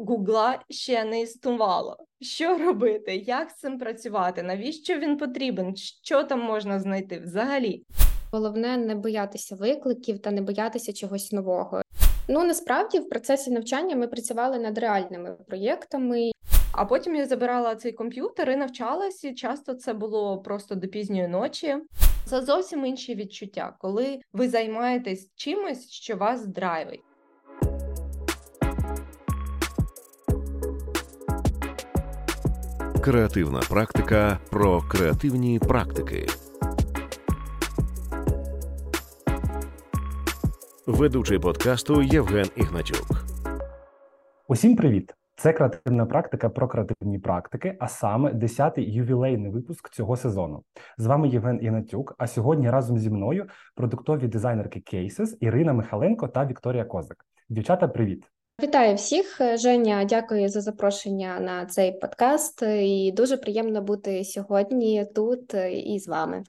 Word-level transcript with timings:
Гугла 0.00 0.58
ще 0.70 1.04
не 1.04 1.20
існувало. 1.20 1.96
Що 2.20 2.58
робити? 2.58 3.16
Як 3.16 3.50
з 3.50 3.54
цим 3.54 3.78
працювати? 3.78 4.42
Навіщо 4.42 4.98
він 4.98 5.16
потрібен? 5.16 5.76
Що 5.76 6.24
там 6.24 6.40
можна 6.40 6.80
знайти 6.80 7.18
взагалі? 7.18 7.84
Головне 8.32 8.76
не 8.76 8.94
боятися 8.94 9.56
викликів 9.56 10.18
та 10.18 10.30
не 10.30 10.42
боятися 10.42 10.92
чогось 10.92 11.32
нового. 11.32 11.82
Ну 12.28 12.44
насправді 12.44 12.98
в 12.98 13.08
процесі 13.08 13.50
навчання 13.50 13.96
ми 13.96 14.08
працювали 14.08 14.58
над 14.58 14.78
реальними 14.78 15.36
проєктами. 15.48 16.30
А 16.72 16.84
потім 16.84 17.14
я 17.14 17.26
забирала 17.26 17.76
цей 17.76 17.92
комп'ютер 17.92 18.50
і 18.50 18.56
навчалась, 18.56 19.24
і 19.24 19.34
часто 19.34 19.74
це 19.74 19.92
було 19.92 20.38
просто 20.42 20.74
до 20.74 20.88
пізньої 20.88 21.28
ночі. 21.28 21.76
Це 22.26 22.40
зовсім 22.42 22.86
інші 22.86 23.14
відчуття, 23.14 23.76
коли 23.78 24.20
ви 24.32 24.48
займаєтесь 24.48 25.30
чимось, 25.34 25.90
що 25.90 26.16
вас 26.16 26.46
драйвить. 26.46 27.00
Креативна 33.02 33.60
практика 33.60 34.38
про 34.50 34.80
креативні 34.80 35.58
практики. 35.58 36.26
Ведучий 40.86 41.38
подкасту 41.38 42.02
Євген 42.02 42.46
Ігнатюк. 42.56 43.24
Усім 44.48 44.76
привіт! 44.76 45.14
Це 45.36 45.52
креативна 45.52 46.06
практика 46.06 46.48
про 46.48 46.68
креативні 46.68 47.18
практики, 47.18 47.76
а 47.80 47.88
саме 47.88 48.32
10-й 48.32 48.94
ювілейний 48.94 49.50
випуск 49.50 49.90
цього 49.90 50.16
сезону. 50.16 50.62
З 50.98 51.06
вами 51.06 51.28
Євген 51.28 51.58
Ігнатюк. 51.62 52.14
А 52.18 52.26
сьогодні 52.26 52.70
разом 52.70 52.98
зі 52.98 53.10
мною 53.10 53.46
продуктові 53.74 54.28
дизайнерки 54.28 54.82
Cases 54.92 55.36
Ірина 55.40 55.72
Михаленко 55.72 56.28
та 56.28 56.46
Вікторія 56.46 56.84
Козак. 56.84 57.24
Дівчата, 57.48 57.88
привіт! 57.88 58.30
Вітаю 58.62 58.94
всіх, 58.94 59.40
Женя. 59.54 60.04
Дякую 60.04 60.48
за 60.48 60.60
запрошення 60.60 61.40
на 61.40 61.66
цей 61.66 61.92
подкаст. 61.92 62.62
І 62.62 63.12
дуже 63.16 63.36
приємно 63.36 63.82
бути 63.82 64.24
сьогодні 64.24 65.06
тут 65.14 65.54
і 65.72 65.98
з 65.98 66.08
вами. 66.08 66.44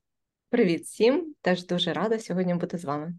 Привіт 0.49 0.83
всім! 0.83 1.33
Теж 1.41 1.65
дуже 1.65 1.93
рада 1.93 2.19
сьогодні 2.19 2.55
бути 2.55 2.77
з 2.77 2.85
вами. 2.85 3.13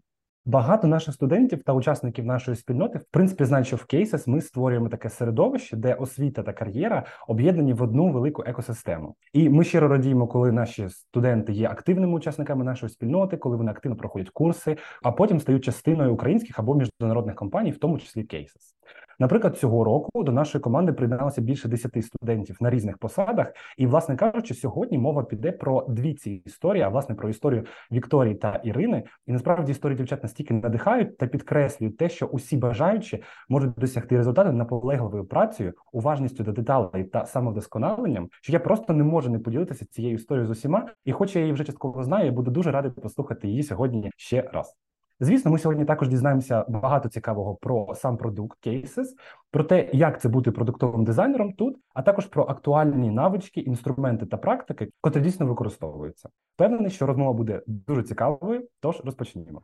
Багато 0.45 0.87
наших 0.87 1.13
студентів 1.13 1.63
та 1.63 1.73
учасників 1.73 2.25
нашої 2.25 2.57
спільноти 2.57 2.97
в 2.97 3.03
принципі 3.11 3.45
знають, 3.45 3.67
що 3.67 3.75
в 3.75 3.85
Cases 3.93 4.29
ми 4.29 4.41
створюємо 4.41 4.89
таке 4.89 5.09
середовище, 5.09 5.77
де 5.77 5.93
освіта 5.93 6.43
та 6.43 6.53
кар'єра 6.53 7.05
об'єднані 7.27 7.73
в 7.73 7.81
одну 7.81 8.11
велику 8.11 8.43
екосистему. 8.45 9.15
І 9.33 9.49
ми 9.49 9.63
щиро 9.63 9.87
радіємо, 9.87 10.27
коли 10.27 10.51
наші 10.51 10.89
студенти 10.89 11.53
є 11.53 11.69
активними 11.69 12.13
учасниками 12.13 12.63
нашої 12.63 12.89
спільноти, 12.89 13.37
коли 13.37 13.57
вони 13.57 13.71
активно 13.71 13.97
проходять 13.97 14.29
курси, 14.29 14.77
а 15.03 15.11
потім 15.11 15.39
стають 15.39 15.63
частиною 15.63 16.13
українських 16.13 16.59
або 16.59 16.75
міжнародних 16.75 17.35
компаній, 17.35 17.71
в 17.71 17.77
тому 17.77 17.99
числі 17.99 18.21
Cases. 18.21 18.80
Наприклад, 19.21 19.57
цього 19.57 19.83
року 19.83 20.23
до 20.23 20.31
нашої 20.31 20.61
команди 20.61 20.93
приєдналося 20.93 21.41
більше 21.41 21.67
10 21.67 22.05
студентів 22.05 22.57
на 22.61 22.69
різних 22.69 22.97
посадах, 22.97 23.53
і, 23.77 23.87
власне 23.87 24.15
кажучи, 24.15 24.53
сьогодні 24.53 24.97
мова 24.97 25.23
піде 25.23 25.51
про 25.51 25.85
дві 25.89 26.13
ці 26.13 26.31
історії, 26.31 26.83
а 26.83 26.89
власне 26.89 27.15
про 27.15 27.29
історію 27.29 27.65
Вікторії 27.91 28.35
та 28.35 28.61
Ірини. 28.63 29.03
І 29.27 29.31
насправді 29.31 29.71
історії 29.71 29.97
дівчат 29.97 30.23
настільки 30.23 30.53
надихають 30.53 31.17
та 31.17 31.27
підкреслюють 31.27 31.97
те, 31.97 32.09
що 32.09 32.25
усі 32.25 32.57
бажаючі 32.57 33.23
можуть 33.49 33.73
досягти 33.73 34.17
результату 34.17 34.51
наполегливою 34.51 35.25
працею, 35.25 35.73
уважністю 35.91 36.43
до 36.43 36.51
деталей 36.51 37.03
та 37.03 37.25
самовдосконаленням, 37.25 38.29
що 38.41 38.53
я 38.53 38.59
просто 38.59 38.93
не 38.93 39.03
можу 39.03 39.29
не 39.29 39.39
поділитися 39.39 39.85
цією 39.85 40.15
історією 40.15 40.47
з 40.47 40.51
усіма, 40.51 40.85
і, 41.05 41.11
хоч 41.11 41.35
я 41.35 41.41
її 41.41 41.53
вже 41.53 41.63
частково 41.63 42.03
знаю, 42.03 42.25
я 42.25 42.31
буду 42.31 42.51
дуже 42.51 42.71
радий 42.71 42.91
послухати 42.91 43.47
її 43.47 43.63
сьогодні 43.63 44.11
ще 44.17 44.41
раз. 44.41 44.75
Звісно, 45.23 45.51
ми 45.51 45.59
сьогодні 45.59 45.85
також 45.85 46.07
дізнаємося 46.07 46.65
багато 46.67 47.09
цікавого 47.09 47.55
про 47.55 47.95
сам 47.95 48.17
продукт 48.17 48.67
Cases, 48.67 49.05
про 49.51 49.63
те, 49.63 49.89
як 49.93 50.21
це 50.21 50.29
бути 50.29 50.51
продуктовим 50.51 51.03
дизайнером 51.05 51.53
тут, 51.53 51.77
а 51.93 52.01
також 52.01 52.25
про 52.25 52.43
актуальні 52.43 53.11
навички, 53.11 53.59
інструменти 53.61 54.25
та 54.25 54.37
практики, 54.37 54.89
котрі 55.01 55.21
дійсно 55.21 55.45
використовуються. 55.45 56.29
Впевнений, 56.55 56.91
що 56.91 57.05
розмова 57.05 57.33
буде 57.33 57.61
дуже 57.67 58.03
цікавою. 58.03 58.67
Тож 58.79 59.01
розпочнімо. 59.05 59.61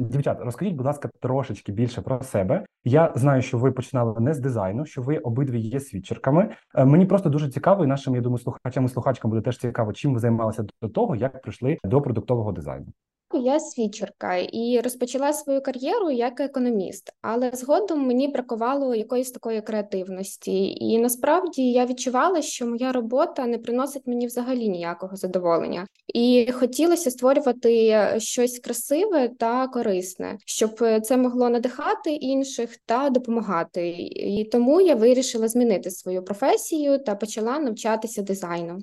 Дівчата, 0.00 0.44
розкажіть, 0.44 0.74
будь 0.74 0.86
ласка, 0.86 1.10
трошечки 1.20 1.72
більше 1.72 2.02
про 2.02 2.22
себе. 2.22 2.64
Я 2.84 3.12
знаю, 3.16 3.42
що 3.42 3.58
ви 3.58 3.72
починали 3.72 4.20
не 4.20 4.34
з 4.34 4.38
дизайну, 4.38 4.86
що 4.86 5.02
ви 5.02 5.18
обидві 5.18 5.60
є 5.60 5.80
свідчерками. 5.80 6.50
Е, 6.74 6.84
мені 6.84 7.06
просто 7.06 7.28
дуже 7.28 7.48
цікаво, 7.48 7.84
і 7.84 7.86
нашим 7.86 8.14
я 8.14 8.20
думаю, 8.20 8.38
слухачам 8.38 8.84
і 8.84 8.88
слухачкам 8.88 9.30
буде 9.30 9.42
теж 9.42 9.58
цікаво, 9.58 9.92
чим 9.92 10.14
ви 10.14 10.20
займалися 10.20 10.64
до 10.82 10.88
того, 10.88 11.16
як 11.16 11.42
прийшли 11.42 11.78
до 11.84 12.00
продуктового 12.00 12.52
дизайну. 12.52 12.86
Я 13.32 13.60
свідчерка 13.60 14.36
і 14.36 14.80
розпочала 14.84 15.32
свою 15.32 15.62
кар'єру 15.62 16.10
як 16.10 16.40
економіст, 16.40 17.12
але 17.22 17.50
згодом 17.54 18.06
мені 18.06 18.28
бракувало 18.28 18.94
якоїсь 18.94 19.30
такої 19.30 19.60
креативності, 19.60 20.72
і 20.72 20.98
насправді 20.98 21.72
я 21.72 21.86
відчувала, 21.86 22.42
що 22.42 22.66
моя 22.66 22.92
робота 22.92 23.46
не 23.46 23.58
приносить 23.58 24.06
мені 24.06 24.26
взагалі 24.26 24.68
ніякого 24.68 25.16
задоволення, 25.16 25.86
і 26.14 26.52
хотілося 26.52 27.10
створювати 27.10 28.00
щось 28.18 28.58
красиве 28.58 29.28
та 29.28 29.66
корисне, 29.66 30.38
щоб 30.46 30.70
це 31.02 31.16
могло 31.16 31.48
надихати 31.48 32.10
інших 32.10 32.76
та 32.86 33.10
допомагати. 33.10 33.88
І 34.10 34.48
тому 34.52 34.80
я 34.80 34.94
вирішила 34.94 35.48
змінити 35.48 35.90
свою 35.90 36.24
професію 36.24 36.98
та 36.98 37.14
почала 37.14 37.58
навчатися 37.58 38.22
дизайну. 38.22 38.78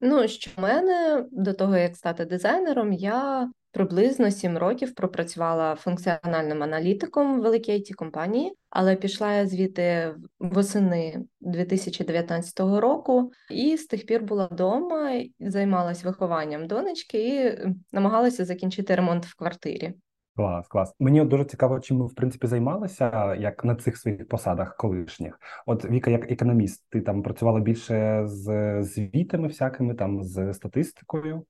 Ну, 0.00 0.28
що 0.28 0.50
в 0.56 0.60
мене 0.60 1.24
до 1.30 1.52
того, 1.52 1.76
як 1.76 1.96
стати 1.96 2.24
дизайнером, 2.24 2.92
я 2.92 3.50
приблизно 3.76 4.30
сім 4.30 4.58
років 4.58 4.94
пропрацювала 4.94 5.74
функціональним 5.74 6.62
аналітиком 6.62 7.38
в 7.38 7.42
великій 7.42 7.72
it 7.72 7.92
компанії, 7.92 8.52
але 8.70 8.96
пішла 8.96 9.34
я 9.34 9.46
звідти 9.46 10.14
восени 10.38 11.24
2019 11.40 12.60
року, 12.60 13.32
і 13.50 13.76
з 13.76 13.86
тих 13.86 14.06
пір 14.06 14.22
була 14.22 14.46
вдома, 14.46 15.22
займалась 15.40 16.04
вихованням 16.04 16.66
донечки 16.66 17.18
і 17.28 17.58
намагалася 17.92 18.44
закінчити 18.44 18.94
ремонт 18.94 19.26
в 19.26 19.34
квартирі. 19.34 19.94
Клас, 20.36 20.68
клас. 20.68 20.94
Мені 21.00 21.24
дуже 21.24 21.44
цікаво, 21.44 21.80
чим 21.80 21.98
ви 21.98 22.06
в 22.06 22.14
принципі 22.14 22.46
займалися, 22.46 23.34
як 23.34 23.64
на 23.64 23.74
цих 23.74 23.96
своїх 23.96 24.28
посадах 24.28 24.76
колишніх. 24.76 25.40
От 25.66 25.84
Віка, 25.84 26.10
як 26.10 26.30
економіст, 26.30 26.84
ти 26.90 27.00
там 27.00 27.22
працювала 27.22 27.60
більше 27.60 28.22
з 28.26 28.82
звітами, 28.82 29.48
всякими 29.48 29.94
там 29.94 30.22
з 30.22 30.54
статистикою. 30.54 31.44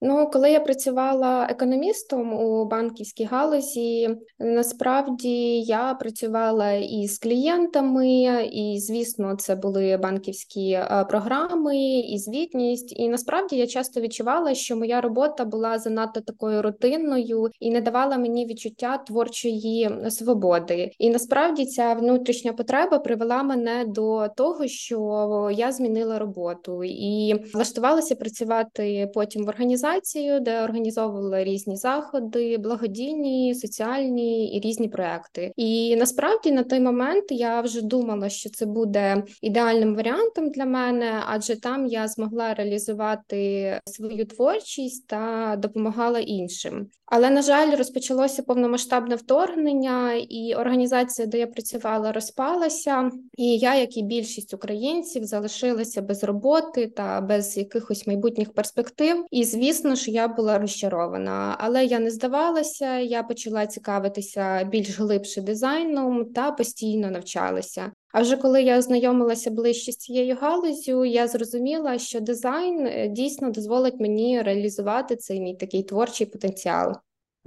Ну, 0.00 0.30
коли 0.32 0.50
я 0.50 0.60
працювала 0.60 1.46
економістом 1.50 2.32
у 2.32 2.64
банківській 2.64 3.24
галузі, 3.24 4.16
насправді 4.38 5.60
я 5.60 5.94
працювала 5.94 6.72
і 6.72 7.08
з 7.08 7.18
клієнтами, 7.18 8.08
і 8.52 8.80
звісно, 8.80 9.36
це 9.36 9.54
були 9.54 9.96
банківські 9.96 10.70
е, 10.70 11.06
програми, 11.08 11.78
і 11.98 12.18
звітність. 12.18 12.94
І 12.96 13.08
насправді 13.08 13.56
я 13.56 13.66
часто 13.66 14.00
відчувала, 14.00 14.54
що 14.54 14.76
моя 14.76 15.00
робота 15.00 15.44
була 15.44 15.78
занадто 15.78 16.20
такою 16.20 16.62
рутинною 16.62 17.50
і 17.60 17.70
не 17.70 17.80
давала 17.80 18.18
мені 18.18 18.46
відчуття 18.46 18.98
творчої 18.98 19.90
свободи. 20.10 20.90
І 20.98 21.10
насправді 21.10 21.66
ця 21.66 21.94
внутрішня 21.94 22.52
потреба 22.52 22.98
привела 22.98 23.42
мене 23.42 23.84
до 23.88 24.28
того, 24.36 24.66
що 24.66 25.50
я 25.54 25.72
змінила 25.72 26.18
роботу 26.18 26.84
і 26.84 27.34
влаштувалася 27.54 28.14
працювати 28.14 29.10
потім 29.14 29.44
в 29.44 29.48
організації 29.48 29.86
організацію, 29.96 30.40
де 30.40 30.62
організовували 30.62 31.44
різні 31.44 31.76
заходи, 31.76 32.58
благодійні, 32.58 33.54
соціальні 33.54 34.56
і 34.56 34.60
різні 34.60 34.88
проекти. 34.88 35.52
І 35.56 35.96
насправді 35.96 36.52
на 36.52 36.64
той 36.64 36.80
момент 36.80 37.24
я 37.30 37.60
вже 37.60 37.82
думала, 37.82 38.28
що 38.28 38.50
це 38.50 38.66
буде 38.66 39.24
ідеальним 39.42 39.94
варіантом 39.94 40.50
для 40.50 40.64
мене, 40.64 41.22
адже 41.26 41.60
там 41.60 41.86
я 41.86 42.08
змогла 42.08 42.54
реалізувати 42.54 43.80
свою 43.86 44.26
творчість 44.26 45.06
та 45.06 45.56
допомагала 45.58 46.18
іншим. 46.18 46.88
Але 47.06 47.30
на 47.30 47.42
жаль, 47.42 47.76
розпочалося 47.76 48.42
повномасштабне 48.42 49.14
вторгнення, 49.14 50.12
і 50.14 50.54
організація, 50.54 51.26
де 51.26 51.38
я 51.38 51.46
працювала, 51.46 52.12
розпалася. 52.12 53.10
І 53.38 53.58
я, 53.58 53.74
як 53.74 53.96
і 53.96 54.02
більшість 54.02 54.54
українців, 54.54 55.24
залишилася 55.24 56.02
без 56.02 56.24
роботи 56.24 56.86
та 56.86 57.20
без 57.20 57.56
якихось 57.56 58.06
майбутніх 58.06 58.52
перспектив. 58.52 59.24
І 59.30 59.44
звісно 59.44 59.75
ж, 59.84 60.10
я 60.10 60.28
була 60.28 60.58
розчарована, 60.58 61.56
але 61.58 61.84
я 61.84 61.98
не 61.98 62.10
здавалася. 62.10 62.98
Я 62.98 63.22
почала 63.22 63.66
цікавитися 63.66 64.64
більш 64.64 64.98
глибше 64.98 65.40
дизайном 65.40 66.24
та 66.24 66.50
постійно 66.50 67.10
навчалася. 67.10 67.92
А 68.12 68.20
вже 68.22 68.36
коли 68.36 68.62
я 68.62 68.78
ознайомилася 68.78 69.50
ближче 69.50 69.92
з 69.92 69.96
цією 69.96 70.36
галузю, 70.40 71.04
я 71.04 71.28
зрозуміла, 71.28 71.98
що 71.98 72.20
дизайн 72.20 72.86
е, 72.86 73.08
дійсно 73.08 73.50
дозволить 73.50 74.00
мені 74.00 74.42
реалізувати 74.42 75.16
цей 75.16 75.40
мій 75.40 75.56
такий 75.56 75.82
творчий 75.82 76.26
потенціал. 76.26 76.92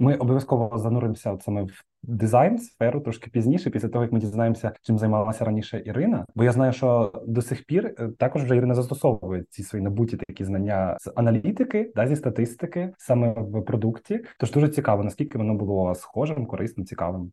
Ми 0.00 0.16
обов'язково 0.16 0.78
зануримося 0.78 1.38
саме 1.40 1.62
в 1.62 1.84
дизайн 2.02 2.58
сферу 2.58 3.00
трошки 3.00 3.30
пізніше, 3.30 3.70
після 3.70 3.88
того 3.88 4.04
як 4.04 4.12
ми 4.12 4.18
дізнаємося, 4.18 4.72
чим 4.82 4.98
займалася 4.98 5.44
раніше 5.44 5.82
Ірина. 5.86 6.26
Бо 6.34 6.44
я 6.44 6.52
знаю, 6.52 6.72
що 6.72 7.12
до 7.26 7.42
сих 7.42 7.66
пір 7.66 7.94
е, 7.98 8.08
також 8.18 8.44
вже 8.44 8.56
Ірина 8.56 8.74
застосовує 8.74 9.44
ці 9.50 9.62
свої 9.62 9.84
набуті 9.84 10.16
такі 10.16 10.44
знання 10.44 10.96
з 11.00 11.12
аналітики, 11.16 11.92
да, 11.96 12.06
зі 12.06 12.16
статистики 12.16 12.92
саме 12.98 13.32
в 13.32 13.62
продукті. 13.64 14.20
Тож 14.38 14.50
дуже 14.50 14.68
цікаво, 14.68 15.04
наскільки 15.04 15.38
воно 15.38 15.54
було 15.54 15.94
схожим, 15.94 16.46
корисним, 16.46 16.86
цікавим. 16.86 17.32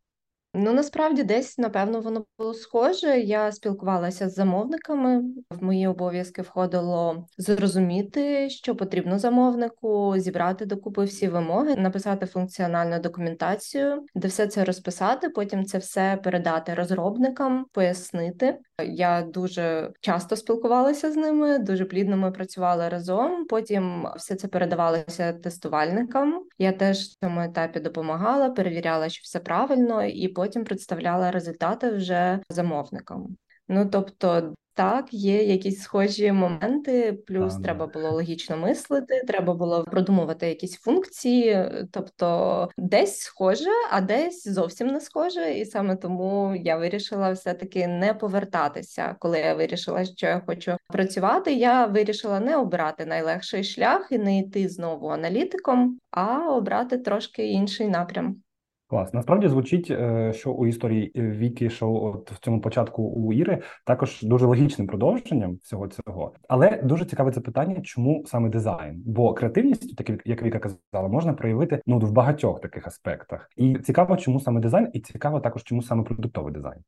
Ну 0.54 0.74
насправді 0.74 1.24
десь 1.24 1.58
напевно 1.58 2.02
воно 2.02 2.26
було 2.38 2.54
схоже. 2.54 3.20
Я 3.20 3.52
спілкувалася 3.52 4.30
з 4.30 4.34
замовниками. 4.34 5.24
В 5.50 5.64
мої 5.64 5.88
обов'язки 5.88 6.42
входило 6.42 7.28
зрозуміти, 7.38 8.50
що 8.50 8.76
потрібно 8.76 9.20
замовнику, 9.20 10.14
зібрати 10.18 10.66
докупи 10.66 11.04
всі 11.04 11.28
вимоги, 11.28 11.76
написати 11.76 12.26
функціональну 12.26 13.00
документацію, 13.00 14.06
де 14.16 14.28
все 14.28 14.48
це 14.48 14.64
розписати. 14.64 15.30
Потім 15.30 15.66
це 15.66 15.78
все 15.78 16.20
передати 16.24 16.74
розробникам, 16.74 17.66
пояснити. 17.72 18.58
Я 18.84 19.22
дуже 19.22 19.92
часто 20.02 20.36
спілкувалася 20.36 21.12
з 21.12 21.16
ними, 21.16 21.60
дуже 21.60 21.86
плідно 21.86 22.18
ми 22.18 22.32
працювали 22.32 22.90
разом. 22.90 23.46
Потім 23.46 24.08
все 24.18 24.36
це 24.36 24.48
передавалося 24.48 25.34
тестувальникам. 25.34 26.44
Я 26.58 26.72
теж 26.72 26.98
в 27.00 27.20
цьому 27.20 27.42
етапі 27.42 27.80
допомагала, 27.80 28.50
перевіряла, 28.50 29.10
що 29.10 29.22
все 29.24 29.40
правильно, 29.40 30.04
і 30.04 30.28
потім 30.38 30.64
представляла 30.64 31.32
результати 31.32 31.92
вже 31.92 32.40
замовникам. 32.50 33.38
Ну 33.68 33.90
тобто, 33.92 34.54
так, 34.74 35.14
є 35.14 35.44
якісь 35.44 35.82
схожі 35.82 36.32
моменти, 36.32 37.14
плюс 37.28 37.54
Так, 37.54 37.64
треба 37.64 37.88
було 37.88 38.12
логічно 38.12 38.58
мислити, 38.58 39.24
треба 39.28 39.54
було 39.54 39.84
продумувати 39.84 40.48
якісь 40.48 40.78
функції, 40.78 41.66
тобто 41.92 42.70
десь 42.78 43.20
схоже, 43.20 43.70
а 43.92 44.02
десь 44.02 44.48
зовсім 44.48 44.88
не 44.88 45.02
схоже. 45.02 45.54
І 45.54 45.66
саме 45.66 45.96
тому 45.96 46.56
я 46.56 46.78
вирішила 46.78 47.32
все-таки 47.32 47.88
не 47.88 48.14
повертатися. 48.14 49.16
Коли 49.20 49.40
я 49.40 49.54
вирішила, 49.54 50.06
що 50.06 50.28
я 50.28 50.42
хочу 50.46 50.78
працювати, 50.88 51.54
я 51.54 51.86
вирішила 51.86 52.40
не 52.40 52.58
обирати 52.58 53.06
найлегший 53.06 53.64
шлях 53.64 54.08
і 54.12 54.18
не 54.18 54.40
йти 54.40 54.70
знову 54.70 55.08
аналітиком, 55.08 56.00
а 56.12 56.56
обрати 56.56 56.98
трошки 56.98 57.48
інший 57.48 57.88
напрям. 57.88 58.42
Клас. 58.90 59.14
Насправді 59.14 59.48
звучить, 59.48 59.92
е, 59.92 60.34
що 60.34 60.52
у 60.52 60.68
історії 60.68 61.12
Віки, 61.16 61.70
що 61.70 61.92
от 61.92 62.32
в 62.32 62.40
цьому 62.40 62.62
початку 62.62 63.04
у 63.04 63.34
Іри 63.34 63.62
також 63.86 64.24
дуже 64.24 64.46
логічним 64.46 64.88
продовженням 64.88 65.56
всього 65.56 65.88
цього. 65.88 66.34
Але 66.50 66.82
дуже 66.84 67.06
цікаве 67.06 67.32
це 67.32 67.42
питання, 67.42 67.82
чому 67.82 68.24
саме 68.26 68.50
дизайн? 68.50 69.04
Бо 69.06 69.34
креативність, 69.34 69.96
так 69.96 70.10
як 70.26 70.44
Віка 70.44 70.60
казала, 70.60 71.10
можна 71.10 71.34
проявити 71.34 71.82
ну 71.86 72.00
в 72.00 72.12
багатьох 72.12 72.62
таких 72.62 72.88
аспектах. 72.88 73.50
І 73.58 73.76
цікаво, 73.76 74.18
чому 74.18 74.40
саме 74.40 74.62
дизайн, 74.62 74.90
і 74.94 75.00
цікаво 75.00 75.40
також, 75.40 75.64
чому 75.64 75.82
саме 75.82 76.04
продуктовий 76.04 76.54
дизайн. 76.54 76.80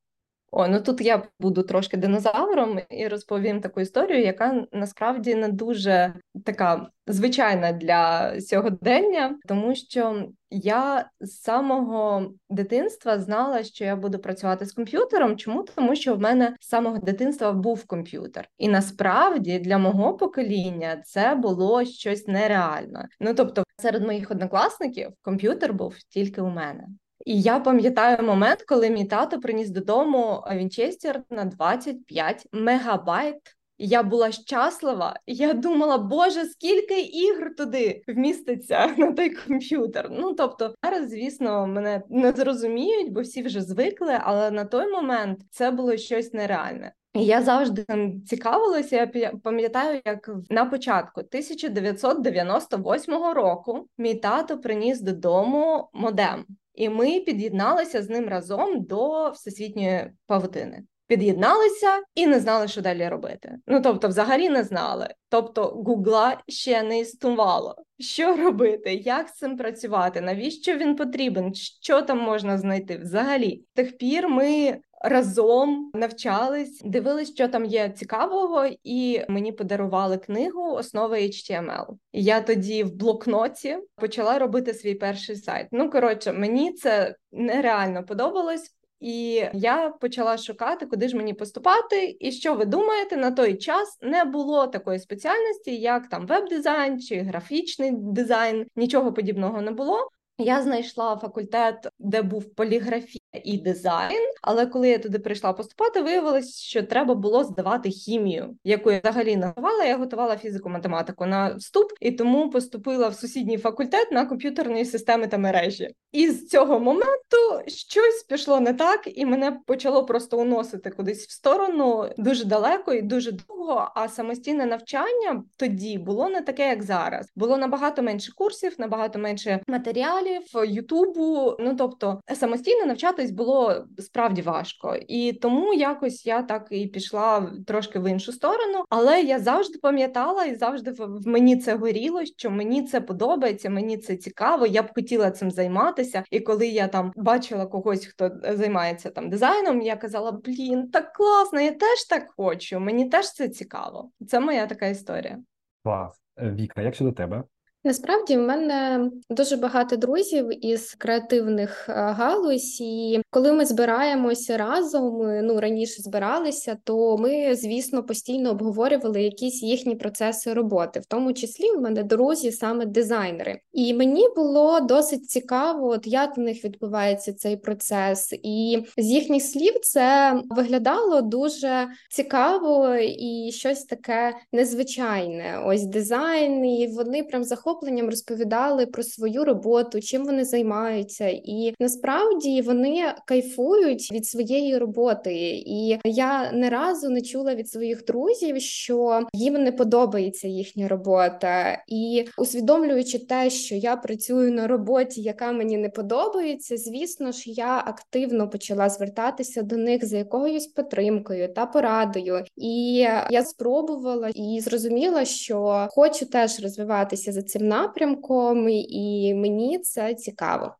О, 0.51 0.68
ну 0.68 0.81
тут 0.81 1.01
я 1.01 1.24
буду 1.40 1.63
трошки 1.63 1.98
динозавром 1.98 2.80
і 2.90 3.07
розповім 3.07 3.62
таку 3.62 3.81
історію, 3.81 4.22
яка 4.22 4.66
насправді 4.72 5.36
не 5.36 5.48
дуже 5.48 6.13
така 6.46 6.90
звичайна 7.07 7.72
для 7.72 8.34
сьогодення, 8.42 9.40
тому 9.48 9.75
що 9.75 10.30
я 10.50 11.10
з 11.19 11.42
самого 11.42 12.31
дитинства 12.50 13.19
знала, 13.19 13.63
що 13.63 13.86
я 13.86 13.96
буду 13.96 14.19
працювати 14.19 14.66
з 14.66 14.72
комп'ютером. 14.72 15.38
Чому? 15.38 15.66
Тому 15.75 15.96
що 15.96 16.16
в 16.16 16.19
мене 16.19 16.56
з 16.60 16.68
самого 16.68 16.98
дитинства 16.98 17.51
був 17.51 17.86
комп'ютер, 17.86 18.48
і 18.57 18.68
насправді 18.68 19.60
для 19.60 19.78
мого 19.78 20.18
покоління 20.18 21.01
це 21.06 21.36
було 21.36 21.86
щось 21.86 22.28
нереальне. 22.28 23.07
Ну 23.19 23.34
тобто, 23.34 23.63
серед 23.78 24.04
моїх 24.04 24.31
однокласників 24.31 25.10
комп'ютер 25.22 25.74
був 25.74 25.96
тільки 26.10 26.42
у 26.42 26.50
мене. 26.50 26.88
І 27.25 27.42
я 27.42 27.60
пам'ятаю 27.60 28.27
момент, 28.27 28.63
коли 28.63 28.89
мій 28.89 29.06
тато 29.06 29.39
приніс 29.39 29.69
додому 29.69 30.44
Вінчестер 30.51 31.24
на 31.30 31.45
25 31.45 32.48
мегабайт. 32.51 33.56
Я 33.81 34.04
була 34.04 34.31
щаслива, 34.31 35.19
я 35.27 35.54
думала, 35.54 35.98
Боже, 35.98 36.45
скільки 36.45 37.01
ігр 37.01 37.56
туди 37.56 38.01
вміститься 38.07 38.88
на 38.98 39.12
той 39.12 39.30
комп'ютер. 39.30 40.07
Ну 40.12 40.33
тобто, 40.33 40.74
зараз, 40.83 41.10
звісно, 41.10 41.68
мене 41.68 42.01
не 42.10 42.31
зрозуміють, 42.31 43.12
бо 43.12 43.22
всі 43.22 43.44
вже 43.44 43.62
звикли, 43.62 44.19
але 44.22 44.51
на 44.51 44.65
той 44.65 44.92
момент 44.92 45.39
це 45.50 45.72
було 45.72 45.98
щось 45.98 46.33
нереальне. 46.33 46.94
Я 47.13 47.42
завжди 47.42 47.86
цікавилася. 48.27 49.10
Я 49.13 49.31
пам'ятаю, 49.44 50.01
як 50.06 50.30
на 50.50 50.65
початку 50.65 51.22
1998 51.22 53.13
року 53.13 53.88
мій 53.98 54.15
тато 54.15 54.57
приніс 54.57 55.01
додому 55.01 55.89
модем. 55.94 56.45
І 56.79 56.89
ми 56.89 57.19
під'єдналися 57.19 58.03
з 58.03 58.09
ним 58.09 58.29
разом 58.29 58.83
до 58.83 59.29
всесвітньої 59.29 60.11
павутини. 60.27 60.83
Під'єдналися 61.07 62.03
і 62.15 62.27
не 62.27 62.39
знали, 62.39 62.67
що 62.67 62.81
далі 62.81 63.07
робити. 63.07 63.55
Ну 63.67 63.81
тобто, 63.81 64.07
взагалі 64.07 64.49
не 64.49 64.63
знали. 64.63 65.07
Тобто, 65.29 65.63
гугла 65.63 66.37
ще 66.47 66.83
не 66.83 66.99
існувало. 66.99 67.75
Що 67.99 68.35
робити, 68.35 68.93
як 68.93 69.29
з 69.29 69.33
цим 69.33 69.57
працювати? 69.57 70.21
Навіщо 70.21 70.75
він 70.75 70.95
потрібен? 70.95 71.53
Що 71.55 72.01
там 72.01 72.19
можна 72.19 72.57
знайти? 72.57 72.97
Взагалі, 72.97 73.63
тих 73.73 73.97
пір 73.97 74.29
ми 74.29 74.77
разом 75.00 75.92
навчались, 75.94 76.81
дивились, 76.86 77.31
що 77.34 77.48
там 77.48 77.66
є 77.66 77.90
цікавого, 77.90 78.68
і 78.84 79.22
мені 79.30 79.51
подарували 79.51 80.18
книгу 80.18 80.72
Основи 80.72 81.18
HTML. 81.18 81.86
Я 82.13 82.42
тоді 82.42 82.84
в 82.84 82.96
блокноті 82.96 83.78
почала 83.96 84.40
робити 84.40 84.74
свій 84.74 84.96
перший 84.96 85.36
сайт. 85.36 85.68
Ну 85.72 85.90
коротше, 85.90 86.34
мені 86.34 86.74
це 86.74 87.16
нереально 87.31 88.04
подобалось. 88.04 88.75
І 89.00 89.46
я 89.54 89.90
почала 89.90 90.38
шукати, 90.38 90.86
куди 90.86 91.07
ж 91.07 91.18
мені 91.18 91.34
поступати. 91.34 92.18
І 92.19 92.31
що 92.31 92.54
ви 92.54 92.66
думаєте, 92.66 93.18
на 93.18 93.31
той 93.31 93.57
час 93.57 93.98
не 94.01 94.24
було 94.24 94.68
такої 94.68 95.00
спеціальності, 95.00 95.75
як 95.75 96.10
там 96.10 96.28
веб-дизайн 96.28 97.01
чи 97.01 97.16
графічний 97.16 97.92
дизайн, 97.96 98.66
нічого 98.75 99.13
подібного 99.13 99.62
не 99.62 99.72
було. 99.72 100.10
Я 100.39 100.62
знайшла 100.62 101.18
факультет, 101.18 101.88
де 102.00 102.21
був 102.21 102.56
поліграфія 102.56 103.21
і 103.44 103.57
дизайн. 103.57 104.19
Але 104.41 104.65
коли 104.65 104.89
я 104.89 104.97
туди 104.97 105.19
прийшла 105.19 105.53
поступати, 105.53 106.01
виявилось, 106.01 106.59
що 106.62 106.83
треба 106.83 107.15
було 107.15 107.44
здавати 107.44 107.89
хімію, 107.89 108.56
яку 108.63 108.91
я 108.91 109.00
взагалі 109.03 109.36
не. 109.36 109.53
Я 109.88 109.97
готувала 109.97 110.38
фізику-математику 110.38 111.25
на 111.25 111.56
вступ 111.56 111.91
і 112.01 112.12
тому 112.12 112.50
поступила 112.50 113.07
в 113.07 113.15
сусідній 113.15 113.57
факультет 113.57 114.12
на 114.12 114.25
комп'ютерні 114.25 114.86
системи 114.86 115.27
та 115.27 115.38
мережі. 115.38 115.89
І 116.12 116.30
з 116.30 116.47
цього 116.47 116.80
моменту 116.80 117.38
щось 117.68 118.24
пішло 118.30 118.59
не 118.59 118.74
так, 118.74 119.01
і 119.06 119.25
мене 119.25 119.59
почало 119.65 120.06
просто 120.06 120.38
уносити 120.39 120.89
кудись 120.89 121.27
в 121.27 121.31
сторону 121.31 122.09
дуже 122.18 122.45
далеко 122.45 122.94
і 122.94 123.01
дуже 123.01 123.31
довго. 123.31 123.91
А 123.95 124.07
самостійне 124.07 124.65
навчання 124.65 125.44
тоді 125.57 125.97
було 125.97 126.30
не 126.30 126.41
таке, 126.41 126.68
як 126.68 126.83
зараз. 126.83 127.31
Було 127.36 127.57
набагато 127.57 128.01
менше 128.01 128.31
курсів, 128.36 128.75
набагато 128.77 129.19
менше 129.19 129.59
матеріалів, 129.68 130.28
ютубу. 130.65 131.55
Ну 131.59 131.75
тобто 131.75 132.21
самостійно 132.36 132.86
навчатись 132.86 133.31
було 133.31 133.86
справді 133.98 134.41
важко, 134.41 134.95
і 135.07 135.33
тому 135.33 135.74
якось 135.74 136.25
я 136.25 136.43
так 136.43 136.67
і 136.71 136.88
пішла 136.88 137.51
трошки 137.67 138.00
в 138.00 138.12
іншу 138.12 138.31
сторону. 138.31 138.83
Але 138.89 139.21
я 139.21 139.39
завжди 139.39 139.79
пам'ятала 139.79 140.45
і 140.45 140.55
завжди 140.55 140.91
в 140.91 141.27
мені 141.27 141.57
це 141.57 141.75
горіло, 141.75 142.25
що 142.25 142.51
мені 142.51 142.83
це 142.83 143.01
подобається, 143.01 143.69
мені 143.69 143.98
це 143.98 144.17
цікаво. 144.17 144.65
Я 144.65 144.83
б 144.83 144.93
хотіла 144.95 145.31
цим 145.31 145.51
займатися. 145.51 146.24
І 146.31 146.39
коли 146.39 146.67
я 146.67 146.88
там 146.88 147.12
бачила 147.15 147.65
когось, 147.65 148.05
хто 148.05 148.31
займається 148.43 149.09
там 149.09 149.29
дизайном, 149.29 149.81
я 149.81 149.95
казала: 149.95 150.31
Блін, 150.31 150.89
так 150.89 151.13
класно, 151.13 151.62
я 151.62 151.71
теж 151.71 152.05
так 152.09 152.33
хочу. 152.38 152.79
Мені 152.79 153.09
теж 153.09 153.33
це 153.33 153.50
цікаво. 153.50 154.12
Це 154.27 154.39
моя 154.39 154.67
така 154.67 154.88
історія. 154.88 155.39
Клас. 155.83 156.21
Е, 156.38 156.51
Віка, 156.51 156.81
як 156.81 156.95
щодо 156.95 157.12
тебе? 157.12 157.43
Насправді 157.83 158.38
в 158.38 158.39
мене 158.39 159.09
дуже 159.29 159.55
багато 159.55 159.95
друзів 159.95 160.65
із 160.65 160.95
креативних 160.95 161.89
е, 161.89 161.93
галузь, 161.93 162.81
і 162.81 163.21
коли 163.29 163.53
ми 163.53 163.65
збираємося 163.65 164.57
разом, 164.57 165.17
ну 165.43 165.59
раніше 165.59 166.01
збиралися, 166.01 166.77
то 166.83 167.17
ми, 167.17 167.55
звісно, 167.55 168.03
постійно 168.03 168.50
обговорювали 168.50 169.24
якісь 169.24 169.63
їхні 169.63 169.95
процеси 169.95 170.53
роботи, 170.53 171.00
в 171.00 171.05
тому 171.05 171.33
числі 171.33 171.71
в 171.71 171.81
мене 171.81 172.03
друзі, 172.03 172.51
саме 172.51 172.86
дизайнери. 172.86 173.59
І 173.74 173.93
мені 173.93 174.27
було 174.36 174.79
досить 174.79 175.29
цікаво, 175.29 175.88
от 175.88 176.07
як 176.07 176.38
в 176.38 176.39
них 176.39 176.65
відбувається 176.65 177.33
цей 177.33 177.57
процес, 177.57 178.33
і 178.43 178.83
з 178.98 179.05
їхніх 179.05 179.43
слів 179.43 179.79
це 179.81 180.39
виглядало 180.50 181.21
дуже 181.21 181.88
цікаво 182.09 182.95
і 182.95 183.51
щось 183.53 183.83
таке 183.83 184.36
незвичайне. 184.51 185.63
Ось 185.65 185.86
дизайн, 185.86 186.65
і 186.65 186.88
вони 186.88 187.24
прям 187.24 187.43
заходили 187.43 187.68
захопленням 187.69 188.09
розповідали 188.09 188.85
про 188.85 189.03
свою 189.03 189.45
роботу, 189.45 190.01
чим 190.01 190.25
вони 190.25 190.45
займаються, 190.45 191.27
і 191.27 191.73
насправді 191.79 192.61
вони 192.61 193.13
кайфують 193.25 194.11
від 194.11 194.25
своєї 194.25 194.77
роботи. 194.77 195.33
І 195.65 195.99
я 196.03 196.51
не 196.51 196.69
разу 196.69 197.09
не 197.09 197.21
чула 197.21 197.55
від 197.55 197.69
своїх 197.69 198.05
друзів, 198.05 198.61
що 198.61 199.21
їм 199.33 199.53
не 199.53 199.71
подобається 199.71 200.47
їхня 200.47 200.88
робота, 200.88 201.83
і 201.88 202.25
усвідомлюючи 202.38 203.19
те, 203.19 203.49
що 203.49 203.75
я 203.75 203.95
працюю 203.95 204.51
на 204.51 204.67
роботі, 204.67 205.21
яка 205.21 205.51
мені 205.51 205.77
не 205.77 205.89
подобається, 205.89 206.77
звісно 206.77 207.31
ж, 207.31 207.43
я 207.51 207.83
активно 207.85 208.49
почала 208.49 208.89
звертатися 208.89 209.61
до 209.61 209.77
них 209.77 210.05
за 210.05 210.17
якоюсь 210.17 210.67
підтримкою 210.67 211.53
та 211.53 211.65
порадою. 211.65 212.43
І 212.57 212.95
я 213.29 213.43
спробувала 213.45 214.29
і 214.35 214.59
зрозуміла, 214.61 215.25
що 215.25 215.88
хочу 215.91 216.25
теж 216.25 216.63
розвиватися 216.63 217.31
за 217.31 217.41
цим 217.41 217.59
напрямком, 217.62 218.70
і 218.70 219.34
мені 219.36 219.80
це 219.80 220.13
цікаво. 220.16 220.75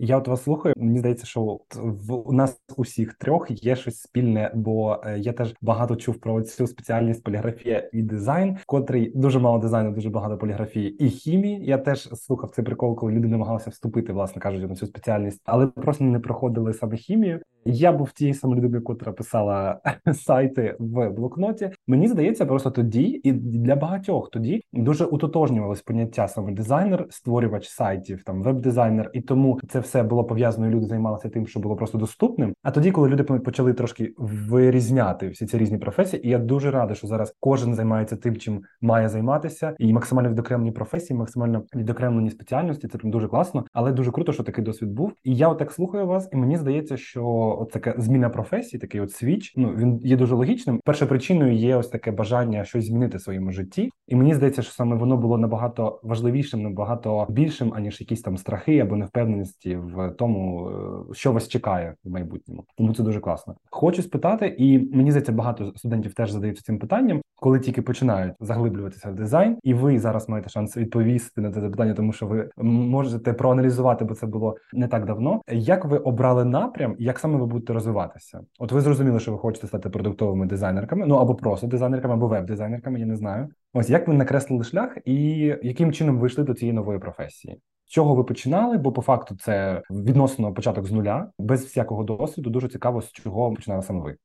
Я 0.00 0.18
от 0.18 0.28
вас 0.28 0.42
слухаю. 0.42 0.74
Мені 0.76 0.98
здається, 0.98 1.26
що 1.26 1.42
от 1.42 1.76
в 1.76 2.14
у 2.14 2.32
нас 2.32 2.60
усіх 2.76 3.14
трьох 3.14 3.64
є 3.64 3.76
щось 3.76 4.00
спільне, 4.00 4.52
бо 4.54 5.00
е, 5.04 5.18
я 5.18 5.32
теж 5.32 5.54
багато 5.60 5.96
чув 5.96 6.20
про 6.20 6.42
цю 6.42 6.66
спеціальність 6.66 7.24
поліграфія 7.24 7.90
і 7.92 8.02
дизайн, 8.02 8.56
котрий 8.66 9.12
дуже 9.14 9.38
мало 9.38 9.58
дизайну, 9.58 9.92
дуже 9.92 10.10
багато 10.10 10.38
поліграфії 10.38 10.90
і 10.90 11.10
хімії. 11.10 11.64
Я 11.64 11.78
теж 11.78 12.00
слухав 12.00 12.50
цей 12.50 12.64
прикол, 12.64 12.96
коли 12.96 13.12
люди 13.12 13.28
намагалися 13.28 13.70
вступити, 13.70 14.12
власне 14.12 14.42
кажучи, 14.42 14.66
на 14.66 14.74
цю 14.74 14.86
спеціальність, 14.86 15.40
але 15.44 15.66
просто 15.66 16.04
не 16.04 16.20
проходили 16.20 16.74
саме 16.74 16.96
хімію. 16.96 17.40
Я 17.64 17.92
був 17.92 18.12
тією 18.12 18.34
самою 18.34 18.58
людиною, 18.58 18.84
котра 18.84 19.12
писала 19.12 19.80
сайти 20.14 20.76
в 20.78 21.10
блокноті. 21.10 21.70
Мені 21.86 22.08
здається, 22.08 22.46
просто 22.46 22.70
тоді 22.70 23.02
і 23.02 23.32
для 23.32 23.76
багатьох 23.76 24.30
тоді 24.30 24.62
дуже 24.72 25.04
утотожнювалось 25.04 25.82
поняття 25.82 26.28
саме 26.28 26.52
дизайнер, 26.52 27.06
створювач 27.10 27.68
сайтів, 27.68 28.24
там 28.24 28.42
веб-дизайнер, 28.42 29.10
і 29.12 29.20
тому 29.20 29.60
це 29.68 29.80
все 29.88 30.02
було 30.02 30.24
пов'язано. 30.24 30.66
і 30.66 30.70
Люди 30.70 30.86
займалися 30.86 31.28
тим, 31.28 31.46
що 31.46 31.60
було 31.60 31.76
просто 31.76 31.98
доступним. 31.98 32.54
А 32.62 32.70
тоді, 32.70 32.90
коли 32.90 33.08
люди 33.08 33.22
почали 33.22 33.72
трошки 33.72 34.14
вирізняти 34.18 35.28
всі 35.28 35.46
ці 35.46 35.58
різні 35.58 35.78
професії, 35.78 36.26
і 36.26 36.30
я 36.30 36.38
дуже 36.38 36.70
радий, 36.70 36.96
що 36.96 37.06
зараз 37.06 37.34
кожен 37.40 37.74
займається 37.74 38.16
тим, 38.16 38.36
чим 38.36 38.62
має 38.80 39.08
займатися, 39.08 39.74
і 39.78 39.92
максимально 39.92 40.30
відокремлені 40.30 40.72
професії, 40.72 41.18
максимально 41.18 41.62
відокремлені 41.74 42.30
спеціальності. 42.30 42.88
Це 42.88 42.98
прям 42.98 43.10
дуже 43.10 43.28
класно, 43.28 43.64
але 43.72 43.92
дуже 43.92 44.10
круто, 44.10 44.32
що 44.32 44.42
такий 44.42 44.64
досвід 44.64 44.92
був. 44.92 45.12
І 45.24 45.36
я 45.36 45.48
отак 45.48 45.72
слухаю 45.72 46.06
вас, 46.06 46.28
і 46.32 46.36
мені 46.36 46.56
здається, 46.56 46.96
що 46.96 47.68
така 47.72 47.94
зміна 47.98 48.28
професії, 48.28 48.80
такий 48.80 49.00
от 49.00 49.12
свіч. 49.12 49.52
Ну 49.56 49.74
він 49.76 50.00
є 50.02 50.16
дуже 50.16 50.34
логічним. 50.34 50.80
Першою 50.84 51.08
причиною 51.08 51.52
є 51.54 51.76
ось 51.76 51.88
таке 51.88 52.10
бажання 52.10 52.64
щось 52.64 52.86
змінити 52.86 53.16
в 53.16 53.20
своєму 53.20 53.52
житті, 53.52 53.90
і 54.06 54.16
мені 54.16 54.34
здається, 54.34 54.62
що 54.62 54.72
саме 54.72 54.96
воно 54.96 55.16
було 55.16 55.38
набагато 55.38 56.00
важливішим, 56.02 56.62
набагато 56.62 57.26
більшим, 57.28 57.74
аніж 57.74 58.00
якісь 58.00 58.22
там 58.22 58.36
страхи 58.36 58.78
або 58.78 58.96
невпевненості 58.96 59.77
в 59.78 60.10
тому, 60.10 60.70
е, 61.10 61.14
що 61.14 61.32
вас 61.32 61.48
чекає 61.48 61.94
в 62.04 62.10
майбутньому. 62.10 62.64
Тому 62.76 62.94
це 62.94 63.02
дуже 63.02 63.20
класно. 63.20 63.54
Хочу 63.70 64.02
спитати, 64.02 64.54
і 64.58 64.96
мені 64.96 65.10
здається, 65.10 65.32
багато 65.32 65.72
студентів 65.76 66.14
теж 66.14 66.30
задаються 66.30 66.62
цим 66.62 66.78
питанням, 66.78 67.20
коли 67.36 67.60
тільки 67.60 67.82
починають 67.82 68.34
заглиблюватися 68.40 69.10
в 69.10 69.14
дизайн, 69.14 69.56
і 69.62 69.74
ви 69.74 69.98
зараз 69.98 70.28
маєте 70.28 70.48
шанс 70.48 70.76
відповісти 70.76 71.40
на 71.40 71.52
це 71.52 71.60
запитання, 71.60 71.94
тому 71.94 72.12
що 72.12 72.26
ви 72.26 72.50
можете 72.62 73.32
проаналізувати, 73.32 74.04
бо 74.04 74.14
це 74.14 74.26
було 74.26 74.56
не 74.72 74.88
так 74.88 75.04
давно. 75.04 75.42
Як 75.52 75.84
ви 75.84 75.98
обрали 75.98 76.44
напрям, 76.44 76.96
як 76.98 77.18
саме 77.18 77.38
ви 77.38 77.46
будете 77.46 77.72
розвиватися? 77.72 78.40
От 78.58 78.72
ви 78.72 78.80
зрозуміли, 78.80 79.20
що 79.20 79.32
ви 79.32 79.38
хочете 79.38 79.66
стати 79.66 79.90
продуктовими 79.90 80.46
дизайнерками, 80.46 81.06
ну 81.06 81.14
або 81.14 81.34
просто 81.34 81.66
дизайнерками, 81.66 82.14
або 82.14 82.28
веб-дизайнерками, 82.28 83.00
я 83.00 83.06
не 83.06 83.16
знаю. 83.16 83.48
Ось 83.78 83.90
як 83.90 84.08
ви 84.08 84.14
накреслили 84.14 84.64
шлях, 84.64 84.98
і 85.04 85.14
яким 85.62 85.92
чином 85.92 86.18
ви 86.18 86.26
йшли 86.26 86.44
до 86.44 86.54
цієї 86.54 86.72
нової 86.72 86.98
професії? 86.98 87.60
З 87.86 87.90
чого 87.90 88.14
ви 88.14 88.24
починали? 88.24 88.78
Бо 88.78 88.92
по 88.92 89.02
факту 89.02 89.36
це 89.36 89.82
відносно 89.90 90.54
початок 90.54 90.86
з 90.86 90.92
нуля, 90.92 91.30
без 91.38 91.64
всякого 91.64 92.04
досвіду. 92.04 92.50
Дуже 92.50 92.68
цікаво, 92.68 93.02
з 93.02 93.12
чого 93.12 93.52
починали 93.52 93.82
саме 93.82 94.00
ви. 94.00 94.16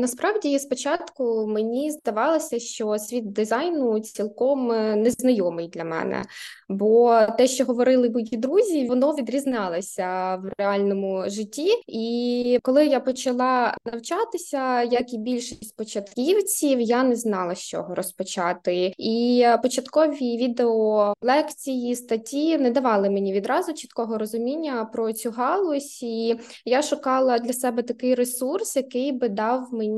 Насправді, 0.00 0.58
спочатку 0.58 1.46
мені 1.46 1.90
здавалося, 1.90 2.58
що 2.58 2.98
світ 2.98 3.32
дизайну 3.32 4.00
цілком 4.00 4.72
е, 4.72 4.96
незнайомий 4.96 5.68
для 5.68 5.84
мене, 5.84 6.24
бо 6.68 7.20
те, 7.38 7.46
що 7.46 7.64
говорили 7.64 8.10
мої 8.10 8.36
друзі, 8.36 8.86
воно 8.86 9.12
відрізнялося 9.12 10.36
в 10.36 10.52
реальному 10.58 11.24
житті. 11.26 11.82
І 11.86 12.58
коли 12.62 12.86
я 12.86 13.00
почала 13.00 13.74
навчатися, 13.92 14.82
як 14.82 15.12
і 15.12 15.18
більшість 15.18 15.76
початківців, 15.76 16.80
я 16.80 17.04
не 17.04 17.16
знала, 17.16 17.54
з 17.54 17.62
чого 17.62 17.94
розпочати. 17.94 18.94
І 18.98 19.46
початкові 19.62 20.36
відео 20.36 21.14
лекції, 21.22 21.96
статті 21.96 22.58
не 22.58 22.70
давали 22.70 23.10
мені 23.10 23.32
відразу 23.32 23.72
чіткого 23.72 24.18
розуміння 24.18 24.84
про 24.92 25.12
цю 25.12 25.30
галузь. 25.30 26.02
І 26.02 26.36
я 26.64 26.82
шукала 26.82 27.38
для 27.38 27.52
себе 27.52 27.82
такий 27.82 28.14
ресурс, 28.14 28.76
який 28.76 29.12
би 29.12 29.28
дав 29.28 29.68
мені 29.72 29.89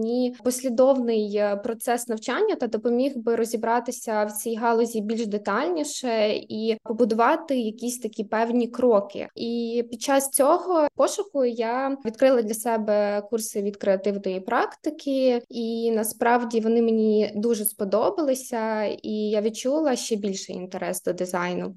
послідовний 0.45 1.37
е, 1.37 1.57
процес 1.57 2.09
навчання 2.09 2.55
та 2.55 2.67
допоміг 2.67 3.13
би 3.17 3.37
розібратися 3.37 4.25
в 4.25 4.33
цій 4.33 4.55
галузі 4.55 5.01
більш 5.01 5.27
детальніше 5.27 6.29
і 6.33 6.77
побудувати 6.85 7.59
якісь 7.59 7.99
такі 7.99 8.25
певні 8.25 8.69
кроки. 8.69 9.29
І 9.35 9.85
під 9.91 10.03
час 10.03 10.31
цього 10.31 10.89
пошуку 10.95 11.45
я 11.45 11.97
відкрила 12.05 12.43
для 12.43 12.55
себе 12.55 13.23
курси 13.31 13.63
від 13.63 13.77
креативної 13.77 14.41
практики, 14.41 15.43
і 15.49 15.91
насправді 15.91 16.61
вони 16.61 16.83
мені 16.83 17.33
дуже 17.35 17.65
сподобалися, 17.65 18.85
і 18.85 19.13
я 19.13 19.41
відчула 19.41 19.97
ще 19.97 20.17
більший 20.17 20.57
інтерес 20.57 21.03
до 21.03 21.13
дизайну. 21.13 21.75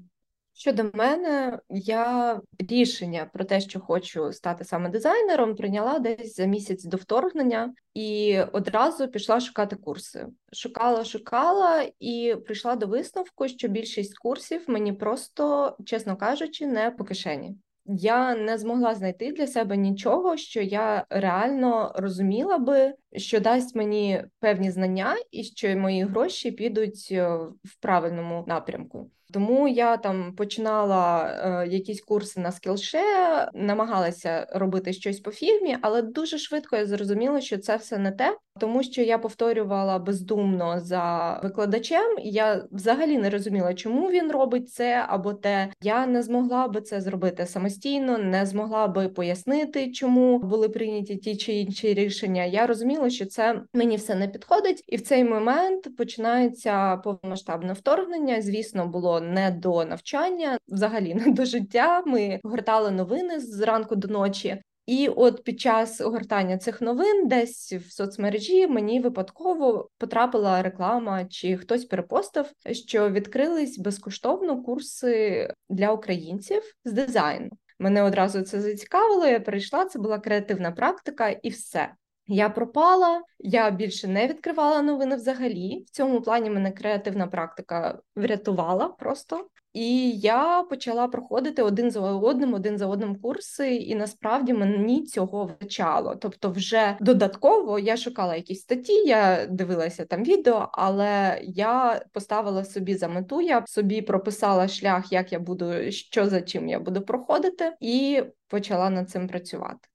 Щодо 0.58 0.90
мене, 0.94 1.58
я 1.70 2.40
рішення 2.58 3.30
про 3.32 3.44
те, 3.44 3.60
що 3.60 3.80
хочу 3.80 4.32
стати 4.32 4.64
саме 4.64 4.88
дизайнером, 4.88 5.56
прийняла 5.56 5.98
десь 5.98 6.36
за 6.36 6.44
місяць 6.44 6.84
до 6.84 6.96
вторгнення 6.96 7.74
і 7.94 8.38
одразу 8.52 9.08
пішла 9.08 9.40
шукати 9.40 9.76
курси. 9.76 10.26
Шукала, 10.52 11.04
шукала 11.04 11.90
і 12.00 12.36
прийшла 12.46 12.76
до 12.76 12.86
висновку, 12.86 13.48
що 13.48 13.68
більшість 13.68 14.18
курсів 14.18 14.64
мені 14.66 14.92
просто, 14.92 15.76
чесно 15.84 16.16
кажучи, 16.16 16.66
не 16.66 16.90
по 16.90 17.04
кишені. 17.04 17.56
Я 17.84 18.36
не 18.36 18.58
змогла 18.58 18.94
знайти 18.94 19.32
для 19.32 19.46
себе 19.46 19.76
нічого, 19.76 20.36
що 20.36 20.60
я 20.62 21.06
реально 21.10 21.92
розуміла 21.96 22.58
би, 22.58 22.94
що 23.16 23.40
дасть 23.40 23.76
мені 23.76 24.24
певні 24.40 24.70
знання, 24.70 25.16
і 25.30 25.44
що 25.44 25.76
мої 25.76 26.04
гроші 26.04 26.50
підуть 26.50 27.08
е, 27.10 27.28
в 27.64 27.76
правильному 27.80 28.44
напрямку. 28.46 29.10
Тому 29.32 29.68
я 29.68 29.96
там 29.96 30.34
починала 30.36 31.28
е, 31.28 31.68
якісь 31.68 32.00
курси 32.00 32.40
на 32.40 32.50
Skillshare, 32.50 33.48
намагалася 33.54 34.46
робити 34.52 34.92
щось 34.92 35.20
по 35.20 35.30
фільмі, 35.30 35.78
але 35.82 36.02
дуже 36.02 36.38
швидко 36.38 36.76
я 36.76 36.86
зрозуміла, 36.86 37.40
що 37.40 37.58
це 37.58 37.76
все 37.76 37.98
не 37.98 38.12
те, 38.12 38.38
тому 38.58 38.82
що 38.82 39.02
я 39.02 39.18
повторювала 39.18 39.98
бездумно 39.98 40.80
за 40.80 41.36
викладачем. 41.42 42.18
І 42.18 42.30
я 42.30 42.64
взагалі 42.70 43.18
не 43.18 43.30
розуміла, 43.30 43.74
чому 43.74 44.10
він 44.10 44.32
робить 44.32 44.70
це 44.70 45.04
або 45.08 45.34
те. 45.34 45.68
Я 45.82 46.06
не 46.06 46.22
змогла 46.22 46.68
би 46.68 46.80
це 46.80 47.00
зробити 47.00 47.46
самостійно, 47.46 48.18
не 48.18 48.46
змогла 48.46 48.88
би 48.88 49.08
пояснити, 49.08 49.92
чому 49.92 50.38
були 50.38 50.68
прийняті 50.68 51.16
ті 51.16 51.36
чи 51.36 51.52
інші 51.52 51.94
рішення. 51.94 52.44
Я 52.44 52.66
розуміла, 52.66 53.10
що 53.10 53.26
це 53.26 53.62
мені 53.74 53.96
все 53.96 54.14
не 54.14 54.28
підходить, 54.28 54.84
і 54.86 54.96
в 54.96 55.00
цей 55.00 55.24
момент 55.24 55.96
починається 55.96 56.96
повномасштабне 56.96 57.72
вторгнення. 57.72 58.42
Звісно, 58.42 58.86
було 58.86 59.20
не 59.20 59.50
до 59.50 59.84
навчання, 59.84 60.58
взагалі 60.68 61.14
не 61.14 61.32
до 61.32 61.44
життя. 61.44 62.02
Ми 62.06 62.40
гортали 62.44 62.90
новини 62.90 63.40
з 63.40 63.60
ранку 63.60 63.96
до 63.96 64.08
ночі. 64.08 64.62
І 64.86 65.08
от 65.08 65.44
під 65.44 65.60
час 65.60 66.00
огортання 66.00 66.58
цих 66.58 66.80
новин, 66.80 67.28
десь 67.28 67.72
в 67.72 67.92
соцмережі 67.92 68.66
мені 68.66 69.00
випадково 69.00 69.88
потрапила 69.98 70.62
реклама, 70.62 71.24
чи 71.24 71.56
хтось 71.56 71.84
перепостив, 71.84 72.46
що 72.70 73.10
відкрились 73.10 73.78
безкоштовно 73.78 74.62
курси 74.62 75.50
для 75.68 75.92
українців 75.92 76.62
з 76.84 76.92
дизайну. 76.92 77.50
Мене 77.78 78.02
одразу 78.02 78.42
це 78.42 78.60
зацікавило. 78.60 79.26
Я 79.26 79.40
прийшла, 79.40 79.84
це 79.84 79.98
була 79.98 80.18
креативна 80.18 80.72
практика, 80.72 81.28
і 81.28 81.48
все. 81.48 81.88
Я 82.26 82.48
пропала, 82.48 83.22
я 83.38 83.70
більше 83.70 84.08
не 84.08 84.26
відкривала 84.26 84.82
новини 84.82 85.16
взагалі. 85.16 85.84
В 85.86 85.90
цьому 85.90 86.20
плані 86.20 86.50
мене 86.50 86.72
креативна 86.72 87.26
практика 87.26 87.98
врятувала 88.16 88.88
просто. 88.88 89.48
І 89.76 90.10
я 90.10 90.62
почала 90.62 91.08
проходити 91.08 91.62
один 91.62 91.90
за 91.90 92.00
одним, 92.00 92.54
один 92.54 92.78
за 92.78 92.86
одним 92.86 93.16
курси, 93.16 93.74
і 93.74 93.94
насправді 93.94 94.52
мені 94.52 95.04
цього 95.06 95.44
вистачало. 95.44 96.16
Тобто, 96.16 96.50
вже 96.50 96.96
додатково 97.00 97.78
я 97.78 97.96
шукала 97.96 98.36
якісь 98.36 98.60
статті, 98.60 98.92
я 98.92 99.46
дивилася 99.46 100.04
там 100.04 100.24
відео, 100.24 100.68
але 100.72 101.40
я 101.42 102.02
поставила 102.12 102.64
собі 102.64 102.94
за 102.94 103.08
мету, 103.08 103.40
я 103.40 103.64
собі 103.66 104.02
прописала 104.02 104.68
шлях, 104.68 105.12
як 105.12 105.32
я 105.32 105.38
буду, 105.38 105.90
що 105.90 106.26
за 106.26 106.42
чим 106.42 106.68
я 106.68 106.80
буду 106.80 107.02
проходити, 107.02 107.72
і 107.80 108.22
почала 108.48 108.90
над 108.90 109.10
цим 109.10 109.28
працювати. 109.28 109.88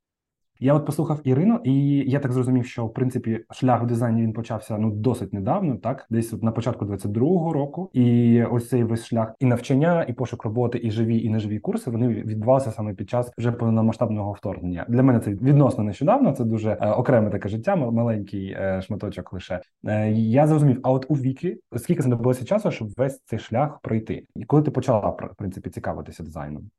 Я 0.64 0.74
от 0.74 0.86
послухав 0.86 1.20
Ірину, 1.24 1.60
і 1.64 1.74
я 2.10 2.20
так 2.20 2.32
зрозумів, 2.32 2.66
що 2.66 2.86
в 2.86 2.94
принципі 2.94 3.46
шлях 3.52 3.84
в 3.84 3.86
дизайні 3.86 4.22
він 4.22 4.34
почався 4.34 4.78
ну 4.78 4.92
досить 4.92 5.34
недавно, 5.34 5.78
так 5.78 6.06
десь 6.10 6.34
от 6.34 6.44
на 6.44 6.52
початку 6.52 6.86
22-го 6.86 7.54
року. 7.54 7.90
І 7.94 8.44
ось 8.44 8.70
цей 8.70 8.84
весь 8.84 9.06
шлях 9.06 9.34
і 9.40 9.46
навчання, 9.46 10.06
і 10.10 10.14
пошук 10.14 10.44
роботи, 10.44 10.80
і 10.84 10.92
живі, 10.92 11.24
і 11.24 11.30
неживі 11.30 11.60
курси 11.60 11.92
вони 11.92 12.08
відбувалися 12.08 12.72
саме 12.72 12.94
під 12.94 13.10
час 13.10 13.32
вже 13.38 13.52
повномасштабного 13.52 14.32
вторгнення. 14.32 14.86
Для 14.90 15.04
мене 15.04 15.20
це 15.20 15.32
відносно 15.32 15.84
нещодавно. 15.84 16.32
Це 16.32 16.44
дуже 16.44 16.78
е, 16.82 16.92
окреме 16.92 17.30
таке 17.30 17.50
життя, 17.50 17.76
маленький 17.76 18.52
е, 18.52 18.82
шматочок 18.82 19.34
лише. 19.34 19.62
Е, 19.86 20.12
я 20.12 20.48
зрозумів. 20.48 20.80
А 20.84 20.92
от 20.92 21.06
у 21.10 21.14
віки 21.14 21.58
скільки 21.78 22.02
знадобилося 22.02 22.46
часу, 22.46 22.72
щоб 22.72 22.90
весь 22.98 23.22
цей 23.26 23.40
шлях 23.40 23.80
пройти, 23.82 24.26
і 24.36 24.46
коли 24.46 24.64
ти 24.64 24.72
почала 24.72 25.10
в 25.10 25.36
принципі 25.38 25.70
цікавитися 25.70 26.24
дизайном? 26.24 26.70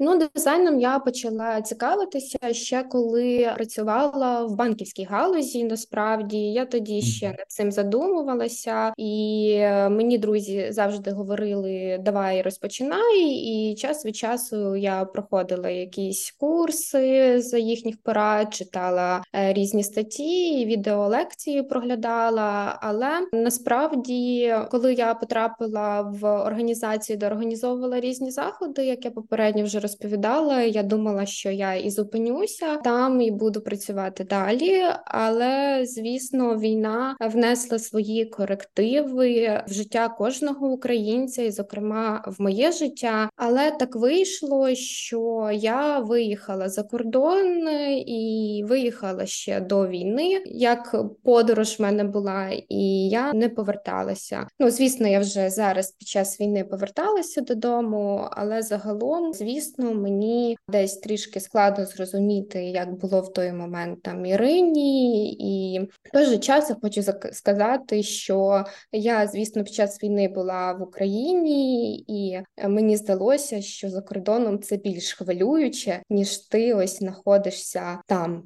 Ну, 0.00 0.28
дизайном 0.34 0.80
я 0.80 0.98
почала 0.98 1.62
цікавитися 1.62 2.38
ще 2.52 2.82
коли 2.82 3.52
працювала 3.56 4.44
в 4.44 4.54
банківській 4.54 5.04
галузі. 5.04 5.64
Насправді 5.64 6.38
я 6.38 6.66
тоді 6.66 7.02
ще 7.02 7.26
над 7.26 7.44
цим 7.48 7.72
задумувалася, 7.72 8.92
і 8.96 9.52
е, 9.58 9.88
мені 9.88 10.18
друзі 10.18 10.66
завжди 10.70 11.10
говорили: 11.10 11.98
давай 12.00 12.42
розпочинай. 12.42 13.20
І 13.30 13.74
час 13.74 14.06
від 14.06 14.16
часу 14.16 14.76
я 14.76 15.04
проходила 15.04 15.70
якісь 15.70 16.34
курси 16.38 17.40
за 17.40 17.58
їхніх 17.58 18.02
порад, 18.02 18.54
читала 18.54 19.22
е, 19.34 19.52
різні 19.52 19.84
статті, 19.84 20.66
відеолекції 20.66 21.62
проглядала. 21.62 22.78
Але 22.82 23.10
насправді, 23.32 24.54
коли 24.70 24.94
я 24.94 25.14
потрапила 25.14 26.00
в 26.00 26.24
організацію, 26.24 27.16
де 27.16 27.26
організовувала 27.26 28.00
різні 28.00 28.30
заходи, 28.30 28.84
як 28.84 29.04
я 29.04 29.10
попередньо 29.10 29.64
вже 29.64 29.87
розповідала. 29.88 30.62
Я 30.62 30.82
думала, 30.82 31.26
що 31.26 31.50
я 31.50 31.74
і 31.74 31.90
зупинюся 31.90 32.76
там 32.76 33.20
і 33.20 33.30
буду 33.30 33.60
працювати 33.60 34.24
далі. 34.24 34.82
Але 35.04 35.82
звісно, 35.86 36.58
війна 36.58 37.16
внесла 37.20 37.78
свої 37.78 38.24
корективи 38.24 39.62
в 39.68 39.72
життя 39.72 40.08
кожного 40.08 40.68
українця, 40.68 41.42
і, 41.42 41.50
зокрема, 41.50 42.24
в 42.26 42.42
моє 42.42 42.72
життя. 42.72 43.30
Але 43.36 43.70
так 43.70 43.96
вийшло, 43.96 44.74
що 44.74 45.50
я 45.54 45.98
виїхала 45.98 46.68
за 46.68 46.82
кордон 46.82 47.68
і 48.06 48.64
виїхала 48.68 49.26
ще 49.26 49.60
до 49.60 49.88
війни. 49.88 50.42
Як 50.46 50.96
подорож 51.22 51.78
в 51.78 51.82
мене 51.82 52.04
була, 52.04 52.50
і 52.68 53.08
я 53.08 53.32
не 53.32 53.48
поверталася. 53.48 54.46
Ну 54.58 54.70
звісно, 54.70 55.08
я 55.08 55.20
вже 55.20 55.50
зараз 55.50 55.90
під 55.90 56.08
час 56.08 56.40
війни 56.40 56.64
поверталася 56.64 57.40
додому, 57.40 58.28
але 58.30 58.62
загалом, 58.62 59.32
звісно 59.32 59.77
звісно, 59.78 59.94
мені 59.94 60.58
десь 60.68 60.96
трішки 60.96 61.40
складно 61.40 61.84
зрозуміти, 61.84 62.64
як 62.64 62.94
було 62.94 63.20
в 63.20 63.32
той 63.32 63.52
момент 63.52 64.02
там 64.02 64.26
Ірині, 64.26 65.32
і 65.32 65.80
в 65.80 66.10
той 66.12 66.24
же 66.24 66.38
час 66.38 66.70
я 66.70 66.76
хочу 66.82 67.02
сказати, 67.32 68.02
що 68.02 68.64
я, 68.92 69.26
звісно, 69.26 69.64
під 69.64 69.72
час 69.72 70.02
війни 70.02 70.28
була 70.28 70.72
в 70.72 70.82
Україні, 70.82 71.96
і 71.98 72.42
мені 72.68 72.96
здалося, 72.96 73.62
що 73.62 73.90
за 73.90 74.02
кордоном 74.02 74.58
це 74.58 74.76
більш 74.76 75.12
хвилююче, 75.12 76.02
ніж 76.10 76.38
ти 76.38 76.74
ось 76.74 76.98
знаходишся 76.98 78.00
там. 78.06 78.42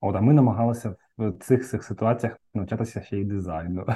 От, 0.00 0.16
а 0.16 0.20
ми 0.20 0.32
намагалися 0.32 0.96
в 1.18 1.32
цих 1.40 1.68
цих 1.68 1.84
ситуаціях 1.84 2.36
навчатися 2.54 3.02
ще 3.02 3.16
й 3.16 3.24
дизайну. 3.24 3.86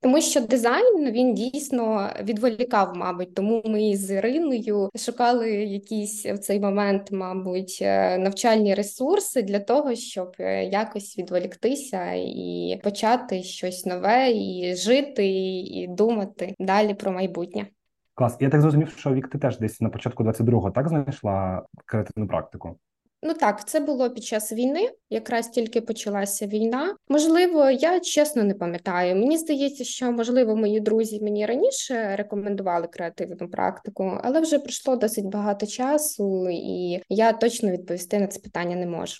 Тому 0.00 0.20
що 0.20 0.40
дизайн 0.40 1.12
він 1.12 1.34
дійсно 1.34 2.10
відволікав, 2.22 2.96
мабуть, 2.96 3.34
тому 3.34 3.62
ми 3.64 3.96
з 3.96 4.10
Іриною 4.10 4.90
шукали 4.98 5.50
якісь 5.50 6.26
в 6.26 6.38
цей 6.38 6.60
момент, 6.60 7.12
мабуть, 7.12 7.78
е, 7.82 8.18
навчальні 8.18 8.74
ресурси 8.74 9.42
для 9.42 9.60
того, 9.60 9.94
щоб 9.94 10.32
е, 10.40 10.64
якось 10.64 11.18
відволіктися 11.18 12.12
і 12.12 12.80
почати 12.84 13.42
щось 13.42 13.86
нове, 13.86 14.30
і 14.30 14.74
жити, 14.76 15.26
і 15.26 15.86
думати 15.88 16.54
далі 16.58 16.94
про 16.94 17.12
майбутнє. 17.12 17.66
Клас, 18.14 18.36
я 18.40 18.50
так 18.50 18.60
зрозумів, 18.60 18.94
що 18.96 19.14
Вік, 19.14 19.28
ти 19.28 19.38
теж 19.38 19.58
десь 19.58 19.80
на 19.80 19.88
початку 19.88 20.24
22-го 20.24 20.70
так 20.70 20.88
знайшла 20.88 21.62
креативну 21.86 22.28
практику. 22.28 22.76
Ну 23.22 23.34
так, 23.34 23.68
це 23.68 23.80
було 23.80 24.10
під 24.10 24.24
час 24.24 24.52
війни, 24.52 24.90
якраз 25.10 25.48
тільки 25.48 25.80
почалася 25.80 26.46
війна. 26.46 26.96
Можливо, 27.08 27.70
я 27.70 28.00
чесно 28.00 28.44
не 28.44 28.54
пам'ятаю. 28.54 29.16
Мені 29.16 29.38
здається, 29.38 29.84
що 29.84 30.12
можливо 30.12 30.56
мої 30.56 30.80
друзі 30.80 31.20
мені 31.22 31.46
раніше 31.46 32.16
рекомендували 32.16 32.86
креативну 32.86 33.50
практику, 33.50 34.18
але 34.22 34.40
вже 34.40 34.58
пройшло 34.58 34.96
досить 34.96 35.26
багато 35.26 35.66
часу, 35.66 36.48
і 36.50 37.02
я 37.08 37.32
точно 37.32 37.70
відповісти 37.70 38.18
на 38.18 38.26
це 38.26 38.40
питання 38.40 38.76
не 38.76 38.86
можу. 38.86 39.16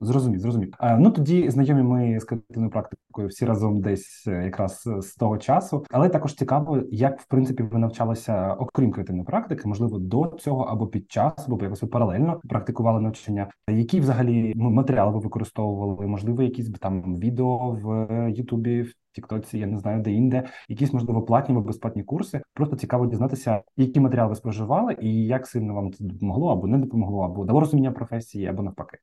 Зрозумів, 0.00 0.40
зрозумів. 0.40 0.74
Ну 0.98 1.10
тоді 1.10 1.50
знайомі 1.50 1.82
ми 1.82 2.20
з 2.20 2.24
креативною 2.24 2.70
практикою 2.70 3.28
всі 3.28 3.44
разом 3.44 3.80
десь 3.80 4.24
е, 4.26 4.44
якраз 4.44 4.86
е, 4.86 5.02
з 5.02 5.14
того 5.14 5.38
часу. 5.38 5.84
Але 5.90 6.08
також 6.08 6.34
цікаво, 6.34 6.82
як 6.90 7.20
в 7.20 7.26
принципі 7.26 7.62
ви 7.62 7.78
навчалися, 7.78 8.54
окрім 8.54 8.92
креативної 8.92 9.24
практики, 9.24 9.68
можливо, 9.68 9.98
до 9.98 10.36
цього 10.40 10.62
або 10.64 10.86
під 10.86 11.12
час, 11.12 11.32
або 11.48 11.62
якось 11.62 11.82
ви 11.82 11.88
паралельно 11.88 12.40
практикували 12.48 13.00
навчання. 13.00 13.50
Які 13.68 14.00
взагалі 14.00 14.52
матеріали 14.56 15.12
ви 15.12 15.18
використовували? 15.18 16.06
Можливо, 16.06 16.42
якісь 16.42 16.70
там 16.70 17.16
відео 17.16 17.70
в 17.82 17.90
е, 17.92 18.30
Ютубі, 18.30 18.82
в 18.82 18.92
Тіктоці, 19.12 19.58
я 19.58 19.66
не 19.66 19.78
знаю, 19.78 20.02
де 20.02 20.12
інде, 20.12 20.48
якісь 20.68 20.92
можливо 20.92 21.22
платні 21.22 21.54
або 21.54 21.64
безплатні 21.64 22.02
курси. 22.02 22.40
Просто 22.54 22.76
цікаво 22.76 23.06
дізнатися, 23.06 23.62
які 23.76 24.00
матеріали 24.00 24.28
ви 24.28 24.34
споживали, 24.34 24.96
і 25.00 25.26
як 25.26 25.46
сильно 25.46 25.74
вам 25.74 25.92
це 25.92 26.04
допомогло 26.04 26.52
або 26.52 26.66
не 26.66 26.78
допомогло, 26.78 27.22
або 27.22 27.44
дало 27.44 27.60
розуміння 27.60 27.92
професії, 27.92 28.46
або 28.46 28.62
навпаки. 28.62 28.98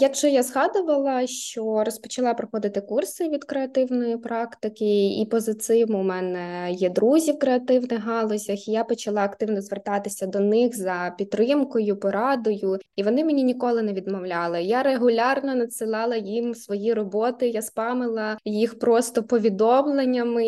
Якщо 0.00 0.28
я 0.28 0.42
згадувала, 0.42 1.26
що 1.26 1.84
розпочала 1.84 2.34
проходити 2.34 2.80
курси 2.80 3.28
від 3.28 3.44
креативної 3.44 4.16
практики, 4.16 5.06
і 5.06 5.26
поза 5.30 5.54
цим 5.54 5.94
у 5.94 6.02
мене 6.02 6.72
є 6.72 6.90
друзі 6.90 7.32
в 7.32 7.38
креативних 7.38 8.04
галузях, 8.04 8.68
і 8.68 8.72
я 8.72 8.84
почала 8.84 9.22
активно 9.24 9.62
звертатися 9.62 10.26
до 10.26 10.40
них 10.40 10.76
за 10.76 11.14
підтримкою, 11.18 11.96
порадою, 11.96 12.78
і 12.96 13.02
вони 13.02 13.24
мені 13.24 13.44
ніколи 13.44 13.82
не 13.82 13.92
відмовляли. 13.92 14.62
Я 14.62 14.82
регулярно 14.82 15.54
надсилала 15.54 16.16
їм 16.16 16.54
свої 16.54 16.94
роботи, 16.94 17.48
я 17.48 17.62
спамила 17.62 18.38
їх 18.44 18.78
просто 18.78 19.22
повідомленнями, 19.22 20.46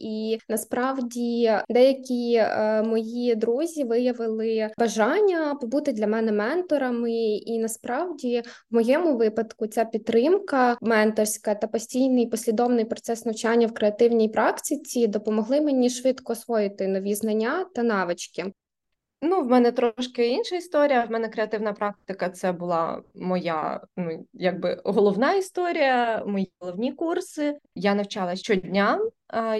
і 0.00 0.38
насправді 0.48 1.52
деякі 1.68 2.34
е, 2.34 2.82
мої 2.82 3.34
друзі 3.34 3.84
виявили 3.84 4.70
бажання 4.78 5.54
побути 5.60 5.92
для 5.92 6.06
мене 6.06 6.32
менторами, 6.32 7.12
і 7.36 7.58
насправді 7.58 8.42
в 8.70 8.74
моєму 8.74 8.91
моєму 8.98 9.16
випадку 9.16 9.66
ця 9.66 9.84
підтримка 9.84 10.76
менторська 10.80 11.54
та 11.54 11.66
постійний 11.66 12.26
послідовний 12.26 12.84
процес 12.84 13.26
навчання 13.26 13.66
в 13.66 13.74
креативній 13.74 14.28
практиці 14.28 15.06
допомогли 15.06 15.60
мені 15.60 15.90
швидко 15.90 16.32
освоїти 16.32 16.88
нові 16.88 17.14
знання 17.14 17.66
та 17.74 17.82
навички. 17.82 18.52
Ну, 19.22 19.40
в 19.40 19.46
мене 19.46 19.72
трошки 19.72 20.28
інша 20.28 20.56
історія. 20.56 21.04
В 21.04 21.10
мене 21.10 21.28
креативна 21.28 21.72
практика 21.72 22.30
це 22.30 22.52
була 22.52 23.02
моя 23.14 23.80
ну 23.96 24.26
якби 24.32 24.80
головна 24.84 25.34
історія, 25.34 26.24
мої 26.26 26.52
головні 26.60 26.92
курси. 26.92 27.58
Я 27.74 27.94
навчалася 27.94 28.42
щодня. 28.42 29.00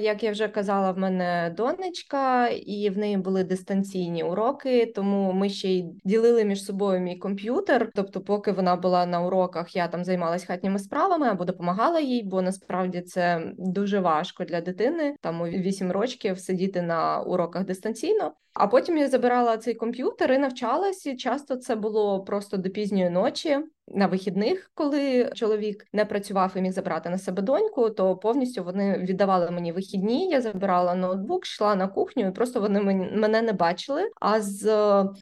Як 0.00 0.22
я 0.22 0.32
вже 0.32 0.48
казала, 0.48 0.92
в 0.92 0.98
мене 0.98 1.54
донечка, 1.56 2.48
і 2.48 2.90
в 2.90 2.98
неї 2.98 3.16
були 3.16 3.44
дистанційні 3.44 4.22
уроки, 4.24 4.92
тому 4.94 5.32
ми 5.32 5.48
ще 5.48 5.68
й 5.68 5.85
ділили 6.04 6.44
між 6.44 6.64
собою 6.64 7.00
мій 7.00 7.16
комп'ютер. 7.16 7.90
Тобто, 7.94 8.20
поки 8.20 8.52
вона 8.52 8.76
була 8.76 9.06
на 9.06 9.20
уроках, 9.20 9.76
я 9.76 9.88
там 9.88 10.04
займалась 10.04 10.44
хатніми 10.44 10.78
справами 10.78 11.28
або 11.28 11.44
допомагала 11.44 12.00
їй, 12.00 12.22
бо 12.22 12.42
насправді 12.42 13.00
це 13.00 13.52
дуже 13.58 14.00
важко 14.00 14.44
для 14.44 14.61
дитини. 14.61 15.16
Там 15.20 15.40
у 15.40 15.44
8 15.44 15.92
років 15.92 16.38
сидіти 16.38 16.82
на 16.82 17.20
уроках 17.20 17.64
дистанційно. 17.64 18.32
А 18.54 18.66
потім 18.66 18.98
я 18.98 19.08
забирала 19.08 19.56
цей 19.56 19.74
комп'ютер 19.74 20.32
і 20.32 20.38
навчалась, 20.38 21.06
і 21.06 21.16
Часто 21.16 21.56
це 21.56 21.76
було 21.76 22.24
просто 22.24 22.56
до 22.56 22.70
пізньої 22.70 23.11
ночі 23.11 23.58
на 23.88 24.06
вихідних, 24.06 24.70
коли 24.74 25.30
чоловік 25.34 25.86
не 25.92 26.04
працював 26.04 26.52
і 26.56 26.60
міг 26.60 26.72
забрати 26.72 27.10
на 27.10 27.18
себе 27.18 27.42
доньку, 27.42 27.90
то 27.90 28.16
повністю 28.16 28.64
вони 28.64 28.98
віддавали 28.98 29.50
мені 29.50 29.72
вихідні. 29.72 30.28
Я 30.28 30.40
забирала 30.40 30.94
ноутбук, 30.94 31.46
йшла 31.46 31.74
на 31.74 31.88
кухню, 31.88 32.28
і 32.28 32.30
просто 32.30 32.60
вони 32.60 32.80
мене 33.12 33.42
не 33.42 33.52
бачили. 33.52 34.10
А 34.20 34.40
з 34.40 34.64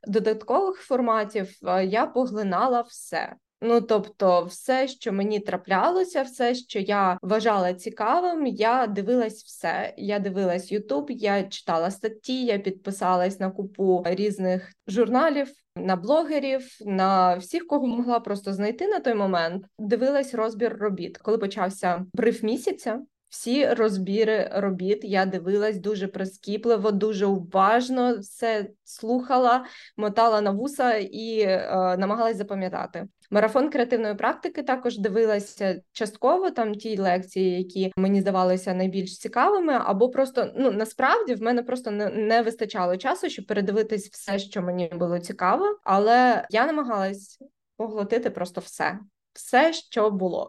додаткових 0.07 0.77
форматів 0.77 1.51
е, 1.67 1.85
я 1.85 2.07
поглинала 2.07 2.81
все. 2.81 3.37
Ну, 3.63 3.81
тобто, 3.81 4.45
все, 4.45 4.89
що 4.89 5.13
мені 5.13 5.41
траплялося, 5.41 6.23
все, 6.23 6.55
що 6.55 6.79
я 6.79 7.19
вважала 7.23 7.75
цікавим, 7.75 8.47
я 8.47 8.87
дивилась 8.87 9.45
все. 9.45 9.95
Я 9.97 10.19
дивилась 10.19 10.73
Ютуб, 10.73 11.11
я 11.11 11.43
читала 11.45 11.91
статті, 11.91 12.45
я 12.45 12.59
підписалась 12.59 13.41
на 13.41 13.51
купу 13.51 14.03
різних 14.07 14.73
журналів, 14.87 15.49
на 15.77 15.97
блогерів, 15.97 16.69
на 16.87 17.35
всіх, 17.35 17.67
кого 17.67 17.87
могла 17.87 18.21
просто 18.21 18.53
знайти 18.53 18.87
на 18.87 19.01
той 19.01 19.15
момент. 19.15 19.67
Дивилась 19.79 20.35
розбір 20.35 20.77
робіт, 20.79 21.19
коли 21.19 21.39
почався 21.39 22.07
бриф 22.15 22.43
місяця. 22.43 23.01
Всі 23.31 23.67
розбіри 23.67 24.51
робіт. 24.55 25.01
Я 25.03 25.27
дивилась 25.27 25.79
дуже 25.79 26.09
прискіпливо, 26.09 26.91
дуже 26.91 27.27
уважно 27.27 28.19
все 28.19 28.71
слухала, 28.85 29.65
мотала 29.97 30.41
на 30.41 30.51
вуса 30.51 30.95
і 30.95 31.41
е, 31.41 31.97
намагалась 31.99 32.37
запам'ятати. 32.37 33.09
Марафон 33.31 33.71
креативної 33.71 34.15
практики 34.15 34.63
також 34.63 34.99
дивилася 34.99 35.83
частково 35.93 36.51
там 36.51 36.75
ті 36.75 36.99
лекції, 36.99 37.59
які 37.59 37.93
мені 37.97 38.21
здавалися 38.21 38.75
найбільш 38.75 39.19
цікавими, 39.19 39.73
або 39.85 40.11
просто 40.11 40.53
ну 40.57 40.71
насправді 40.71 41.35
в 41.35 41.43
мене 41.43 41.63
просто 41.63 41.91
не, 41.91 42.11
не 42.11 42.43
вистачало 42.43 42.97
часу, 42.97 43.29
щоб 43.29 43.47
передивитись 43.47 44.09
все, 44.09 44.39
що 44.39 44.63
мені 44.63 44.91
було 44.95 45.19
цікаво, 45.19 45.79
але 45.85 46.47
я 46.51 46.67
намагалась 46.67 47.39
поглотити 47.77 48.31
просто 48.31 48.61
все, 48.61 48.99
все, 49.33 49.73
що 49.73 50.11
було. 50.11 50.49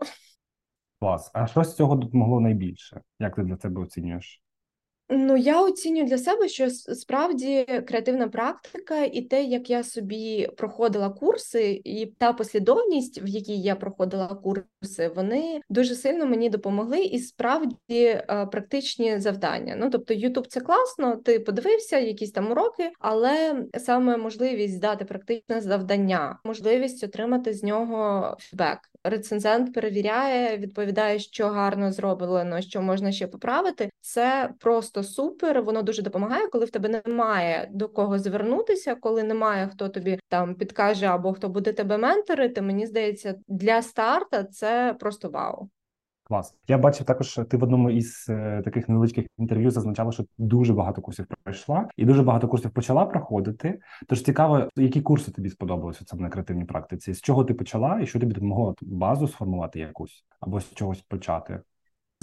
Клас. 1.02 1.32
А 1.34 1.48
що 1.48 1.64
з 1.64 1.76
цього 1.76 1.96
допомогло 1.96 2.40
найбільше? 2.40 3.02
Як 3.20 3.36
ти 3.36 3.44
для 3.44 3.58
себе 3.58 3.82
оцінюєш? 3.82 4.42
Ну, 5.14 5.38
я 5.38 5.62
оцінюю 5.62 6.06
для 6.06 6.18
себе, 6.18 6.48
що 6.48 6.70
справді 6.70 7.66
креативна 7.88 8.28
практика 8.28 9.04
і 9.04 9.22
те, 9.22 9.44
як 9.44 9.70
я 9.70 9.84
собі 9.84 10.50
проходила 10.58 11.10
курси, 11.10 11.82
і 11.84 12.06
та 12.06 12.34
послідовність, 12.34 13.22
в 13.24 13.28
якій 13.28 13.62
я 13.62 13.76
проходила 13.76 14.28
курси, 14.28 15.12
вони 15.16 15.62
дуже 15.70 15.96
сильно 15.96 16.26
мені 16.26 16.50
допомогли 16.50 17.04
і 17.04 17.20
справді 17.20 17.76
е, 17.90 18.48
практичні 18.52 19.20
завдання. 19.20 19.76
Ну 19.78 19.90
тобто, 19.90 20.14
Ютуб 20.14 20.48
це 20.48 20.62
класно, 20.62 21.16
ти 21.16 21.40
подивився 21.40 22.00
якісь 22.00 22.32
там 22.32 22.52
уроки, 22.52 22.92
але 23.00 23.66
саме 23.78 24.18
можливість 24.18 24.76
здати 24.76 25.06
практичне 25.06 25.62
завдання, 25.62 26.40
можливість 26.44 27.04
отримати 27.04 27.54
з 27.54 27.64
нього 27.64 28.36
фідбек. 28.40 28.80
Рецензент 29.04 29.74
перевіряє, 29.74 30.58
відповідає, 30.58 31.20
що 31.20 31.48
гарно 31.48 31.92
зроблено, 31.92 32.62
що 32.62 32.82
можна 32.82 33.12
ще 33.12 33.28
поправити. 33.28 33.90
Це 34.02 34.54
просто 34.60 35.04
супер. 35.04 35.62
Воно 35.62 35.82
дуже 35.82 36.02
допомагає, 36.02 36.48
коли 36.48 36.66
в 36.66 36.72
тебе 36.72 37.02
немає 37.06 37.70
до 37.72 37.90
кого 37.90 38.20
звернутися, 38.20 38.96
коли 38.96 39.24
немає 39.24 39.68
хто 39.68 39.90
тобі 39.90 40.20
там 40.28 40.56
підкаже 40.56 41.06
або 41.06 41.34
хто 41.34 41.50
буде 41.50 41.74
тебе 41.74 41.98
менторити. 41.98 42.62
Мені 42.62 42.88
здається, 42.88 43.36
для 43.48 43.82
старта 43.82 44.44
це 44.44 44.96
просто 45.00 45.30
вау. 45.30 45.70
Клас. 46.32 46.56
Я 46.68 46.78
бачив 46.78 47.06
також, 47.06 47.40
ти 47.50 47.58
в 47.58 47.64
одному 47.64 47.90
із 47.90 48.26
е, 48.30 48.62
таких 48.66 48.90
невеличких 48.90 49.26
інтерв'ю 49.38 49.72
зазначала, 49.72 50.12
що 50.12 50.26
дуже 50.38 50.74
багато 50.74 51.02
курсів 51.02 51.28
пройшла 51.44 51.88
і 51.98 52.06
дуже 52.06 52.24
багато 52.24 52.48
курсів 52.48 52.72
почала 52.72 53.06
проходити. 53.06 53.80
Тож 54.08 54.24
цікаво, 54.24 54.70
які 54.76 55.02
курси 55.02 55.32
тобі 55.32 55.50
сподобалися 55.50 56.06
саме 56.08 56.22
на 56.22 56.30
креативній 56.30 56.66
практиці? 56.66 57.14
З 57.14 57.22
чого 57.22 57.44
ти 57.44 57.54
почала, 57.54 58.00
і 58.00 58.08
що 58.08 58.20
тобі 58.20 58.34
допомогло 58.34 58.76
базу 58.82 59.28
сформувати 59.28 59.80
якусь 59.80 60.26
або 60.40 60.60
з 60.60 60.74
чогось 60.74 61.02
почати? 61.02 61.62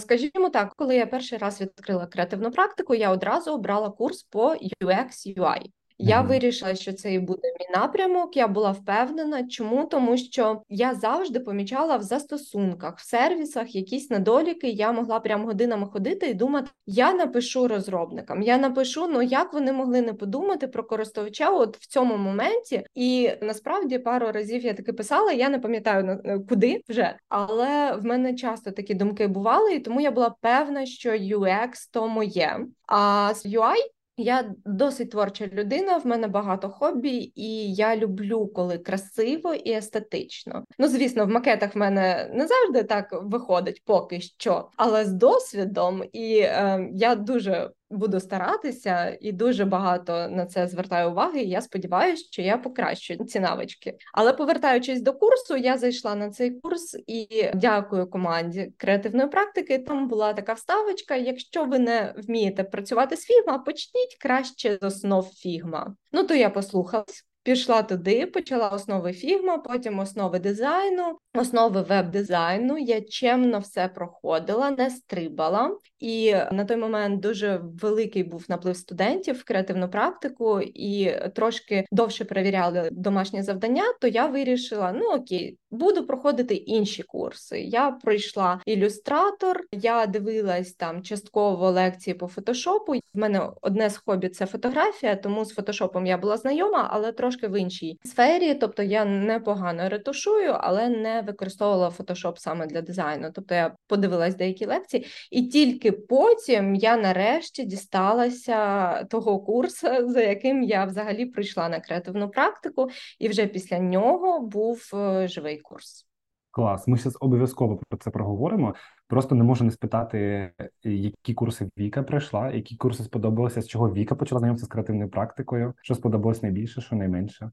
Скажімо 0.00 0.50
так, 0.52 0.72
коли 0.76 0.96
я 0.96 1.06
перший 1.06 1.38
раз 1.38 1.60
відкрила 1.60 2.06
креативну 2.06 2.50
практику, 2.50 2.94
я 2.94 3.10
одразу 3.10 3.52
обрала 3.52 3.90
курс 3.90 4.22
по 4.22 4.54
UX 4.82 5.36
UI. 5.36 5.70
Я 6.00 6.20
вирішила, 6.20 6.74
що 6.74 6.92
це 6.92 7.14
і 7.14 7.18
буде 7.18 7.48
мій 7.60 7.78
напрямок. 7.80 8.36
Я 8.36 8.48
була 8.48 8.70
впевнена. 8.70 9.48
Чому? 9.48 9.84
Тому 9.84 10.16
що 10.16 10.62
я 10.68 10.94
завжди 10.94 11.40
помічала 11.40 11.96
в 11.96 12.02
застосунках, 12.02 12.98
в 12.98 13.06
сервісах 13.06 13.74
якісь 13.74 14.10
недоліки. 14.10 14.68
Я 14.68 14.92
могла 14.92 15.20
прям 15.20 15.44
годинами 15.44 15.86
ходити 15.86 16.26
і 16.26 16.34
думати: 16.34 16.70
я 16.86 17.12
напишу 17.12 17.68
розробникам, 17.68 18.42
я 18.42 18.58
напишу, 18.58 19.08
ну 19.08 19.22
як 19.22 19.52
вони 19.52 19.72
могли 19.72 20.00
не 20.00 20.12
подумати 20.12 20.68
про 20.68 20.84
користувача 20.84 21.50
от 21.50 21.76
в 21.76 21.86
цьому 21.86 22.16
моменті. 22.16 22.86
І 22.94 23.30
насправді 23.42 23.98
пару 23.98 24.32
разів 24.32 24.64
я 24.64 24.74
таки 24.74 24.92
писала. 24.92 25.32
Я 25.32 25.48
не 25.48 25.58
пам'ятаю 25.58 26.22
куди 26.48 26.82
вже, 26.88 27.16
але 27.28 27.92
в 27.92 28.04
мене 28.04 28.34
часто 28.34 28.70
такі 28.70 28.94
думки 28.94 29.26
бували, 29.26 29.74
і 29.74 29.80
тому 29.80 30.00
я 30.00 30.10
була 30.10 30.34
певна, 30.40 30.86
що 30.86 31.10
UX 31.10 31.72
то 31.92 32.08
моє. 32.08 32.66
А 32.86 33.30
з 33.34 33.46
UI 33.46 33.76
я 34.18 34.54
досить 34.64 35.10
творча 35.10 35.46
людина, 35.46 35.98
в 35.98 36.06
мене 36.06 36.28
багато 36.28 36.70
хобі, 36.70 37.32
і 37.34 37.74
я 37.74 37.96
люблю, 37.96 38.46
коли 38.46 38.78
красиво 38.78 39.54
і 39.54 39.72
естетично. 39.72 40.64
Ну, 40.78 40.88
звісно, 40.88 41.24
в 41.24 41.28
макетах 41.28 41.74
в 41.74 41.78
мене 41.78 42.30
не 42.34 42.46
завжди 42.46 42.82
так 42.82 43.08
виходить 43.22 43.82
поки 43.84 44.20
що, 44.20 44.68
але 44.76 45.04
з 45.04 45.12
досвідом, 45.12 46.02
і 46.12 46.38
е, 46.38 46.88
я 46.92 47.14
дуже 47.14 47.70
буду 47.90 48.20
старатися 48.20 49.18
і 49.20 49.32
дуже 49.32 49.64
багато 49.64 50.28
на 50.28 50.46
це 50.46 50.66
звертаю 50.66 51.10
уваги. 51.10 51.40
І 51.40 51.48
я 51.48 51.60
сподіваюся, 51.60 52.24
що 52.32 52.42
я 52.42 52.58
покращу 52.58 53.24
ці 53.24 53.40
навички. 53.40 53.96
Але 54.14 54.32
повертаючись 54.32 55.02
до 55.02 55.12
курсу, 55.12 55.56
я 55.56 55.78
зайшла 55.78 56.14
на 56.14 56.30
цей 56.30 56.50
курс 56.50 56.96
і 57.06 57.50
дякую 57.54 58.10
команді 58.10 58.72
креативної 58.76 59.28
практики. 59.28 59.78
Там 59.78 60.08
була 60.08 60.32
така 60.32 60.52
вставочка: 60.52 61.16
якщо 61.16 61.64
ви 61.64 61.78
не 61.78 62.14
вмієте 62.16 62.64
працювати 62.64 63.16
з 63.16 63.24
фігма, 63.24 63.58
почніть 63.58 64.16
краще 64.20 64.78
з 64.80 64.86
основ 64.86 65.30
фігма. 65.34 65.94
Ну 66.12 66.24
то 66.24 66.34
я 66.34 66.50
послухалась. 66.50 67.27
Пішла 67.48 67.82
туди, 67.82 68.26
почала 68.26 68.68
основи 68.68 69.12
фігма, 69.12 69.58
потім 69.58 69.98
основи 69.98 70.38
дизайну, 70.38 71.18
основи 71.34 71.82
веб-дизайну. 71.82 72.78
Я 72.78 73.00
чемно 73.00 73.58
все 73.58 73.88
проходила, 73.88 74.70
не 74.70 74.90
стрибала. 74.90 75.76
І 76.00 76.34
на 76.52 76.64
той 76.64 76.76
момент 76.76 77.20
дуже 77.20 77.60
великий 77.82 78.22
був 78.22 78.44
наплив 78.48 78.76
студентів 78.76 79.34
в 79.34 79.44
креативну 79.44 79.90
практику 79.90 80.60
і 80.60 81.16
трошки 81.34 81.86
довше 81.92 82.24
перевіряли 82.24 82.88
домашні 82.92 83.42
завдання. 83.42 83.84
То 84.00 84.08
я 84.08 84.26
вирішила: 84.26 84.92
ну 84.92 85.04
окей, 85.10 85.58
буду 85.70 86.06
проходити 86.06 86.54
інші 86.54 87.02
курси. 87.02 87.60
Я 87.60 87.90
пройшла 87.90 88.60
ілюстратор, 88.66 89.64
я 89.72 90.06
дивилась 90.06 90.72
там 90.72 91.02
частково 91.02 91.70
лекції 91.70 92.14
по 92.14 92.26
фотошопу. 92.26 92.94
В 92.94 93.18
мене 93.18 93.50
одне 93.62 93.90
з 93.90 93.96
хобі 93.96 94.28
це 94.28 94.46
фотографія, 94.46 95.16
тому 95.16 95.44
з 95.44 95.54
фотошопом 95.54 96.06
я 96.06 96.18
була 96.18 96.36
знайома, 96.36 96.88
але 96.92 97.12
трошки 97.12 97.48
в 97.48 97.60
іншій 97.60 97.98
сфері. 98.04 98.54
Тобто 98.54 98.82
я 98.82 99.04
непогано 99.04 99.88
ретушую, 99.88 100.56
але 100.60 100.88
не 100.88 101.22
використовувала 101.22 101.90
фотошоп 101.90 102.38
саме 102.38 102.66
для 102.66 102.82
дизайну. 102.82 103.30
Тобто 103.34 103.54
я 103.54 103.74
подивилась 103.86 104.34
деякі 104.34 104.66
лекції, 104.66 105.06
і 105.30 105.42
тільки 105.42 105.92
потім 105.92 106.74
я 106.74 106.96
нарешті 106.96 107.64
дісталася 107.64 109.04
того 109.04 109.40
курсу, 109.40 109.88
за 110.08 110.20
яким 110.20 110.62
я 110.62 110.84
взагалі 110.84 111.26
прийшла 111.26 111.68
на 111.68 111.80
креативну 111.80 112.28
практику, 112.28 112.88
і 113.18 113.28
вже 113.28 113.46
після 113.46 113.78
нього 113.78 114.40
був 114.40 114.90
е, 114.94 115.28
живий 115.58 115.62
курс. 115.62 116.06
Клас, 116.50 116.88
ми 116.88 116.96
зараз 116.96 117.16
обов'язково 117.20 117.80
про 117.88 117.98
це 117.98 118.10
проговоримо. 118.10 118.74
Просто 119.06 119.34
не 119.34 119.44
можу 119.44 119.64
не 119.64 119.70
спитати, 119.70 120.52
які 120.82 121.34
курси 121.34 121.68
Віка 121.78 122.02
пройшла, 122.02 122.50
які 122.50 122.76
курси 122.76 123.02
сподобалися, 123.02 123.62
з 123.62 123.68
чого 123.68 123.92
Віка 123.92 124.14
почала 124.14 124.38
знайомитися 124.38 124.66
з 124.66 124.68
креативною 124.68 125.10
практикою, 125.10 125.74
що 125.82 125.94
сподобалось 125.94 126.42
найбільше, 126.42 126.80
що 126.80 126.96
найменше. 126.96 127.50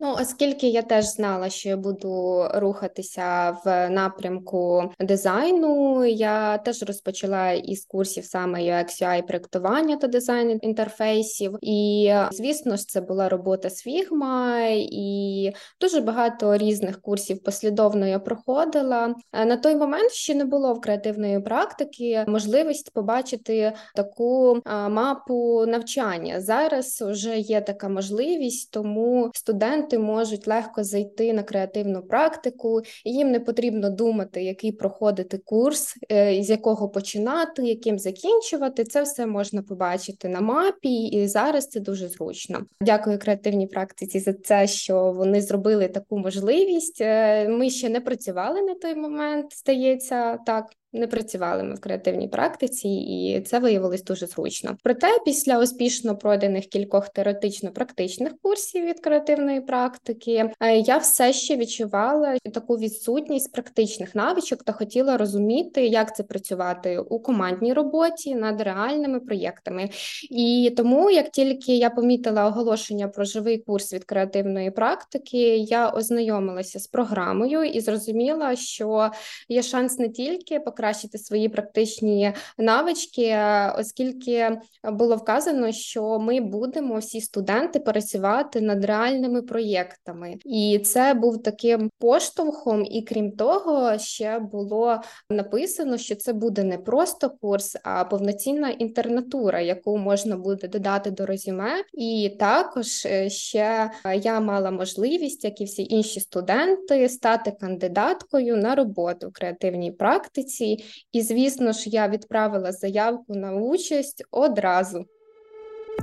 Ну, 0.00 0.16
оскільки 0.20 0.68
я 0.68 0.82
теж 0.82 1.04
знала, 1.04 1.48
що 1.48 1.68
я 1.68 1.76
буду 1.76 2.44
рухатися 2.54 3.56
в 3.64 3.90
напрямку 3.90 4.92
дизайну, 5.00 6.04
я 6.04 6.58
теж 6.58 6.82
розпочала 6.82 7.52
із 7.52 7.84
курсів 7.84 8.24
саме 8.24 8.60
UX, 8.60 9.02
UI 9.02 9.26
проектування 9.26 9.96
та 9.96 10.06
дизайн 10.06 10.58
інтерфейсів. 10.62 11.58
І 11.62 12.12
звісно 12.32 12.76
ж, 12.76 12.88
це 12.88 13.00
була 13.00 13.28
робота 13.28 13.70
з 13.70 13.86
Figma, 13.86 14.68
і 14.90 15.52
дуже 15.80 16.00
багато 16.00 16.56
різних 16.56 17.00
курсів 17.00 17.42
послідовно 17.42 18.06
я 18.06 18.18
проходила. 18.18 19.14
На 19.32 19.56
той 19.56 19.76
момент 19.76 20.12
ще 20.12 20.34
не 20.34 20.44
було 20.44 20.74
в 20.74 20.80
креативної 20.80 21.40
практики 21.40 22.24
можливість 22.28 22.92
побачити 22.92 23.72
таку 23.94 24.60
мапу 24.88 25.66
навчання. 25.66 26.40
Зараз 26.40 27.04
вже 27.06 27.38
є 27.38 27.60
така 27.60 27.88
можливість, 27.88 28.70
тому 28.70 29.30
студент 29.34 29.85
студенти 29.86 29.98
можуть 29.98 30.46
легко 30.46 30.84
зайти 30.84 31.32
на 31.32 31.42
креативну 31.42 32.02
практику, 32.02 32.80
і 33.04 33.12
їм 33.12 33.30
не 33.30 33.40
потрібно 33.40 33.90
думати, 33.90 34.42
який 34.42 34.72
проходити 34.72 35.38
курс, 35.38 35.94
е, 36.12 36.42
з 36.42 36.50
якого 36.50 36.88
починати, 36.88 37.62
яким 37.62 37.98
закінчувати. 37.98 38.84
Це 38.84 39.02
все 39.02 39.26
можна 39.26 39.62
побачити 39.62 40.28
на 40.28 40.40
мапі, 40.40 41.04
і 41.04 41.28
зараз 41.28 41.68
це 41.68 41.80
дуже 41.80 42.08
зручно. 42.08 42.66
Дякую 42.80 43.18
креативній 43.18 43.66
практиці 43.66 44.20
за 44.20 44.32
це, 44.32 44.66
що 44.66 45.12
вони 45.12 45.40
зробили 45.40 45.88
таку 45.88 46.18
можливість. 46.18 47.00
Е, 47.00 47.48
ми 47.48 47.70
ще 47.70 47.88
не 47.88 48.00
працювали 48.00 48.62
на 48.62 48.74
той 48.74 48.94
момент, 48.94 49.46
здається, 49.52 50.38
так 50.46 50.66
не 50.96 51.06
працювали 51.06 51.62
ми 51.62 51.74
в 51.74 51.80
креативній 51.80 52.28
практиці, 52.28 52.88
і 52.88 53.40
це 53.40 53.58
виявилось 53.58 54.04
дуже 54.04 54.26
зручно. 54.26 54.76
Проте, 54.82 55.08
після 55.24 55.58
успішно 55.58 56.16
пройдених 56.16 56.66
кількох 56.66 57.08
теоретично-практичних 57.08 58.32
курсів 58.42 58.84
від 58.84 59.00
креативної 59.00 59.60
практики, 59.60 60.50
е, 60.60 60.78
я 60.78 60.98
все 60.98 61.32
ще 61.32 61.56
відчувала 61.56 62.38
таку 62.54 62.76
відсутність 62.76 63.52
практичних 63.52 64.14
навичок 64.14 64.62
та 64.62 64.72
хотіла 64.72 65.16
розуміти, 65.16 65.86
як 65.86 66.16
це 66.16 66.22
працювати 66.22 66.98
у 66.98 67.20
командній 67.20 67.72
роботі 67.72 68.34
над 68.34 68.60
реальними 68.60 69.20
проєктами. 69.20 69.90
І 70.30 70.74
тому, 70.76 71.10
як 71.10 71.30
тільки 71.30 71.76
я 71.76 71.90
помітила 71.90 72.46
оголошення 72.46 73.08
про 73.08 73.24
живий 73.24 73.58
курс 73.58 73.92
від 73.94 74.04
креативної 74.04 74.70
практики, 74.70 75.56
я 75.56 75.90
ознайомилася 75.90 76.78
з 76.78 76.86
програмою 76.86 77.62
і 77.62 77.80
зрозуміла, 77.80 78.56
що 78.56 79.10
є 79.48 79.62
шанс 79.62 79.98
не 79.98 80.08
тільки 80.08 80.60
покращити 80.60 80.85
покращити 80.86 81.18
свої 81.18 81.48
практичні 81.48 82.32
навички, 82.58 83.38
оскільки 83.78 84.58
було 84.84 85.16
вказано, 85.16 85.72
що 85.72 86.18
ми 86.18 86.40
будемо 86.40 86.98
всі 86.98 87.20
студенти 87.20 87.80
працювати 87.80 88.60
над 88.60 88.84
реальними 88.84 89.42
проєктами, 89.42 90.34
і 90.44 90.80
це 90.84 91.14
був 91.14 91.42
таким 91.42 91.90
поштовхом. 91.98 92.84
І 92.84 93.02
крім 93.02 93.32
того, 93.32 93.98
ще 93.98 94.38
було 94.38 95.00
написано, 95.30 95.98
що 95.98 96.14
це 96.16 96.32
буде 96.32 96.64
не 96.64 96.78
просто 96.78 97.30
курс, 97.30 97.76
а 97.84 98.04
повноцінна 98.04 98.70
інтернатура, 98.70 99.60
яку 99.60 99.98
можна 99.98 100.36
буде 100.36 100.68
додати 100.68 101.10
до 101.10 101.26
резюме. 101.26 101.84
І 101.94 102.36
також 102.38 103.06
е, 103.06 103.30
ще 103.30 103.90
я 104.22 104.40
мала 104.40 104.70
можливість, 104.70 105.44
як 105.44 105.60
і 105.60 105.64
всі 105.64 105.86
інші 105.90 106.20
студенти, 106.20 107.08
стати 107.08 107.50
кандидаткою 107.50 108.56
на 108.56 108.74
роботу 108.74 109.28
в 109.28 109.32
креативній 109.32 109.92
практиці. 109.92 110.65
І, 111.12 111.22
звісно 111.22 111.72
ж, 111.72 111.90
я 111.90 112.08
відправила 112.08 112.72
заявку 112.72 113.34
на 113.34 113.52
участь 113.52 114.24
одразу. 114.30 115.06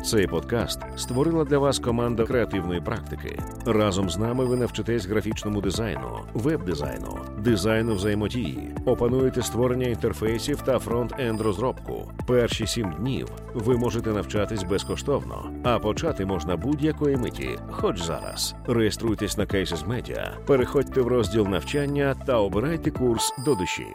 Цей 0.02 0.28
подкаст 0.28 0.80
створила 0.96 1.44
для 1.44 1.58
вас 1.58 1.80
команда 1.80 2.26
креативної 2.26 2.82
практики. 2.82 3.40
Разом 3.66 4.10
з 4.10 4.18
нами 4.18 4.46
ви 4.46 4.56
навчитесь 4.56 5.06
графічному 5.06 5.62
дизайну, 5.62 6.20
веб-дизайну, 6.34 7.20
дизайну 7.40 7.96
взаємодії, 7.96 8.76
опануєте 8.86 9.42
створення 9.42 9.88
інтерфейсів 9.88 10.62
та 10.62 10.80
фронт-енд 10.80 11.42
розробку. 11.42 12.12
Перші 12.28 12.68
сім 12.68 12.94
днів 13.00 13.28
ви 13.54 13.78
можете 13.78 14.10
навчатись 14.10 14.64
безкоштовно, 14.64 15.52
а 15.64 15.80
почати 15.80 16.26
можна 16.26 16.58
будь-якої 16.58 17.18
миті, 17.18 17.50
хоч 17.70 18.02
зараз. 18.02 18.56
Реєструйтесь 18.68 19.38
на 19.38 19.46
Cases 19.46 19.88
Media, 19.88 20.46
переходьте 20.46 21.02
в 21.02 21.08
розділ 21.08 21.48
навчання 21.48 22.16
та 22.26 22.38
обирайте 22.40 22.92
курс 22.92 23.34
до 23.46 23.56
душі. 23.56 23.88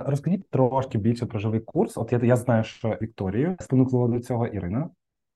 Розкажіть 0.00 0.50
трошки 0.50 0.98
більше 0.98 1.26
про 1.26 1.38
живий 1.38 1.60
курс. 1.60 1.96
От 1.96 2.12
я, 2.12 2.20
я 2.22 2.36
знаю, 2.36 2.64
що 2.64 2.98
Вікторію 3.02 3.56
спонукнула 3.60 4.08
до 4.08 4.20
цього 4.20 4.46
Ірина. 4.46 4.90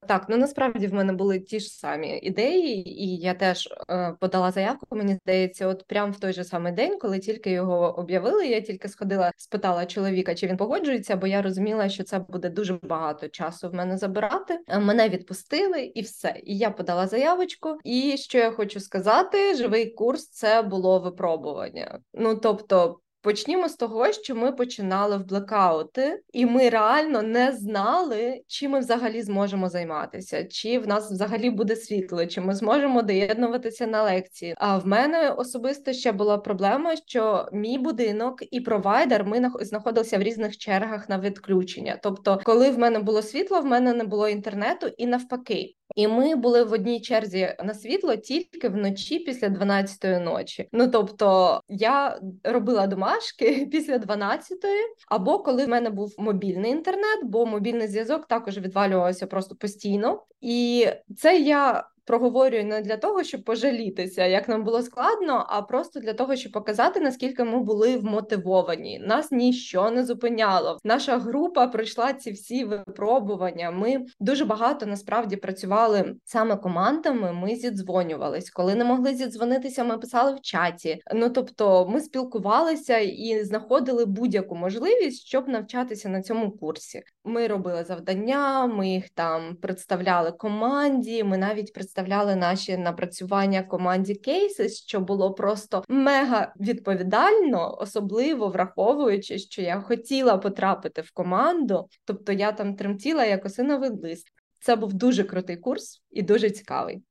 Так, 0.09 0.27
ну 0.29 0.37
насправді 0.37 0.87
в 0.87 0.95
мене 0.95 1.13
були 1.13 1.39
ті 1.39 1.61
ж 1.61 1.69
самі 1.69 2.19
ідеї, 2.19 3.03
і 3.03 3.17
я 3.17 3.35
теж 3.35 3.69
е, 3.91 4.17
подала 4.21 4.51
заявку. 4.51 4.97
Мені 4.97 5.15
здається, 5.15 5.67
от 5.67 5.85
прямо 5.87 6.13
в 6.13 6.21
той 6.21 6.33
же 6.33 6.45
самий 6.45 6.73
день, 6.73 6.99
коли 6.99 7.19
тільки 7.19 7.51
його 7.51 7.99
об'явили, 7.99 8.47
я 8.47 8.61
тільки 8.61 8.89
сходила, 8.89 9.33
спитала 9.37 9.87
чоловіка, 9.87 10.35
чи 10.35 10.47
він 10.47 10.57
погоджується, 10.57 11.17
бо 11.17 11.27
я 11.27 11.43
розуміла, 11.43 11.89
що 11.89 12.05
це 12.05 12.19
буде 12.19 12.51
дуже 12.51 12.79
багато 12.83 13.29
часу 13.29 13.69
в 13.69 13.75
мене 13.75 13.99
забирати. 13.99 14.59
Е, 14.69 14.79
мене 14.79 15.09
відпустили, 15.09 15.83
і 15.83 16.01
все. 16.01 16.41
І 16.45 16.59
я 16.59 16.71
подала 16.71 17.07
заявочку. 17.07 17.79
І 17.85 18.17
що 18.17 18.39
я 18.39 18.51
хочу 18.51 18.81
сказати, 18.81 19.55
живий 19.55 19.91
курс 19.91 20.29
це 20.29 20.63
було 20.63 21.01
випробування. 21.01 22.01
Ну 22.15 22.35
тобто. 22.37 23.01
Почнімо 23.23 23.69
з 23.69 23.75
того, 23.77 24.13
що 24.13 24.35
ми 24.35 24.53
починали 24.53 25.17
в 25.17 25.27
блекаути, 25.27 26.23
і 26.33 26.47
ми 26.47 26.69
реально 26.69 27.23
не 27.23 27.53
знали, 27.53 28.43
чи 28.47 28.69
ми 28.69 28.79
взагалі 28.79 29.23
зможемо 29.23 29.69
займатися, 29.69 30.45
чи 30.45 30.79
в 30.79 30.89
нас 30.89 31.11
взагалі 31.11 31.51
буде 31.51 31.77
світло, 31.77 32.27
чи 32.27 32.41
ми 32.41 32.55
зможемо 32.55 33.03
доєднуватися 33.03 33.87
на 33.87 34.03
лекції. 34.03 34.55
А 34.57 34.79
в 34.79 34.87
мене 34.87 35.31
особисто 35.31 35.93
ще 35.93 36.13
була 36.13 36.39
проблема, 36.39 36.97
що 36.97 37.49
мій 37.53 37.79
будинок 37.79 38.43
і 38.51 38.61
провайдер 38.61 39.25
ми 39.25 39.51
знаходилися 39.61 40.19
в 40.19 40.23
різних 40.23 40.59
чергах 40.59 41.09
на 41.09 41.19
відключення. 41.19 41.99
Тобто, 42.03 42.41
коли 42.45 42.71
в 42.71 42.79
мене 42.79 42.99
було 42.99 43.23
світло, 43.23 43.61
в 43.61 43.65
мене 43.65 43.93
не 43.95 44.05
було 44.05 44.29
інтернету, 44.29 44.87
і 44.99 45.07
навпаки. 45.07 45.75
І 45.95 46.09
ми 46.09 46.35
були 46.35 46.65
в 46.65 46.73
одній 46.73 47.01
черзі 47.01 47.55
на 47.65 47.75
світло 47.75 48.17
тільки 48.17 48.69
вночі 48.69 49.19
після 49.19 49.49
12-ї 49.49 50.21
ночі. 50.21 50.69
Ну 50.73 50.89
тобто 50.89 51.61
я 51.69 52.21
робила 52.45 52.87
домашки 52.87 53.69
після 53.73 53.97
12-ї, 53.97 54.83
або 55.09 55.39
коли 55.39 55.65
в 55.65 55.69
мене 55.69 55.91
був 55.91 56.15
мобільний 56.19 56.71
інтернет, 56.71 57.21
бо 57.25 57.47
мобільний 57.47 57.89
зв'язок 57.89 58.27
також 58.27 58.59
відвалювався 58.59 59.27
просто 59.27 59.55
постійно, 59.55 60.23
і 60.41 60.87
це 61.17 61.39
я 61.39 61.85
проговорюю 62.11 62.65
не 62.65 62.81
для 62.81 62.97
того, 62.97 63.25
щоб 63.25 63.45
пожалітися, 63.45 64.27
як 64.27 64.49
нам 64.49 64.65
було 64.65 64.83
складно, 64.83 65.47
а 65.49 65.63
просто 65.63 66.01
для 66.01 66.13
того, 66.13 66.37
щоб 66.37 66.53
показати, 66.53 67.01
наскільки 67.01 67.45
ми 67.45 67.61
були 67.61 67.97
вмотивовані. 67.97 68.99
Нас 68.99 69.33
ніщо 69.33 69.91
не 69.91 70.05
зупиняло. 70.05 70.79
Наша 70.85 71.19
група 71.19 71.67
пройшла 71.67 72.13
ці 72.13 72.31
всі 72.31 72.65
випробування. 72.65 73.71
Ми 73.71 74.07
дуже 74.21 74.45
багато 74.45 74.87
насправді 74.87 75.37
працювали 75.37 76.15
саме 76.25 76.57
командами. 76.57 77.33
Ми 77.33 77.57
зідзвонювались. 77.57 78.51
Коли 78.51 78.75
не 78.75 78.85
могли 78.85 79.15
зідзвонитися, 79.15 79.85
ми 79.85 79.99
писали 79.99 80.35
в 80.35 80.41
чаті. 80.41 81.03
Ну 81.15 81.31
тобто, 81.31 81.89
ми 81.89 82.01
спілкувалися 82.01 82.99
і 82.99 83.45
знаходили 83.45 84.05
будь-яку 84.05 84.57
можливість, 84.57 85.27
щоб 85.27 85.49
навчатися 85.49 86.09
на 86.09 86.23
цьому 86.23 86.51
курсі. 86.51 87.03
Ми 87.25 87.47
робили 87.47 87.85
завдання, 87.85 88.67
ми 88.67 88.89
їх 88.89 89.09
там 89.09 89.57
представляли 89.57 90.33
команді. 90.33 91.25
Ми 91.25 91.39
навіть 91.39 91.73
представляли 91.73 92.37
наші 92.37 92.77
напрацювання 92.77 93.63
команді 93.63 94.15
кейси, 94.15 94.69
що 94.69 95.01
було 95.01 95.35
просто 95.35 95.85
мега 95.89 96.55
відповідально, 96.61 97.79
особливо 97.79 98.49
враховуючи, 98.49 99.39
що 99.39 99.63
я 99.63 99.81
хотіла 99.81 100.39
потрапити 100.39 101.03
в 101.03 101.11
команду, 101.11 101.89
тобто 102.05 102.33
я 102.33 102.53
там 102.53 102.77
тремтіла 102.77 103.25
як 103.25 103.45
осиновий 103.45 103.91
лист. 103.91 104.29
Це 104.61 104.77
був 104.77 104.95
дуже 104.95 105.25
крутий 105.25 105.57
курс 105.57 106.03
і 106.11 106.23
дуже 106.23 106.51
цікавий. 106.51 107.03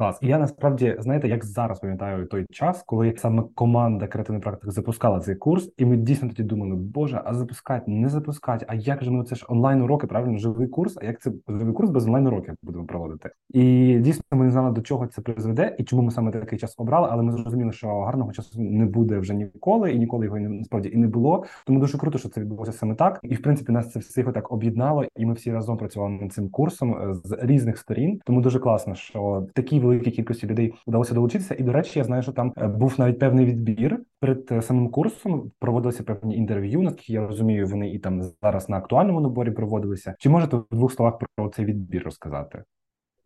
Клас. 0.00 0.18
І 0.22 0.26
я 0.26 0.38
насправді 0.38 0.96
знаєте, 0.98 1.28
як 1.28 1.44
зараз 1.44 1.80
пам'ятаю 1.80 2.26
той 2.26 2.46
час, 2.50 2.82
коли 2.86 3.14
саме 3.16 3.42
команда 3.54 4.06
креативної 4.06 4.42
практики 4.42 4.70
запускала 4.70 5.20
цей 5.20 5.34
курс, 5.34 5.72
і 5.76 5.84
ми 5.84 5.96
дійсно 5.96 6.28
тоді 6.28 6.42
думали, 6.42 6.74
боже, 6.74 7.22
а 7.24 7.34
запускати, 7.34 7.90
не 7.90 8.08
запускати, 8.08 8.66
а 8.68 8.74
як 8.74 9.04
же 9.04 9.10
ми 9.10 9.24
це 9.24 9.34
ж 9.34 9.46
онлайн 9.48 9.82
уроки, 9.82 10.06
правильно 10.06 10.38
живий 10.38 10.68
курс? 10.68 10.98
А 11.02 11.04
як 11.04 11.20
це 11.20 11.32
живий 11.48 11.74
курс 11.74 11.90
без 11.90 12.06
онлайн 12.06 12.26
уроків 12.26 12.54
будемо 12.62 12.86
проводити? 12.86 13.30
І 13.50 13.98
дійсно 13.98 14.22
ми 14.32 14.44
не 14.44 14.50
знали 14.50 14.72
до 14.72 14.80
чого 14.80 15.06
це 15.06 15.22
призведе, 15.22 15.76
і 15.78 15.84
чому 15.84 16.02
ми 16.02 16.10
саме 16.10 16.30
такий 16.30 16.58
час 16.58 16.74
обрали, 16.78 17.08
але 17.10 17.22
ми 17.22 17.32
зрозуміли, 17.32 17.72
що 17.72 17.88
гарного 17.88 18.32
часу 18.32 18.62
не 18.62 18.86
буде 18.86 19.18
вже 19.18 19.34
ніколи, 19.34 19.92
і 19.92 19.98
ніколи 19.98 20.24
його 20.24 20.38
насправді 20.38 20.90
і 20.92 20.96
не 20.96 21.08
було. 21.08 21.44
Тому 21.66 21.80
дуже 21.80 21.98
круто, 21.98 22.18
що 22.18 22.28
це 22.28 22.40
відбулося 22.40 22.72
саме 22.72 22.94
так. 22.94 23.20
І 23.22 23.34
в 23.34 23.42
принципі 23.42 23.72
нас 23.72 23.92
це 23.92 23.98
всіх 23.98 24.32
так 24.32 24.52
об'єднало, 24.52 25.04
і 25.16 25.26
ми 25.26 25.32
всі 25.34 25.52
разом 25.52 25.76
працювали 25.76 26.18
над 26.20 26.32
цим 26.32 26.48
курсом 26.48 26.94
е, 26.94 27.14
з 27.14 27.38
різних 27.40 27.78
сторін. 27.78 28.20
Тому 28.24 28.40
дуже 28.40 28.58
класно, 28.58 28.94
що 28.94 29.46
такі 29.54 29.80
великій 29.90 30.10
кількості 30.10 30.46
людей 30.46 30.74
вдалося 30.86 31.14
долучитися. 31.14 31.56
І 31.58 31.62
до 31.62 31.72
речі, 31.72 31.98
я 31.98 32.04
знаю, 32.04 32.22
що 32.22 32.32
там 32.32 32.52
е, 32.56 32.66
був 32.66 32.94
навіть 32.98 33.18
певний 33.18 33.46
відбір 33.46 34.00
перед 34.20 34.52
е, 34.52 34.62
самим 34.62 34.90
курсом. 34.90 35.52
Проводилися 35.58 36.02
певні 36.02 36.36
інтерв'ю. 36.36 36.82
Наскільки 36.82 37.12
я 37.12 37.26
розумію, 37.26 37.66
вони 37.66 37.90
і 37.90 37.98
там 37.98 38.22
зараз 38.42 38.68
на 38.68 38.76
актуальному 38.76 39.20
наборі 39.20 39.50
проводилися. 39.50 40.14
Чи 40.18 40.28
можете 40.28 40.56
в 40.56 40.66
двох 40.70 40.92
словах 40.92 41.18
про 41.36 41.48
цей 41.48 41.64
відбір 41.64 42.02
розказати? 42.04 42.64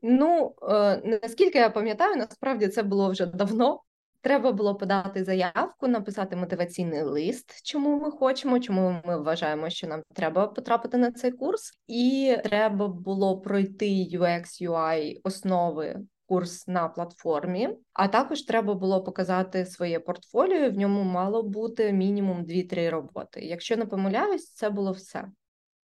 Ну 0.02 0.54
е, 0.62 1.18
наскільки 1.22 1.58
я 1.58 1.70
пам'ятаю, 1.70 2.16
насправді 2.16 2.68
це 2.68 2.82
було 2.82 3.10
вже 3.10 3.26
давно. 3.26 3.80
Треба 4.24 4.52
було 4.52 4.74
подати 4.74 5.24
заявку, 5.24 5.88
написати 5.88 6.36
мотиваційний 6.36 7.02
лист, 7.02 7.64
чому 7.64 8.00
ми 8.00 8.10
хочемо, 8.10 8.60
чому 8.60 8.96
ми 9.04 9.22
вважаємо, 9.22 9.70
що 9.70 9.86
нам 9.86 10.02
треба 10.14 10.46
потрапити 10.46 10.96
на 10.96 11.12
цей 11.12 11.30
курс, 11.30 11.72
і 11.86 12.36
треба 12.44 12.88
було 12.88 13.40
пройти 13.40 13.86
UX, 13.86 14.68
UI 14.68 15.20
основи 15.24 16.00
курс 16.34 16.68
на 16.68 16.88
платформі, 16.88 17.68
а 17.92 18.08
також 18.08 18.42
треба 18.42 18.74
було 18.74 19.04
показати 19.04 19.66
своє 19.66 20.00
портфоліо. 20.00 20.70
В 20.70 20.76
ньому 20.76 21.02
мало 21.02 21.42
бути 21.42 21.92
мінімум 21.92 22.42
2-3 22.42 22.90
роботи. 22.90 23.40
Якщо 23.40 23.76
не 23.76 23.86
помиляюсь, 23.86 24.52
це 24.52 24.70
було 24.70 24.92
все. 24.92 25.24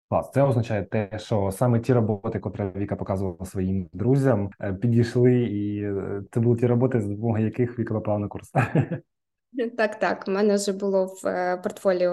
Клас, 0.09 0.31
це 0.31 0.43
означає 0.43 0.83
те, 0.83 1.11
що 1.17 1.51
саме 1.53 1.81
ті 1.81 1.93
роботи, 1.93 2.39
котрі 2.39 2.65
Віка 2.77 2.97
показувала 2.97 3.45
своїм 3.45 3.89
друзям, 3.93 4.51
е, 4.61 4.75
підійшли, 4.75 5.35
і 5.35 5.83
е, 5.83 6.23
це 6.31 6.41
були 6.41 6.57
ті 6.57 6.67
роботи, 6.67 7.01
з 7.01 7.07
допомогою 7.07 7.45
яких 7.45 7.79
Віка 7.79 7.95
попала 7.95 8.19
на 8.19 8.29
курс. 8.29 8.53
Так, 9.77 9.99
так. 9.99 10.25
У 10.29 10.31
мене 10.31 10.55
вже 10.55 10.73
було 10.73 11.05
в 11.23 11.27
е, 11.27 11.57
портфоліо 11.57 12.13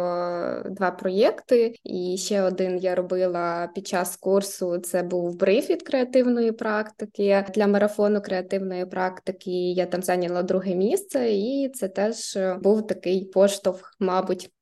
два 0.66 0.92
проєкти, 0.92 1.76
і 1.84 2.18
ще 2.18 2.42
один 2.42 2.78
я 2.78 2.96
робила 2.96 3.70
під 3.76 3.88
час 3.88 4.18
курсу. 4.18 4.78
Це 4.78 5.04
був 5.04 5.38
бриф 5.38 5.70
від 5.70 5.84
креативної 5.84 6.52
практики 6.52 7.46
для 7.56 7.68
марафону 7.68 8.22
креативної 8.22 8.86
практики. 8.86 9.52
Я 9.52 9.86
там 9.86 10.02
зайняла 10.04 10.44
друге 10.44 10.76
місце, 10.76 11.32
і 11.32 11.72
це 11.74 11.88
теж 11.88 12.38
був 12.62 12.88
такий 12.88 13.26
поштовх, 13.26 13.96
мабуть. 14.00 14.55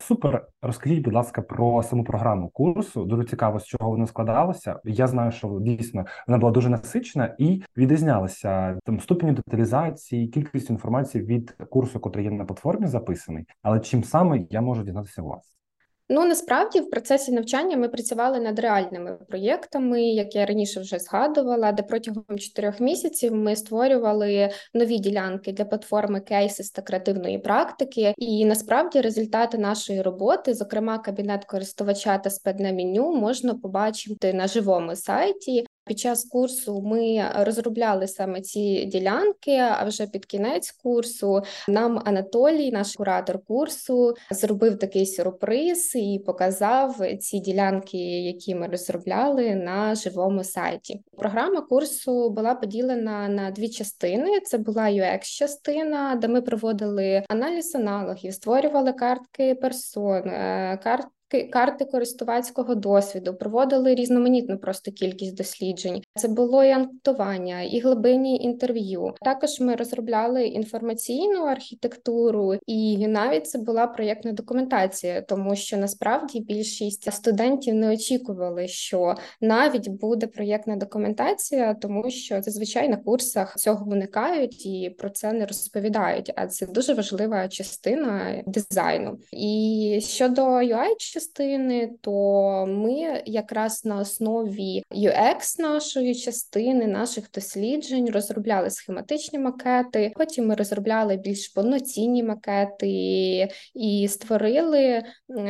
Супер, 0.00 0.46
розкажіть, 0.62 1.04
будь 1.04 1.14
ласка, 1.14 1.42
про 1.42 1.82
саму 1.82 2.04
програму 2.04 2.48
курсу. 2.48 3.04
Дуже 3.04 3.24
цікаво, 3.24 3.60
з 3.60 3.66
чого 3.66 3.90
вона 3.90 4.06
складалася. 4.06 4.80
Я 4.84 5.06
знаю, 5.06 5.32
що 5.32 5.58
дійсно 5.60 6.04
вона 6.26 6.38
була 6.38 6.52
дуже 6.52 6.68
насичена 6.68 7.36
і 7.38 7.62
відрізнялася 7.76 8.78
там 8.84 9.00
ступеню 9.00 9.32
деталізації, 9.32 10.28
кількість 10.28 10.70
інформації 10.70 11.24
від 11.24 11.50
курсу, 11.50 12.00
який 12.04 12.24
є 12.24 12.30
на 12.30 12.44
платформі 12.44 12.86
записаний. 12.86 13.44
Але 13.62 13.80
чим 13.80 14.04
саме 14.04 14.46
я 14.50 14.60
можу 14.60 14.82
дізнатися 14.82 15.22
у 15.22 15.26
вас? 15.26 15.57
Ну 16.10 16.24
насправді 16.24 16.80
в 16.80 16.90
процесі 16.90 17.32
навчання 17.32 17.76
ми 17.76 17.88
працювали 17.88 18.40
над 18.40 18.58
реальними 18.58 19.18
проєктами, 19.28 20.02
як 20.02 20.34
я 20.34 20.46
раніше 20.46 20.80
вже 20.80 20.98
згадувала, 20.98 21.72
де 21.72 21.82
протягом 21.82 22.38
чотирьох 22.38 22.80
місяців 22.80 23.34
ми 23.34 23.56
створювали 23.56 24.50
нові 24.74 24.98
ділянки 24.98 25.52
для 25.52 25.64
платформи 25.64 26.18
Cases 26.18 26.74
та 26.74 26.82
креативної 26.82 27.38
практики. 27.38 28.14
І 28.16 28.44
насправді 28.44 29.00
результати 29.00 29.58
нашої 29.58 30.02
роботи, 30.02 30.54
зокрема 30.54 30.98
кабінет 30.98 31.44
користувача 31.44 32.18
та 32.18 32.30
спедне 32.30 32.72
меню, 32.72 33.16
можна 33.16 33.54
побачити 33.54 34.32
на 34.32 34.46
живому 34.46 34.96
сайті. 34.96 35.66
Під 35.88 35.98
час 35.98 36.24
курсу 36.24 36.82
ми 36.82 37.24
розробляли 37.36 38.08
саме 38.08 38.40
ці 38.40 38.84
ділянки. 38.84 39.56
А 39.56 39.84
вже 39.84 40.06
під 40.06 40.26
кінець 40.26 40.70
курсу 40.70 41.42
нам 41.68 42.02
Анатолій, 42.04 42.70
наш 42.70 42.94
куратор 42.94 43.38
курсу, 43.44 44.14
зробив 44.30 44.78
такий 44.78 45.06
сюрприз 45.06 45.92
і 45.94 46.22
показав 46.26 47.00
ці 47.20 47.38
ділянки, 47.38 47.98
які 48.22 48.54
ми 48.54 48.66
розробляли 48.66 49.54
на 49.54 49.94
живому 49.94 50.44
сайті. 50.44 51.00
Програма 51.16 51.60
курсу 51.60 52.30
була 52.30 52.54
поділена 52.54 53.28
на 53.28 53.50
дві 53.50 53.68
частини: 53.68 54.40
це 54.40 54.58
була 54.58 54.82
ux 54.82 55.38
частина 55.38 56.14
де 56.16 56.28
ми 56.28 56.42
проводили 56.42 57.22
аналіз 57.28 57.74
аналогів, 57.74 58.34
створювали 58.34 58.92
картки 58.92 59.54
персон, 59.54 60.28
е, 60.28 60.78
карт 60.82 61.06
карти 61.52 61.84
користувацького 61.84 62.74
досвіду, 62.74 63.34
проводили 63.34 63.94
різноманітну 63.94 64.58
просто 64.58 64.92
кількість 64.92 65.36
досліджень. 65.36 66.02
Це 66.14 66.28
було 66.28 66.64
і 66.64 66.70
анкетування, 66.70 67.62
і 67.62 67.80
глибинні 67.80 68.36
інтерв'ю. 68.36 69.14
Також 69.22 69.60
ми 69.60 69.74
розробляли 69.74 70.46
інформаційну 70.46 71.40
архітектуру, 71.44 72.54
і 72.66 73.06
навіть 73.06 73.46
це 73.46 73.58
була 73.58 73.86
проєктна 73.86 74.32
документація, 74.32 75.22
тому 75.22 75.56
що 75.56 75.76
насправді 75.76 76.40
більшість 76.40 77.12
студентів 77.12 77.74
не 77.74 77.92
очікували, 77.92 78.68
що 78.68 79.14
навіть 79.40 79.88
буде 79.88 80.26
проєктна 80.26 80.76
документація, 80.76 81.74
тому 81.74 82.10
що 82.10 82.42
зазвичай 82.42 82.88
на 82.88 82.96
курсах 82.96 83.56
цього 83.56 83.84
виникають 83.84 84.66
і 84.66 84.96
про 84.98 85.10
це 85.10 85.32
не 85.32 85.46
розповідають. 85.46 86.32
А 86.36 86.46
це 86.46 86.66
дуже 86.66 86.94
важлива 86.94 87.48
частина 87.48 88.42
дизайну. 88.46 89.18
І 89.32 90.00
щодо 90.02 90.42
UI 90.42 90.88
частини, 91.18 91.90
то 92.00 92.12
ми 92.68 93.22
якраз 93.26 93.84
на 93.84 93.96
основі 93.96 94.82
UX 94.90 95.60
нашої 95.60 96.14
частини, 96.14 96.86
наших 96.86 97.24
досліджень 97.34 98.10
розробляли 98.10 98.70
схематичні 98.70 99.38
макети. 99.38 100.12
Потім 100.16 100.46
ми 100.46 100.54
розробляли 100.54 101.16
більш 101.16 101.48
повноцінні 101.48 102.22
макети 102.22 102.88
і 103.74 104.08
створили 104.10 105.02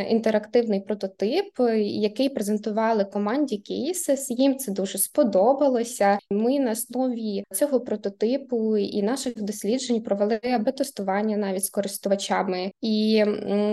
інтерактивний 0.08 0.80
прототип, 0.80 1.46
який 1.78 2.28
презентували 2.28 3.04
команді 3.04 3.62
Cases. 3.70 4.26
Їм 4.28 4.58
це 4.58 4.72
дуже 4.72 4.98
сподобалося. 4.98 6.18
Ми 6.30 6.60
на 6.60 6.70
основі 6.70 7.44
цього 7.52 7.80
прототипу 7.80 8.76
і 8.76 9.02
наших 9.02 9.42
досліджень 9.42 10.02
провели 10.02 10.40
аби-тестування 10.42 11.36
навіть 11.36 11.64
з 11.64 11.70
користувачами. 11.70 12.72
І 12.80 13.24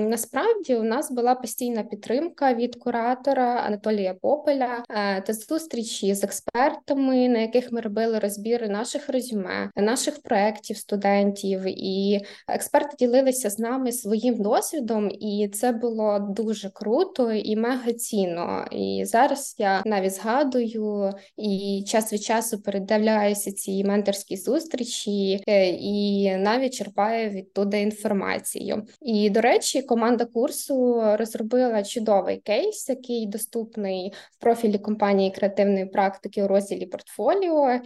насправді 0.09 0.75
у 0.75 0.83
нас 0.83 1.11
була 1.11 1.35
постійна 1.35 1.84
підтримка 1.89 2.53
від 2.53 2.75
куратора 2.75 3.63
Анатолія 3.67 4.13
Попеля 4.13 4.83
е, 4.89 5.21
та 5.21 5.33
зустрічі 5.33 6.13
з 6.15 6.23
експертами, 6.23 7.29
на 7.29 7.39
яких 7.39 7.71
ми 7.71 7.81
робили 7.81 8.19
розбіри 8.19 8.69
наших 8.69 9.09
резюме, 9.09 9.71
наших 9.75 10.21
проєктів 10.21 10.77
студентів, 10.77 11.61
і 11.65 12.21
експерти 12.47 12.95
ділилися 12.99 13.49
з 13.49 13.59
нами 13.59 13.91
своїм 13.91 14.41
досвідом, 14.41 15.09
і 15.11 15.49
це 15.53 15.71
було 15.71 16.19
дуже 16.19 16.69
круто 16.69 17.31
і 17.31 17.55
мега 17.55 17.93
цінно. 17.93 18.65
І 18.71 19.05
зараз 19.05 19.55
я 19.57 19.81
навіть 19.85 20.13
згадую 20.13 21.13
і 21.37 21.83
час 21.87 22.13
від 22.13 22.23
часу 22.23 22.61
передивляюся 22.61 23.51
ці 23.51 23.83
менторські 23.83 24.37
зустрічі 24.37 25.43
е, 25.47 25.67
і 25.69 26.31
навіть 26.37 26.73
черпаю 26.73 27.29
відтуди 27.29 27.81
інформацію. 27.81 28.83
І 29.01 29.29
до 29.29 29.41
речі, 29.41 29.81
команда 29.81 30.25
курсу 30.25 31.01
розробила 31.17 31.74
чудовий 31.83 32.37
кейс, 32.37 32.89
який 32.89 33.27
доступний 33.27 34.13
в 34.31 34.39
профілі 34.39 34.77
компанії 34.77 35.31
креативної 35.31 35.85
практики 35.85 36.43
у 36.43 36.47
розділі 36.47 36.85
портфоліо. 36.85 37.79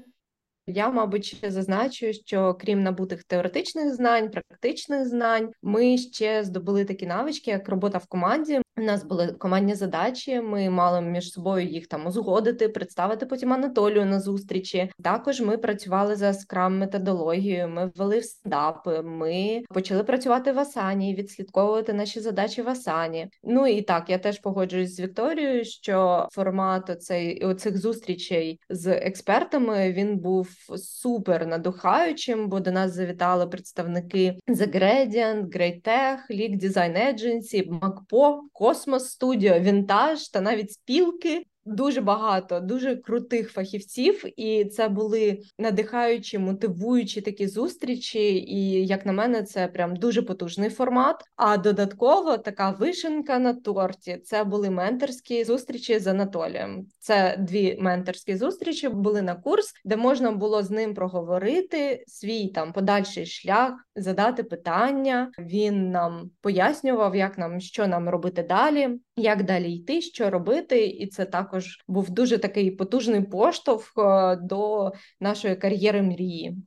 Я, 0.67 0.89
мабуть, 0.89 1.25
ще 1.25 1.51
зазначу, 1.51 2.13
що 2.13 2.53
крім 2.53 2.83
набутих 2.83 3.23
теоретичних 3.23 3.95
знань, 3.95 4.31
практичних 4.31 5.07
знань, 5.07 5.51
ми 5.61 5.97
ще 5.97 6.43
здобули 6.43 6.85
такі 6.85 7.05
навички, 7.05 7.51
як 7.51 7.69
робота 7.69 7.97
в 7.97 8.05
команді. 8.05 8.61
У 8.79 8.83
нас 8.83 9.03
були 9.03 9.27
командні 9.27 9.75
задачі. 9.75 10.41
Ми 10.41 10.69
мали 10.69 11.01
між 11.01 11.31
собою 11.31 11.67
їх 11.67 11.87
там 11.87 12.07
узгодити, 12.07 12.69
представити 12.69 13.25
потім 13.25 13.53
Анатолію 13.53 14.05
на 14.05 14.19
зустрічі. 14.19 14.91
Також 15.03 15.41
ми 15.41 15.57
працювали 15.57 16.15
за 16.15 16.33
скрам 16.33 16.77
методологією. 16.77 17.67
Ми 17.67 17.91
ввели 17.95 18.19
в 18.19 18.23
стендапи, 18.23 19.01
Ми 19.01 19.63
почали 19.73 20.03
працювати 20.03 20.51
в 20.51 20.59
Асані, 20.59 21.15
відслідковувати 21.15 21.93
наші 21.93 22.19
задачі 22.19 22.61
в 22.61 22.69
Асані. 22.69 23.27
Ну 23.43 23.67
і 23.67 23.81
так 23.81 24.09
я 24.09 24.17
теж 24.17 24.39
погоджуюсь 24.39 24.95
з 24.95 24.99
Вікторією, 24.99 25.65
що 25.65 26.27
формат 26.31 26.89
оцей 26.89 27.45
оцих 27.45 27.77
зустрічей 27.77 28.59
з 28.69 28.87
експертами 28.87 29.91
він 29.91 30.17
був 30.17 30.49
супер 30.77 31.47
надухаючим, 31.47 32.49
бо 32.49 32.59
до 32.59 32.71
нас 32.71 32.93
завітали 32.93 33.47
представники 33.47 34.35
The 34.47 34.75
Gradient, 34.75 35.43
Great 35.43 35.81
Tech, 35.81 36.17
League 36.31 36.63
Design 36.63 37.13
Agency, 37.13 37.79
MacPo, 37.79 38.39
Cosmos 38.69 38.99
студіо, 38.99 39.59
вінтаж 39.59 40.27
та 40.27 40.41
навіть 40.41 40.71
спілки 40.71 41.45
дуже 41.65 42.01
багато 42.01 42.59
дуже 42.59 42.95
крутих 42.95 43.51
фахівців, 43.51 44.23
і 44.39 44.65
це 44.65 44.89
були 44.89 45.39
надихаючі, 45.59 46.39
мотивуючі 46.39 47.21
такі 47.21 47.47
зустрічі. 47.47 48.33
І 48.35 48.87
як 48.87 49.05
на 49.05 49.13
мене, 49.13 49.43
це 49.43 49.67
прям 49.67 49.95
дуже 49.95 50.21
потужний 50.21 50.69
формат. 50.69 51.23
А 51.35 51.57
додатково 51.57 52.37
така 52.37 52.71
вишенка 52.71 53.39
на 53.39 53.53
торті. 53.53 54.21
Це 54.23 54.43
були 54.43 54.69
менторські 54.69 55.43
зустрічі 55.43 55.99
з 55.99 56.07
Анатолієм. 56.07 56.87
Це 57.09 57.35
дві 57.39 57.77
менторські 57.79 58.35
зустрічі 58.35 58.89
були 58.89 59.21
на 59.21 59.35
курс, 59.35 59.73
де 59.85 59.97
можна 59.97 60.31
було 60.31 60.63
з 60.63 60.71
ним 60.71 60.93
проговорити 60.93 62.03
свій 62.07 62.47
там 62.47 62.73
подальший 62.73 63.25
шлях, 63.25 63.73
задати 63.95 64.43
питання. 64.43 65.31
Він 65.39 65.91
нам 65.91 66.31
пояснював, 66.41 67.15
як 67.15 67.37
нам 67.37 67.59
що 67.59 67.87
нам 67.87 68.09
робити 68.09 68.43
далі, 68.43 68.89
як 69.15 69.43
далі 69.43 69.73
йти, 69.73 70.01
що 70.01 70.29
робити, 70.29 70.87
і 70.87 71.07
це 71.07 71.25
також 71.25 71.83
був 71.87 72.09
дуже 72.09 72.37
такий 72.37 72.71
потужний 72.71 73.21
поштовх 73.21 73.93
е, 73.97 74.35
до 74.35 74.91
нашої 75.19 75.55
кар'єри 75.55 76.01
мрії. 76.01 76.57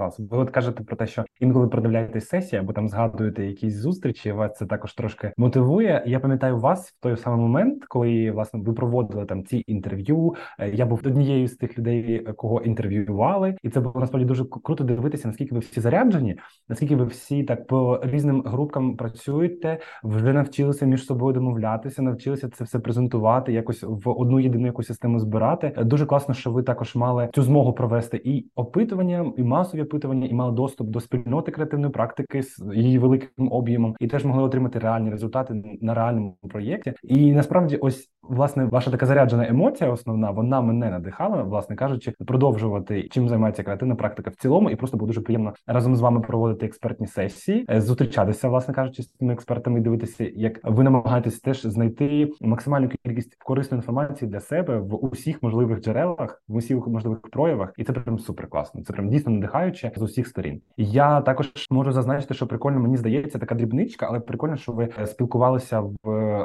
Клас. 0.00 0.18
Ви 0.18 0.38
от 0.38 0.50
кажете 0.50 0.84
про 0.84 0.96
те, 0.96 1.06
що 1.06 1.24
інколи 1.40 1.68
продивляєтесь 1.68 2.28
сесії 2.28 2.60
або 2.60 2.72
там 2.72 2.88
згадуєте 2.88 3.46
якісь 3.46 3.74
зустрічі, 3.74 4.32
вас 4.32 4.56
це 4.56 4.66
також 4.66 4.94
трошки 4.94 5.32
мотивує. 5.36 6.02
Я 6.06 6.20
пам'ятаю 6.20 6.58
вас 6.58 6.90
в 6.90 7.00
той 7.00 7.16
самий 7.16 7.40
момент, 7.40 7.84
коли 7.88 8.30
власне 8.30 8.60
ви 8.60 8.72
проводили 8.72 9.26
там 9.26 9.44
ці 9.44 9.64
інтерв'ю. 9.66 10.34
Е, 10.58 10.70
я 10.70 10.86
був 10.86 11.00
однією 11.04 11.48
з 11.48 11.56
тих 11.56 11.78
людей, 11.78 12.26
кого 12.36 12.60
інтерв'ювали, 12.60 13.56
і 13.62 13.70
це 13.70 13.80
було 13.80 14.00
насправді 14.00 14.26
дуже 14.26 14.44
круто 14.44 14.84
дивитися, 14.84 15.28
наскільки 15.28 15.54
ви 15.54 15.60
всі 15.60 15.80
заряджені, 15.80 16.38
наскільки 16.68 16.96
ви 16.96 17.04
всі 17.04 17.44
так 17.44 17.66
по 17.66 18.00
різним 18.02 18.42
групкам 18.46 18.96
працюєте, 18.96 19.78
вже 20.04 20.32
навчилися 20.32 20.86
між 20.86 21.04
собою 21.04 21.34
домовлятися, 21.34 22.02
навчилися 22.02 22.48
це 22.48 22.64
все 22.64 22.78
презентувати, 22.78 23.52
якось 23.52 23.82
в 23.82 24.08
одну 24.08 24.40
єдину 24.40 24.66
якусь 24.66 24.86
систему 24.86 25.18
збирати. 25.18 25.72
Дуже 25.84 26.06
класно, 26.06 26.34
що 26.34 26.50
ви 26.50 26.62
також 26.62 26.94
мали 26.94 27.28
цю 27.34 27.42
змогу 27.42 27.72
провести 27.72 28.20
і 28.24 28.46
опитування, 28.54 29.32
і 29.36 29.42
масові 29.42 29.89
опитування 29.90 30.26
і 30.26 30.34
мали 30.34 30.52
доступ 30.52 30.88
до 30.88 31.00
спільноти 31.00 31.52
креативної 31.52 31.92
практики 31.92 32.42
з 32.42 32.62
її 32.74 32.98
великим 32.98 33.52
об'ємом, 33.52 33.96
і 34.00 34.06
теж 34.06 34.24
могли 34.24 34.42
отримати 34.42 34.78
реальні 34.78 35.10
результати 35.10 35.62
на 35.80 35.94
реальному 35.94 36.36
проєкті. 36.50 36.92
І 37.02 37.32
насправді, 37.32 37.76
ось 37.76 38.10
власне 38.22 38.64
ваша 38.64 38.90
така 38.90 39.06
заряджена 39.06 39.48
емоція, 39.48 39.90
основна 39.90 40.30
вона 40.30 40.60
мене 40.60 40.90
надихала, 40.90 41.42
власне 41.42 41.76
кажучи, 41.76 42.12
продовжувати 42.26 43.08
чим 43.10 43.28
займається 43.28 43.62
креативна 43.62 43.94
практика 43.94 44.30
в 44.30 44.34
цілому, 44.34 44.70
і 44.70 44.76
просто 44.76 44.96
було 44.96 45.06
дуже 45.06 45.20
приємно 45.20 45.52
разом 45.66 45.96
з 45.96 46.00
вами 46.00 46.20
проводити 46.20 46.66
експертні 46.66 47.06
сесії, 47.06 47.66
е, 47.70 47.80
зустрічатися, 47.80 48.48
власне 48.48 48.74
кажучи, 48.74 49.02
з 49.02 49.12
цими 49.12 49.32
експертами 49.32 49.78
і 49.78 49.82
дивитися, 49.82 50.30
як 50.34 50.60
ви 50.64 50.84
намагаєтесь 50.84 51.40
теж 51.40 51.62
знайти 51.62 52.30
максимальну 52.40 52.88
кількість 52.88 53.36
корисної 53.44 53.78
інформації 53.78 54.30
для 54.30 54.40
себе 54.40 54.78
в 54.78 55.04
усіх 55.04 55.42
можливих 55.42 55.80
джерелах, 55.80 56.42
в 56.48 56.56
усіх 56.56 56.86
можливих 56.86 57.20
проявах, 57.20 57.72
і 57.76 57.84
це 57.84 57.92
прям 57.92 58.18
супер 58.18 58.48
класно. 58.48 58.84
Це 58.84 58.92
прям 58.92 59.08
дійсно 59.08 59.32
надихаюче 59.32 59.79
з 59.96 60.02
усіх 60.02 60.26
сторін. 60.26 60.60
Я 60.76 61.20
також 61.20 61.52
можу 61.70 61.92
зазначити, 61.92 62.34
що 62.34 62.46
прикольно 62.46 62.80
мені 62.80 62.96
здається 62.96 63.38
така 63.38 63.54
дрібничка, 63.54 64.06
але 64.06 64.20
прикольно, 64.20 64.56
що 64.56 64.72
ви 64.72 64.88
е, 64.98 65.06
спілкувалися 65.06 65.80
в 65.80 65.98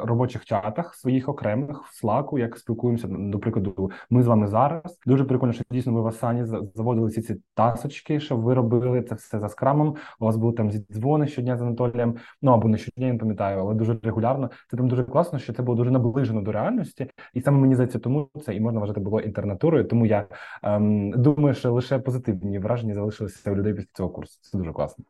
робочих 0.04 0.44
чатах 0.44 0.94
своїх 0.94 1.28
окремих 1.28 1.82
в 1.82 2.06
Slack, 2.06 2.38
як 2.38 2.58
спілкуємося. 2.58 3.08
До 3.10 3.38
прикладу, 3.38 3.90
ми 4.10 4.22
з 4.22 4.26
вами 4.26 4.46
зараз. 4.46 5.00
Дуже 5.06 5.24
прикольно, 5.24 5.52
що 5.52 5.64
дійсно 5.70 5.92
ви 5.92 6.00
в 6.00 6.06
Асані 6.06 6.44
заводили 6.74 7.10
ці 7.10 7.22
ці 7.22 7.36
тасочки, 7.54 8.20
що 8.20 8.36
ви 8.36 8.54
робили 8.54 9.02
це 9.02 9.14
все 9.14 9.38
за 9.40 9.48
скрамом. 9.48 9.96
У 10.20 10.24
вас 10.24 10.36
були 10.36 10.52
там 10.52 10.70
дзвони 10.70 11.26
щодня 11.26 11.56
з 11.56 11.62
Анатолієм. 11.62 12.16
Ну 12.42 12.52
або 12.52 12.68
не 12.68 12.78
щодня, 12.78 13.06
я 13.06 13.12
не 13.12 13.18
пам'ятаю, 13.18 13.58
але 13.58 13.74
дуже 13.74 13.98
регулярно. 14.02 14.50
Це 14.70 14.76
там 14.76 14.88
дуже 14.88 15.04
класно, 15.04 15.38
що 15.38 15.52
це 15.52 15.62
було 15.62 15.76
дуже 15.76 15.90
наближено 15.90 16.42
до 16.42 16.52
реальності, 16.52 17.10
і 17.34 17.40
саме 17.40 17.58
мені 17.58 17.74
здається, 17.74 17.98
тому 17.98 18.28
це 18.44 18.54
і 18.54 18.60
можна 18.60 18.80
вважати 18.80 19.00
було 19.00 19.20
інтернатурою. 19.20 19.84
Тому 19.84 20.06
я 20.06 20.26
ем, 20.62 21.10
думаю, 21.10 21.54
що 21.54 21.72
лише 21.72 21.98
позитивні 21.98 22.58
враження 22.58 22.94
залишилися 23.16 23.50
у 23.50 23.56
людей 23.56 23.74
після 23.74 23.90
цього 23.92 24.10
курсу. 24.10 24.38
Це 24.42 24.58
дуже 24.58 24.72
класно. 24.72 25.04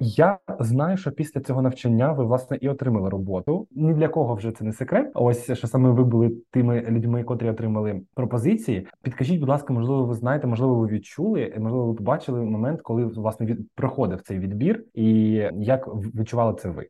Я 0.00 0.38
знаю, 0.60 0.96
що 0.96 1.12
після 1.12 1.40
цього 1.40 1.62
навчання 1.62 2.12
ви 2.12 2.24
власне 2.24 2.58
і 2.60 2.68
отримали 2.68 3.10
роботу. 3.10 3.68
Ні 3.70 3.94
для 3.94 4.08
кого 4.08 4.34
вже 4.34 4.52
це 4.52 4.64
не 4.64 4.72
секрет. 4.72 5.10
Ось 5.14 5.52
що 5.52 5.66
саме 5.66 5.90
ви 5.90 6.04
були 6.04 6.36
тими 6.50 6.80
людьми, 6.80 7.24
котрі 7.24 7.50
отримали 7.50 8.00
пропозиції. 8.14 8.86
Підкажіть, 9.02 9.40
будь 9.40 9.48
ласка, 9.48 9.72
можливо, 9.72 10.06
ви 10.06 10.14
знаєте, 10.14 10.46
можливо, 10.46 10.74
ви 10.74 10.86
відчули, 10.86 11.54
можливо, 11.58 11.86
ви 11.86 11.94
побачили 11.94 12.40
момент, 12.40 12.82
коли 12.82 13.04
власне 13.04 13.46
від 13.46 13.74
проходив 13.74 14.22
цей 14.22 14.38
відбір, 14.38 14.84
і 14.94 15.04
як 15.52 15.88
відчували 16.14 16.54
це 16.54 16.68
ви? 16.68 16.88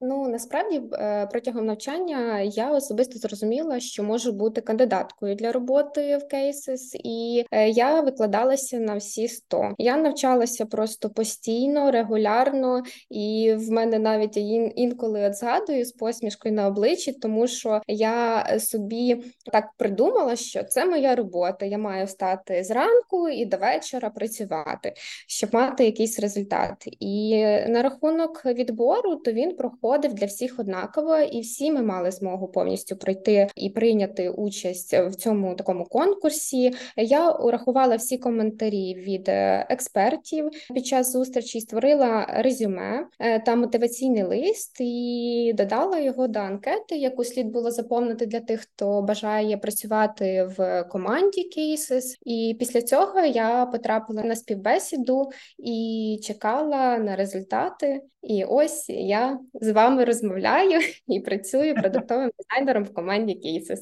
Ну 0.00 0.28
насправді 0.28 0.82
е, 0.92 1.26
протягом 1.26 1.66
навчання 1.66 2.40
я 2.40 2.70
особисто 2.70 3.18
зрозуміла, 3.18 3.80
що 3.80 4.02
можу 4.02 4.32
бути 4.32 4.60
кандидаткою 4.60 5.34
для 5.34 5.52
роботи 5.52 6.16
в 6.16 6.34
Cases, 6.34 7.00
і 7.04 7.44
е, 7.50 7.68
я 7.68 8.00
викладалася 8.00 8.78
на 8.78 8.96
всі 8.96 9.28
100. 9.28 9.74
Я 9.78 9.96
навчалася 9.96 10.66
просто 10.66 11.10
постійно, 11.10 11.90
регулярно, 11.90 12.82
і 13.10 13.54
в 13.58 13.70
мене 13.70 13.98
навіть 13.98 14.36
інколи 14.76 15.26
от 15.26 15.34
згадую 15.34 15.84
з 15.84 15.92
посмішкою 15.92 16.54
на 16.54 16.66
обличчі, 16.66 17.12
тому 17.12 17.46
що 17.46 17.80
я 17.86 18.46
собі 18.58 19.24
так 19.52 19.64
придумала, 19.76 20.36
що 20.36 20.62
це 20.64 20.86
моя 20.86 21.14
робота. 21.14 21.66
Я 21.66 21.78
маю 21.78 22.06
встати 22.06 22.64
зранку 22.64 23.28
і 23.28 23.46
до 23.46 23.56
вечора 23.56 24.10
працювати, 24.10 24.94
щоб 25.28 25.54
мати 25.54 25.84
якийсь 25.84 26.20
результат. 26.20 26.88
І 27.00 27.44
на 27.68 27.82
рахунок 27.82 28.46
відбору, 28.46 29.16
то 29.16 29.32
він 29.32 29.56
проходить 29.56 29.85
проходив 29.86 30.14
для 30.14 30.26
всіх 30.26 30.58
однаково, 30.58 31.18
і 31.18 31.40
всі 31.40 31.72
ми 31.72 31.82
мали 31.82 32.10
змогу 32.10 32.48
повністю 32.48 32.96
пройти 32.96 33.48
і 33.56 33.70
прийняти 33.70 34.30
участь 34.30 34.94
в 34.94 35.14
цьому 35.14 35.54
такому 35.54 35.84
конкурсі. 35.84 36.72
Я 36.96 37.30
урахувала 37.30 37.96
всі 37.96 38.18
коментарі 38.18 38.94
від 38.94 39.28
е, 39.28 39.66
експертів 39.70 40.50
під 40.74 40.86
час 40.86 41.12
зустрічі, 41.12 41.60
створила 41.60 42.26
резюме 42.28 43.06
е, 43.18 43.40
та 43.40 43.56
мотиваційний 43.56 44.22
лист 44.22 44.76
і 44.80 45.52
додала 45.56 45.98
його 45.98 46.28
до 46.28 46.40
анкети, 46.40 46.96
яку 46.96 47.24
слід 47.24 47.46
було 47.46 47.70
заповнити 47.70 48.26
для 48.26 48.40
тих, 48.40 48.60
хто 48.60 49.02
бажає 49.02 49.56
працювати 49.56 50.48
в 50.58 50.84
команді 50.84 51.50
Cases. 51.56 52.04
І 52.24 52.56
після 52.58 52.82
цього 52.82 53.20
я 53.20 53.66
потрапила 53.66 54.22
на 54.22 54.36
співбесіду 54.36 55.30
і 55.58 56.20
чекала 56.22 56.98
на 56.98 57.16
результати. 57.16 58.02
І 58.26 58.44
ось 58.44 58.88
я 58.88 59.38
з 59.54 59.70
вами 59.76 60.04
розмовляю 60.04 60.80
і 61.08 61.20
працюю 61.20 61.74
продуктовим 61.74 62.30
дизайнером 62.38 62.84
в 62.84 62.94
команді 62.94 63.40
Cases. 63.44 63.78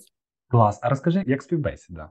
Клас. 0.48 0.78
А 0.82 0.88
розкажи, 0.88 1.24
як 1.26 1.42
співбесіда? 1.42 2.10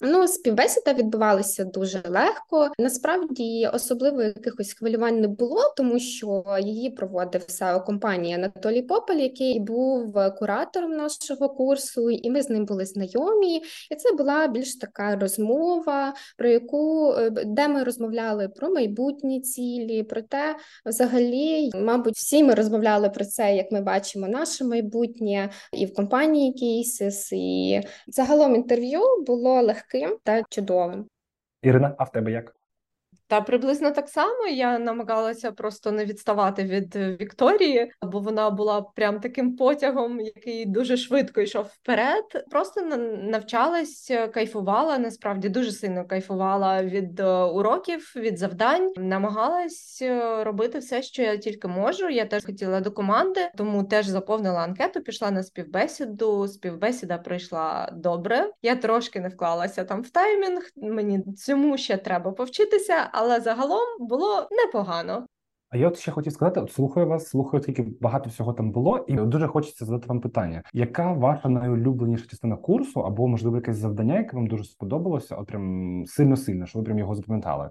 Ну, 0.00 0.28
співбесіда 0.28 0.92
відбувалася 0.92 1.64
дуже 1.64 2.02
легко. 2.08 2.70
Насправді 2.78 3.70
особливо 3.74 4.22
якихось 4.22 4.72
хвилювань 4.72 5.20
не 5.20 5.28
було, 5.28 5.60
тому 5.76 5.98
що 5.98 6.44
її 6.60 6.90
проводив 6.90 7.42
seo 7.42 7.84
компанія 7.84 8.36
Анатолій 8.36 8.82
Попель, 8.82 9.16
який 9.16 9.60
був 9.60 10.14
куратором 10.38 10.90
нашого 10.90 11.48
курсу, 11.48 12.10
і 12.10 12.30
ми 12.30 12.42
з 12.42 12.50
ним 12.50 12.64
були 12.64 12.84
знайомі. 12.84 13.56
І 13.90 13.94
це 13.96 14.12
була 14.12 14.46
більш 14.46 14.76
така 14.76 15.16
розмова, 15.16 16.14
про 16.36 16.48
яку 16.48 17.12
е, 17.12 17.30
де 17.30 17.68
ми 17.68 17.84
розмовляли 17.84 18.48
про 18.48 18.70
майбутні 18.70 19.40
цілі, 19.40 20.02
про 20.02 20.22
те, 20.22 20.56
взагалі, 20.86 21.70
мабуть, 21.74 22.14
всі 22.14 22.42
ми 22.44 22.54
розмовляли 22.54 23.10
про 23.10 23.24
це, 23.24 23.56
як 23.56 23.72
ми 23.72 23.80
бачимо, 23.80 24.28
наше 24.28 24.64
майбутнє 24.64 25.50
і 25.72 25.86
в 25.86 25.94
компанії 25.94 26.54
Cases, 26.54 27.34
і 27.34 27.80
загалом 28.06 28.54
інтерв'ю 28.54 29.00
було 29.26 29.62
легке 29.62 29.93
легким 29.94 30.18
та 30.24 30.42
чудовим. 30.48 31.08
Ірина, 31.62 31.94
а 31.98 32.04
в 32.04 32.12
тебе 32.12 32.32
як? 32.32 32.56
Та 33.34 33.40
приблизно 33.40 33.90
так 33.90 34.08
само 34.08 34.46
я 34.46 34.78
намагалася 34.78 35.52
просто 35.52 35.92
не 35.92 36.04
відставати 36.04 36.64
від 36.64 36.96
Вікторії, 36.96 37.92
бо 38.02 38.20
вона 38.20 38.50
була 38.50 38.82
прям 38.82 39.20
таким 39.20 39.56
потягом, 39.56 40.20
який 40.20 40.66
дуже 40.66 40.96
швидко 40.96 41.40
йшов 41.40 41.64
вперед. 41.64 42.24
Просто 42.50 42.80
навчалась, 43.22 44.12
кайфувала. 44.34 44.98
Насправді 44.98 45.48
дуже 45.48 45.72
сильно 45.72 46.06
кайфувала 46.06 46.82
від 46.82 47.20
е, 47.20 47.42
уроків, 47.44 48.12
від 48.16 48.38
завдань. 48.38 48.92
Намагалась 48.96 50.02
е, 50.02 50.44
робити 50.44 50.78
все, 50.78 51.02
що 51.02 51.22
я 51.22 51.36
тільки 51.36 51.68
можу. 51.68 52.08
Я 52.08 52.24
теж 52.24 52.44
хотіла 52.44 52.80
до 52.80 52.90
команди, 52.90 53.40
тому 53.56 53.84
теж 53.84 54.06
заповнила 54.06 54.60
анкету. 54.60 55.00
Пішла 55.00 55.30
на 55.30 55.42
співбесіду. 55.42 56.48
Співбесіда 56.48 57.18
пройшла 57.18 57.90
добре. 57.92 58.50
Я 58.62 58.76
трошки 58.76 59.20
не 59.20 59.28
вклалася 59.28 59.84
там 59.84 60.02
в 60.02 60.10
таймінг. 60.10 60.62
Мені 60.76 61.22
цьому 61.22 61.78
ще 61.78 61.96
треба 61.96 62.32
повчитися 62.32 63.10
але 63.24 63.40
загалом 63.40 63.80
було 64.00 64.48
непогано. 64.50 65.26
А 65.70 65.76
я 65.76 65.88
от 65.88 65.98
ще 65.98 66.10
хотів 66.12 66.32
сказати: 66.32 66.60
от 66.60 66.72
слухаю 66.72 67.06
вас, 67.06 67.28
слухаю, 67.28 67.62
скільки 67.62 67.86
багато 68.00 68.30
всього 68.30 68.52
там 68.52 68.70
було, 68.72 69.04
і 69.08 69.14
дуже 69.14 69.48
хочеться 69.48 69.84
задати 69.84 70.06
вам 70.08 70.20
питання: 70.20 70.62
яка 70.72 71.12
ваша 71.12 71.48
найулюбленіша 71.48 72.26
частина 72.26 72.56
курсу, 72.56 73.00
або 73.00 73.28
можливо 73.28 73.56
якесь 73.56 73.76
завдання, 73.76 74.18
яке 74.18 74.36
вам 74.36 74.46
дуже 74.46 74.64
сподобалося? 74.64 75.36
От 75.36 75.46
прям 75.46 76.04
сильно 76.06 76.36
сильно, 76.36 76.66
що 76.66 76.78
ви 76.78 76.84
прям 76.84 76.98
його 76.98 77.14
запам'ятали? 77.14 77.70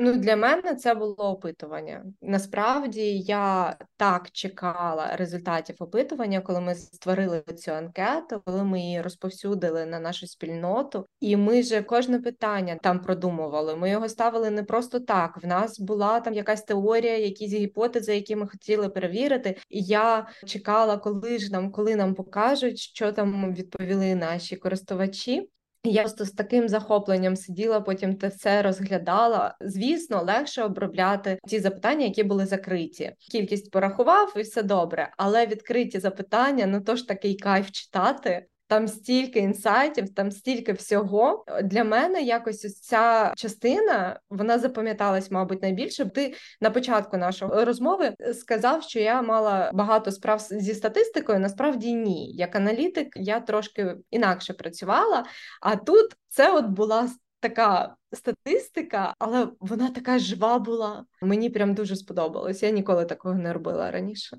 Ну, 0.00 0.12
для 0.16 0.36
мене 0.36 0.74
це 0.74 0.94
було 0.94 1.14
опитування. 1.14 2.04
Насправді 2.22 3.18
я 3.18 3.76
так 3.96 4.30
чекала 4.30 5.16
результатів 5.16 5.76
опитування, 5.78 6.40
коли 6.40 6.60
ми 6.60 6.74
створили 6.74 7.42
цю 7.56 7.72
анкету, 7.72 8.42
коли 8.44 8.64
ми 8.64 8.80
її 8.80 9.02
розповсюдили 9.02 9.86
на 9.86 10.00
нашу 10.00 10.26
спільноту, 10.26 11.06
і 11.20 11.36
ми 11.36 11.62
же 11.62 11.82
кожне 11.82 12.18
питання 12.18 12.78
там 12.82 13.00
продумували. 13.00 13.76
Ми 13.76 13.90
його 13.90 14.08
ставили 14.08 14.50
не 14.50 14.62
просто 14.62 15.00
так. 15.00 15.42
В 15.42 15.46
нас 15.46 15.80
була 15.80 16.20
там 16.20 16.34
якась 16.34 16.62
теорія, 16.62 17.18
якісь 17.18 17.52
гіпотези, 17.52 18.14
які 18.14 18.36
ми 18.36 18.48
хотіли 18.48 18.88
перевірити. 18.88 19.56
І 19.68 19.82
я 19.82 20.26
чекала, 20.46 20.96
коли 20.96 21.38
ж 21.38 21.52
нам, 21.52 21.72
коли 21.72 21.96
нам 21.96 22.14
покажуть, 22.14 22.78
що 22.78 23.12
там 23.12 23.54
відповіли 23.54 24.14
наші 24.14 24.56
користувачі. 24.56 25.48
Я 25.84 26.02
просто 26.02 26.24
з 26.24 26.30
таким 26.30 26.68
захопленням 26.68 27.36
сиділа, 27.36 27.80
потім 27.80 28.16
те 28.16 28.28
все 28.28 28.62
розглядала. 28.62 29.56
Звісно, 29.60 30.22
легше 30.22 30.62
обробляти 30.62 31.38
ті 31.48 31.60
запитання, 31.60 32.04
які 32.04 32.22
були 32.22 32.46
закриті. 32.46 33.12
Кількість 33.30 33.70
порахував 33.70 34.32
і 34.36 34.40
все 34.40 34.62
добре, 34.62 35.10
але 35.16 35.46
відкриті 35.46 36.00
запитання 36.00 36.66
ну 36.66 36.80
то 36.80 36.96
ж 36.96 37.08
такий 37.08 37.36
кайф 37.36 37.70
читати. 37.70 38.46
Там 38.68 38.88
стільки 38.88 39.38
інсайтів, 39.38 40.14
там 40.14 40.30
стільки 40.30 40.72
всього. 40.72 41.44
Для 41.64 41.84
мене 41.84 42.22
якось 42.22 42.80
ця 42.80 43.32
частина 43.36 44.20
вона 44.30 44.58
запам'яталась, 44.58 45.30
мабуть, 45.30 45.62
найбільше. 45.62 46.06
Ти 46.06 46.34
на 46.60 46.70
початку 46.70 47.16
нашої 47.16 47.64
розмови 47.64 48.14
сказав, 48.34 48.82
що 48.82 49.00
я 49.00 49.22
мала 49.22 49.70
багато 49.74 50.12
справ 50.12 50.38
зі 50.40 50.74
статистикою. 50.74 51.38
Насправді 51.38 51.94
ні. 51.94 52.32
Як 52.32 52.56
аналітик, 52.56 53.08
я 53.16 53.40
трошки 53.40 53.96
інакше 54.10 54.52
працювала. 54.52 55.24
А 55.62 55.76
тут 55.76 56.16
це 56.28 56.52
от 56.52 56.66
була 56.66 57.08
така 57.40 57.96
статистика, 58.12 59.14
але 59.18 59.48
вона 59.60 59.90
така 59.90 60.18
жива 60.18 60.58
була. 60.58 61.04
Мені 61.22 61.50
прям 61.50 61.74
дуже 61.74 61.96
сподобалось. 61.96 62.62
Я 62.62 62.70
ніколи 62.70 63.04
такого 63.04 63.34
не 63.34 63.52
робила 63.52 63.90
раніше. 63.90 64.36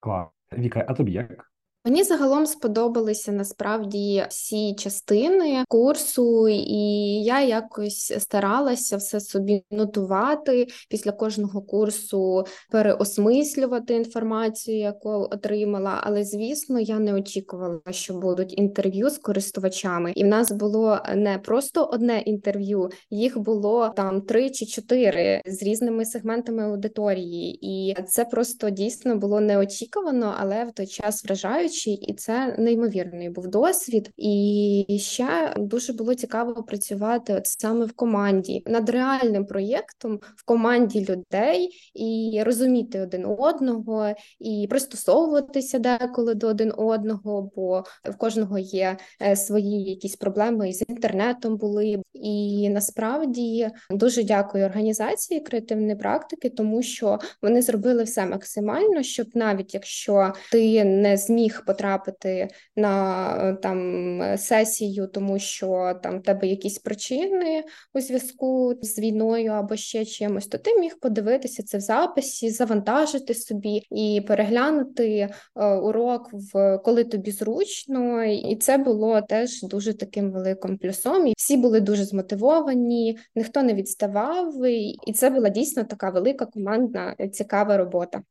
Клас. 0.00 0.28
Віка, 0.52 0.84
а 0.88 0.94
тобі 0.94 1.12
як? 1.12 1.52
Мені 1.88 2.04
загалом 2.04 2.46
сподобалися 2.46 3.32
насправді 3.32 4.24
всі 4.28 4.74
частини 4.74 5.64
курсу, 5.68 6.48
і 6.48 6.82
я 7.24 7.40
якось 7.40 8.14
старалася 8.18 8.96
все 8.96 9.20
собі 9.20 9.64
нотувати 9.70 10.66
після 10.88 11.12
кожного 11.12 11.62
курсу, 11.62 12.44
переосмислювати 12.70 13.94
інформацію, 13.94 14.78
яку 14.78 15.10
отримала. 15.10 16.00
Але 16.02 16.24
звісно, 16.24 16.80
я 16.80 16.98
не 16.98 17.14
очікувала, 17.14 17.80
що 17.90 18.14
будуть 18.14 18.58
інтерв'ю 18.58 19.10
з 19.10 19.18
користувачами, 19.18 20.12
і 20.14 20.24
в 20.24 20.26
нас 20.26 20.52
було 20.52 20.98
не 21.14 21.38
просто 21.38 21.84
одне 21.84 22.20
інтерв'ю, 22.20 22.90
їх 23.10 23.38
було 23.38 23.92
там 23.96 24.20
три 24.20 24.50
чи 24.50 24.66
чотири 24.66 25.42
з 25.46 25.62
різними 25.62 26.04
сегментами 26.04 26.62
аудиторії, 26.62 27.58
і 27.62 27.96
це 28.08 28.24
просто 28.24 28.70
дійсно 28.70 29.16
було 29.16 29.40
неочікувано, 29.40 30.34
але 30.38 30.64
в 30.64 30.72
той 30.72 30.86
час 30.86 31.24
вражаюче 31.24 31.77
гроші, 31.78 31.92
і 31.92 32.14
це 32.14 32.54
неймовірний 32.58 33.30
був 33.30 33.48
досвід. 33.48 34.10
І 34.16 34.98
ще 35.00 35.54
дуже 35.56 35.92
було 35.92 36.14
цікаво 36.14 36.62
працювати 36.62 37.34
от 37.34 37.46
саме 37.46 37.84
в 37.84 37.92
команді 37.92 38.62
над 38.66 38.90
реальним 38.90 39.46
проєктом 39.46 40.20
в 40.36 40.44
команді 40.44 41.06
людей 41.08 41.70
і 41.94 42.42
розуміти 42.46 43.00
один 43.00 43.24
одного, 43.38 44.12
і 44.40 44.66
пристосовуватися 44.70 45.78
деколи 45.78 46.34
до 46.34 46.48
один 46.48 46.72
одного, 46.76 47.50
бо 47.56 47.84
в 48.04 48.16
кожного 48.16 48.58
є 48.58 48.96
е, 49.22 49.36
свої 49.36 49.82
якісь 49.82 50.16
проблеми 50.16 50.72
з 50.72 50.84
інтернетом 50.88 51.56
були. 51.56 52.02
І 52.12 52.68
насправді 52.68 53.68
дуже 53.90 54.24
дякую 54.24 54.64
організації 54.64 55.40
креативної 55.40 55.96
практики, 55.96 56.50
тому 56.50 56.82
що 56.82 57.18
вони 57.42 57.62
зробили 57.62 58.02
все 58.02 58.26
максимально, 58.26 59.02
щоб 59.02 59.26
навіть 59.34 59.74
якщо 59.74 60.32
ти 60.52 60.84
не 60.84 61.16
зміг 61.16 61.62
потрапити 61.68 62.48
на 62.76 63.28
е, 63.36 63.54
там 63.54 64.38
сесію, 64.38 65.06
тому 65.06 65.38
що 65.38 66.00
там 66.02 66.20
тебе 66.20 66.46
якісь 66.46 66.78
причини 66.78 67.64
у 67.94 68.00
зв'язку 68.00 68.74
з 68.82 68.98
війною 68.98 69.52
або 69.52 69.76
ще 69.76 70.04
чимось, 70.04 70.46
то 70.46 70.58
ти 70.58 70.80
міг 70.80 70.98
подивитися 71.00 71.62
це 71.62 71.78
в 71.78 71.80
записі, 71.80 72.50
завантажити 72.50 73.34
собі 73.34 73.82
і 73.90 74.20
переглянути 74.26 75.28
е, 75.56 75.66
урок 75.74 76.30
в 76.32 76.78
коли 76.78 77.04
тобі 77.04 77.30
зручно, 77.30 78.24
і 78.24 78.56
це 78.56 78.78
було 78.78 79.20
теж 79.22 79.62
дуже 79.62 79.94
таким 79.94 80.32
великим 80.32 80.78
плюсом. 80.78 81.26
І 81.26 81.34
всі 81.36 81.56
були 81.56 81.80
дуже 81.80 82.04
змотивовані, 82.04 83.18
ніхто 83.34 83.62
не 83.62 83.74
відставав, 83.74 84.66
і 85.06 85.12
це 85.14 85.30
була 85.30 85.48
дійсно 85.48 85.84
така 85.84 86.10
велика 86.10 86.46
командна 86.46 87.16
цікава 87.32 87.76
робота. 87.76 88.22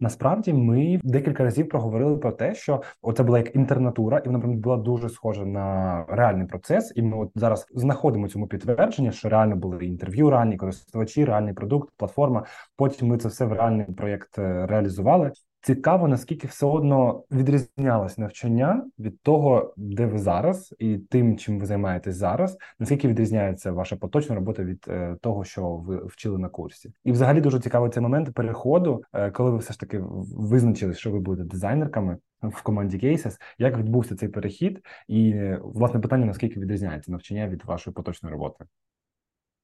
Насправді 0.00 0.52
ми 0.52 1.00
декілька 1.04 1.44
разів 1.44 1.68
проговорили 1.68 2.16
про 2.16 2.32
те, 2.32 2.54
що 2.54 2.82
оце 3.02 3.22
була 3.22 3.38
як 3.38 3.56
інтернатура, 3.56 4.18
і 4.18 4.28
вона 4.28 4.38
була 4.38 4.76
дуже 4.76 5.08
схожа 5.08 5.44
на 5.44 6.04
реальний 6.08 6.46
процес. 6.46 6.92
І 6.96 7.02
ми 7.02 7.16
от 7.16 7.30
зараз 7.34 7.66
знаходимо 7.74 8.28
цьому 8.28 8.46
підтвердження, 8.46 9.12
що 9.12 9.28
реально 9.28 9.56
були 9.56 9.86
інтерв'ю, 9.86 10.30
реальні 10.30 10.56
користувачі, 10.56 11.24
реальний 11.24 11.54
продукт, 11.54 11.92
платформа. 11.96 12.44
Потім 12.76 13.08
ми 13.08 13.18
це 13.18 13.28
все 13.28 13.44
в 13.44 13.52
реальний 13.52 13.86
проєкт 13.86 14.38
е, 14.38 14.66
реалізували. 14.66 15.32
Цікаво, 15.60 16.08
наскільки 16.08 16.46
все 16.46 16.66
одно 16.66 17.24
відрізнялось 17.30 18.18
навчання 18.18 18.86
від 18.98 19.22
того, 19.22 19.74
де 19.76 20.06
ви 20.06 20.18
зараз, 20.18 20.74
і 20.78 20.98
тим, 20.98 21.38
чим 21.38 21.58
ви 21.58 21.66
займаєтесь 21.66 22.16
зараз, 22.16 22.58
наскільки 22.78 23.08
відрізняється 23.08 23.72
ваша 23.72 23.96
поточна 23.96 24.34
робота 24.34 24.64
від 24.64 24.84
е, 24.88 25.16
того, 25.20 25.44
що 25.44 25.76
ви 25.76 26.06
вчили 26.06 26.38
на 26.38 26.48
курсі, 26.48 26.92
і 27.04 27.12
взагалі 27.12 27.40
дуже 27.40 27.60
цікавий 27.60 27.90
цей 27.90 28.02
момент 28.02 28.34
переходу, 28.34 29.02
е, 29.12 29.30
коли 29.30 29.50
ви 29.50 29.58
все 29.58 29.72
ж 29.72 29.80
таки 29.80 30.00
визначили, 30.36 30.94
що 30.94 31.10
ви 31.10 31.20
будете 31.20 31.48
дизайнерками 31.48 32.16
в 32.42 32.62
команді 32.62 32.98
Cases, 32.98 33.36
як 33.58 33.78
відбувся 33.78 34.16
цей 34.16 34.28
перехід, 34.28 34.80
і 35.08 35.34
власне 35.62 36.00
питання 36.00 36.26
наскільки 36.26 36.60
відрізняється 36.60 37.12
навчання 37.12 37.48
від 37.48 37.64
вашої 37.64 37.94
поточної 37.94 38.32
роботи? 38.32 38.64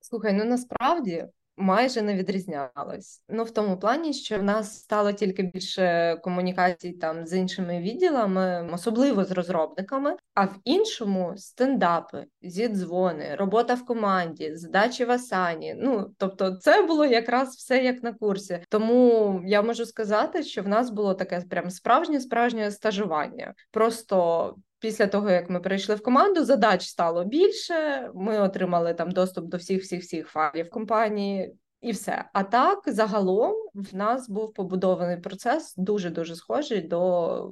Слухай, 0.01 0.33
ну 0.33 0.45
насправді 0.45 1.27
майже 1.57 2.03
не 2.03 2.15
відрізнялось. 2.15 3.23
Ну 3.29 3.45
в 3.45 3.51
тому 3.51 3.79
плані, 3.79 4.13
що 4.13 4.39
в 4.39 4.43
нас 4.43 4.79
стало 4.79 5.13
тільки 5.13 5.43
більше 5.43 6.17
комунікацій 6.23 6.93
там 6.93 7.27
з 7.27 7.39
іншими 7.39 7.81
відділами, 7.81 8.71
особливо 8.73 9.25
з 9.25 9.31
розробниками, 9.31 10.17
а 10.35 10.45
в 10.45 10.57
іншому 10.65 11.33
стендапи, 11.37 12.25
зідзвони, 12.43 13.35
робота 13.39 13.75
в 13.75 13.85
команді, 13.85 14.57
задачі 14.57 15.05
в 15.05 15.11
Асані. 15.11 15.75
Ну 15.79 16.15
тобто, 16.19 16.57
це 16.57 16.83
було 16.83 17.07
якраз 17.07 17.57
все 17.57 17.85
як 17.85 18.03
на 18.03 18.13
курсі. 18.13 18.59
Тому 18.69 19.41
я 19.47 19.63
можу 19.63 19.87
сказати, 19.87 20.43
що 20.43 20.63
в 20.63 20.69
нас 20.69 20.91
було 20.91 21.15
таке 21.15 21.41
прям 21.51 21.71
справжнє 21.71 22.21
справжнє 22.21 22.71
стажування. 22.71 23.55
Просто 23.71 24.55
Після 24.85 25.07
того, 25.07 25.31
як 25.31 25.51
ми 25.51 25.61
перейшли 25.61 25.95
в 25.95 26.03
команду, 26.03 26.45
задач 26.45 26.87
стало 26.87 27.25
більше. 27.25 28.11
Ми 28.15 28.41
отримали 28.41 28.95
там 28.95 29.11
доступ 29.11 29.45
до 29.45 29.57
всіх 29.57 29.83
всіх 29.83 30.03
всіх 30.03 30.29
файлів 30.29 30.71
компанії, 30.71 31.55
і 31.81 31.91
все. 31.91 32.25
А 32.33 32.43
так 32.43 32.83
загалом 32.87 33.55
в 33.75 33.97
нас 33.97 34.29
був 34.29 34.53
побудований 34.53 35.17
процес 35.17 35.75
дуже 35.77 36.11
дуже 36.11 36.37
схожий 36.37 36.81
до 36.81 37.01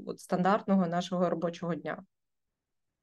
от, 0.07 0.20
стандартного 0.20 0.87
нашого 0.87 1.30
робочого 1.30 1.74
дня. 1.74 2.03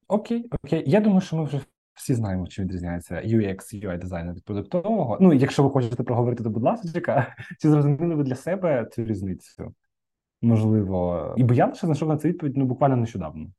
Окей, 0.08 0.50
окей. 0.64 0.84
Я 0.86 1.00
думаю, 1.00 1.20
що 1.20 1.36
ми 1.36 1.44
вже 1.44 1.60
всі 1.94 2.14
знаємо, 2.14 2.46
чим 2.46 2.64
відрізняється 2.64 3.14
UX, 3.14 3.84
UI 3.84 3.98
дизайнер 3.98 4.34
від 4.34 4.44
продуктового. 4.44 5.18
Ну, 5.20 5.32
якщо 5.32 5.62
ви 5.62 5.70
хочете 5.70 6.02
проговорити, 6.02 6.44
то 6.44 6.50
будь 6.50 6.62
ласка, 6.62 7.36
чи 7.60 7.70
зрозуміли 7.70 8.14
ви 8.14 8.22
для 8.22 8.36
себе 8.36 8.88
цю 8.92 9.04
різницю? 9.04 9.74
Можливо, 10.42 11.34
і 11.36 11.44
бо 11.44 11.54
я 11.54 11.66
лише 11.66 11.86
знайшов 11.86 12.08
на 12.08 12.16
це 12.16 12.28
відповідь 12.28 12.56
ну 12.56 12.64
буквально 12.64 12.96
нещодавно. 12.96 13.50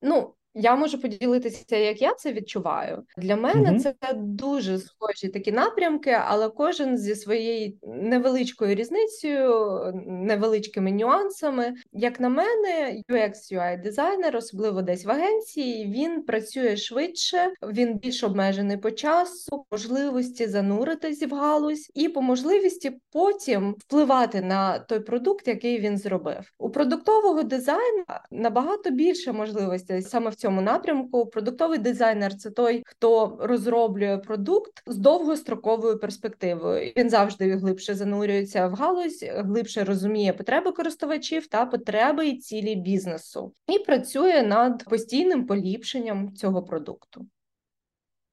Ну, 0.00 0.36
я 0.56 0.76
можу 0.76 1.00
поділитися, 1.00 1.76
як 1.76 2.02
я 2.02 2.14
це 2.14 2.32
відчуваю. 2.32 3.02
Для 3.16 3.36
мене 3.36 3.70
mm-hmm. 3.70 3.78
це 3.78 3.94
дуже 4.14 4.78
схожі 4.78 5.28
такі 5.28 5.52
напрямки, 5.52 6.18
але 6.26 6.48
кожен 6.48 6.98
зі 6.98 7.14
своєю 7.14 7.72
невеличкою 7.82 8.74
різницею, 8.74 9.80
невеличкими 10.06 10.92
нюансами. 10.92 11.74
Як 11.92 12.20
на 12.20 12.28
мене, 12.28 13.02
UX 13.10 13.32
UI 13.52 13.82
дизайнер, 13.82 14.36
особливо 14.36 14.82
десь 14.82 15.04
в 15.04 15.10
агенції, 15.10 15.86
він 15.86 16.22
працює 16.22 16.76
швидше, 16.76 17.52
він 17.62 17.94
більш 17.98 18.24
обмежений 18.24 18.76
по 18.76 18.90
часу, 18.90 19.66
можливості 19.70 20.46
зануритись 20.46 21.22
в 21.22 21.34
галузь 21.34 21.90
і 21.94 22.08
по 22.08 22.22
можливості 22.22 22.92
потім 23.12 23.74
впливати 23.78 24.40
на 24.40 24.78
той 24.78 25.00
продукт, 25.00 25.48
який 25.48 25.78
він 25.78 25.98
зробив. 25.98 26.52
У 26.58 26.70
продуктового 26.70 27.42
дизайну 27.42 28.04
набагато 28.30 28.90
більше 28.90 29.32
можливостей 29.32 30.02
саме 30.02 30.30
в 30.30 30.34
цьому 30.34 30.45
цьому 30.46 30.62
напрямку. 30.62 31.26
Продуктовий 31.26 31.78
дизайнер 31.78 32.36
це 32.36 32.50
той, 32.50 32.82
хто 32.86 33.38
розроблює 33.40 34.18
продукт 34.18 34.82
з 34.86 34.96
довгостроковою 34.96 35.98
перспективою. 35.98 36.92
Він 36.96 37.10
завжди 37.10 37.56
глибше 37.56 37.94
занурюється 37.94 38.66
в 38.66 38.74
галузь, 38.74 39.24
глибше 39.28 39.84
розуміє 39.84 40.32
потреби 40.32 40.72
користувачів 40.72 41.46
та 41.46 41.66
потреби 41.66 42.28
і 42.28 42.38
цілі 42.38 42.74
бізнесу, 42.74 43.52
і 43.68 43.78
працює 43.78 44.42
над 44.42 44.84
постійним 44.84 45.46
поліпшенням 45.46 46.34
цього 46.36 46.62
продукту. 46.62 47.26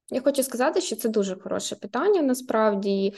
Я 0.09 0.21
хочу 0.21 0.43
сказати, 0.43 0.81
що 0.81 0.95
це 0.95 1.09
дуже 1.09 1.35
хороше 1.35 1.75
питання. 1.75 2.21
Насправді 2.21 3.13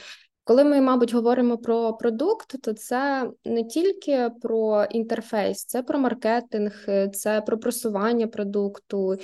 коли 0.46 0.64
ми, 0.64 0.80
мабуть, 0.80 1.14
говоримо 1.14 1.58
про 1.58 1.92
продукт, 1.92 2.62
то 2.62 2.72
це 2.72 3.30
не 3.44 3.64
тільки 3.64 4.30
про 4.42 4.84
інтерфейс, 4.84 5.64
це 5.64 5.82
про 5.82 5.98
маркетинг, 5.98 6.86
це 7.12 7.40
про 7.40 7.58
просування 7.58 8.26
продукту. 8.26 9.16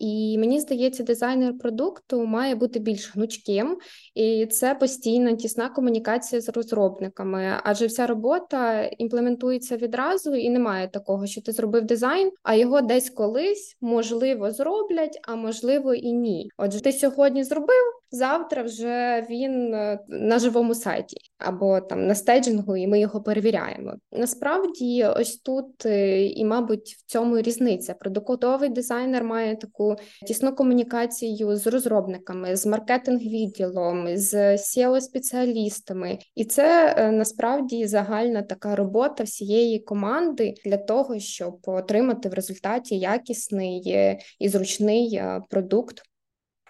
І 0.00 0.38
мені 0.38 0.60
здається, 0.60 1.02
дизайнер 1.02 1.58
продукту 1.58 2.26
має 2.26 2.54
бути 2.54 2.78
більш 2.78 3.14
гнучким, 3.14 3.78
і 4.14 4.46
це 4.46 4.74
постійна 4.74 5.32
тісна 5.32 5.68
комунікація 5.68 6.40
з 6.40 6.48
розробниками, 6.48 7.60
адже 7.64 7.86
вся 7.86 8.06
робота 8.06 8.82
імплементується 8.82 9.76
відразу, 9.76 10.34
і 10.34 10.50
немає 10.50 10.88
такого, 10.88 11.26
що 11.26 11.42
ти 11.42 11.52
зробив 11.52 11.84
дизайн, 11.84 12.30
а 12.42 12.54
його 12.54 12.80
десь 12.80 13.10
колись 13.10 13.76
можливо 13.80 14.50
зроблять, 14.50 15.20
а 15.22 15.34
можливо 15.34 15.94
і 15.94 16.12
ні. 16.12 16.50
Отже, 16.56 16.82
ти 16.82 16.92
сьогодні 16.92 17.44
зробив. 17.44 18.00
Завтра 18.12 18.62
вже 18.62 19.26
він 19.30 19.74
е, 19.74 19.98
на 20.08 20.38
живому 20.38 20.74
сайті 20.74 21.16
або 21.38 21.80
там 21.80 22.06
на 22.06 22.14
стейджингу, 22.14 22.76
і 22.76 22.86
ми 22.86 23.00
його 23.00 23.22
перевіряємо. 23.22 23.94
Насправді, 24.12 25.04
ось 25.04 25.36
тут 25.36 25.86
е, 25.86 26.26
і, 26.26 26.44
мабуть, 26.44 26.96
в 26.98 27.06
цьому 27.06 27.38
різниця. 27.38 27.94
Продуктовий 27.94 28.68
дизайнер 28.68 29.24
має 29.24 29.56
таку 29.56 29.89
тісну 30.26 30.54
комунікацію 30.54 31.56
з 31.56 31.66
розробниками, 31.66 32.56
з 32.56 32.66
маркетинг-відділом, 32.66 34.16
з 34.16 34.34
seo 34.56 35.00
спеціалістами 35.00 36.18
і 36.34 36.44
це 36.44 36.94
е, 36.98 37.10
насправді 37.10 37.86
загальна 37.86 38.42
така 38.42 38.76
робота 38.76 39.24
всієї 39.24 39.78
команди 39.78 40.54
для 40.64 40.76
того, 40.76 41.18
щоб 41.18 41.58
отримати 41.66 42.28
в 42.28 42.34
результаті 42.34 42.98
якісний 42.98 43.96
і 44.38 44.48
зручний 44.48 45.22
продукт. 45.50 46.02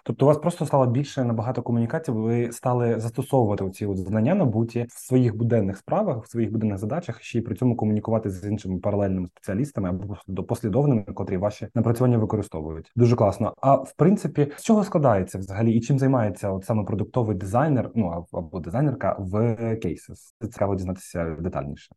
Тобто 0.03 0.25
у 0.25 0.27
вас 0.27 0.37
просто 0.37 0.65
стало 0.65 0.85
більше 0.85 1.23
набагато 1.23 1.61
комунікацій, 1.61 2.11
ви 2.11 2.51
стали 2.51 2.99
застосовувати 2.99 3.69
ці 3.69 3.85
от 3.85 3.97
знання 3.97 4.35
набуті 4.35 4.85
в 4.89 4.99
своїх 4.99 5.35
буденних 5.35 5.77
справах, 5.77 6.23
в 6.23 6.29
своїх 6.29 6.51
буденних 6.51 6.77
задачах, 6.77 7.21
ще 7.21 7.39
й 7.39 7.41
при 7.41 7.55
цьому 7.55 7.75
комунікувати 7.75 8.29
з 8.29 8.45
іншими 8.45 8.79
паралельними 8.79 9.27
спеціалістами 9.27 9.89
або 9.89 10.43
послідовними, 10.43 11.03
котрі 11.03 11.37
ваші 11.37 11.67
напрацювання 11.75 12.17
використовують. 12.17 12.91
Дуже 12.95 13.15
класно. 13.15 13.53
А 13.57 13.75
в 13.75 13.93
принципі, 13.97 14.51
з 14.57 14.63
чого 14.63 14.83
складається 14.83 15.37
взагалі 15.37 15.73
і 15.73 15.81
чим 15.81 15.99
займається 15.99 16.51
от 16.51 16.65
саме 16.65 16.83
продуктовий 16.83 17.35
дизайнер, 17.35 17.91
ну 17.95 18.27
або 18.31 18.59
дизайнерка 18.59 19.15
в 19.19 19.35
Cases? 19.75 20.49
Цікаво 20.51 20.75
дізнатися 20.75 21.35
детальніше. 21.39 21.95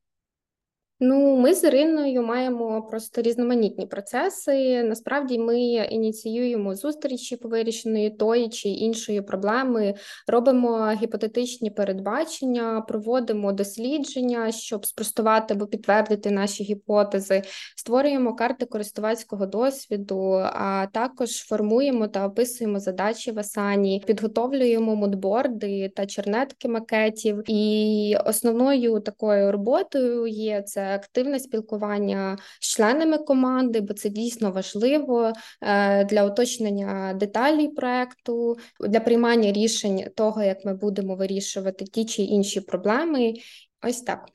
Ну, 1.01 1.37
ми 1.37 1.55
з 1.55 1.65
Іриною 1.65 2.23
маємо 2.23 2.83
просто 2.83 3.23
різноманітні 3.23 3.87
процеси. 3.87 4.83
Насправді, 4.83 5.39
ми 5.39 5.61
ініціюємо 5.71 6.75
зустрічі 6.75 7.37
по 7.37 7.49
вирішенню 7.49 8.11
тої 8.11 8.49
чи 8.49 8.69
іншої 8.69 9.23
проблеми, 9.23 9.95
робимо 10.29 10.93
гіпотетичні 11.03 11.71
передбачення, 11.71 12.81
проводимо 12.81 13.53
дослідження, 13.53 14.53
щоб 14.53 14.87
спростувати 14.87 15.55
або 15.55 15.67
підтвердити 15.67 16.31
наші 16.31 16.65
гіпотези, 16.65 17.43
створюємо 17.77 18.35
карти 18.35 18.67
користувацького 18.67 19.47
досвіду, 19.47 20.31
а 20.43 20.87
також 20.93 21.31
формуємо 21.31 22.09
та 22.09 22.27
описуємо 22.27 22.81
задачі 22.81 23.33
в 23.33 23.39
Асані, 23.39 24.03
підготовлюємо 24.07 24.97
мудборди 24.97 25.89
та 25.97 26.07
чернетки 26.07 26.69
макетів. 26.69 27.43
І 27.47 28.17
основною 28.25 29.01
такою 29.01 29.53
роботою 29.53 30.27
є 30.27 30.63
це 30.63 30.84
активне 30.85 31.39
спілкування 31.39 32.37
з 32.61 32.77
членами 32.77 33.19
команди, 33.19 33.81
бо 33.81 33.95
це 33.95 34.09
дійсно 34.09 34.51
важливо 34.51 35.33
е, 35.63 36.05
для 36.05 36.25
уточнення 36.27 37.15
деталей 37.15 37.69
проекту, 37.69 38.57
для 38.89 39.01
приймання 39.01 39.53
рішень 39.53 40.05
того, 40.17 40.43
як 40.43 40.65
ми 40.65 40.75
будемо 40.75 41.15
вирішувати 41.15 41.85
ті 41.85 42.05
чи 42.05 42.23
інші 42.23 42.61
проблеми. 42.61 43.35
Ось 43.83 44.01
так. 44.01 44.29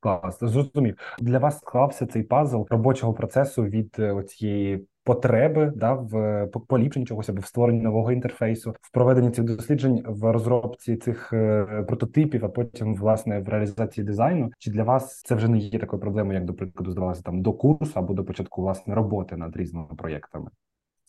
Клас, 0.00 0.38
зрозумів. 0.40 0.96
Для 1.18 1.38
вас 1.38 1.58
склався 1.58 2.06
цей 2.06 2.22
пазл 2.22 2.62
робочого 2.70 3.14
процесу 3.14 3.64
від 3.64 3.96
е, 3.98 4.22
цієї 4.22 4.86
потреби 5.08 5.72
да, 5.76 5.92
в 5.92 6.46
поліпшенні 6.68 7.06
чогось 7.06 7.28
або 7.28 7.40
в 7.40 7.46
створенні 7.46 7.80
нового 7.80 8.12
інтерфейсу, 8.12 8.74
в 8.80 8.92
проведенні 8.92 9.30
цих 9.30 9.44
досліджень, 9.44 10.04
в 10.06 10.32
розробці 10.32 10.96
цих 10.96 11.32
е, 11.32 11.64
прототипів, 11.88 12.44
а 12.44 12.48
потім 12.48 12.94
власне 12.94 13.40
в 13.40 13.48
реалізації 13.48 14.04
дизайну. 14.04 14.50
Чи 14.58 14.70
для 14.70 14.84
вас 14.84 15.22
це 15.22 15.34
вже 15.34 15.48
не 15.48 15.58
є 15.58 15.78
такою 15.78 16.00
проблемою, 16.00 16.34
як 16.34 16.44
до 16.44 16.54
прикладу 16.54 16.90
здавалося 16.90 17.22
там 17.22 17.42
до 17.42 17.52
курсу 17.52 17.92
або 17.94 18.14
до 18.14 18.24
початку 18.24 18.62
власне 18.62 18.94
роботи 18.94 19.36
над 19.36 19.56
різними 19.56 19.86
проєктами? 19.98 20.50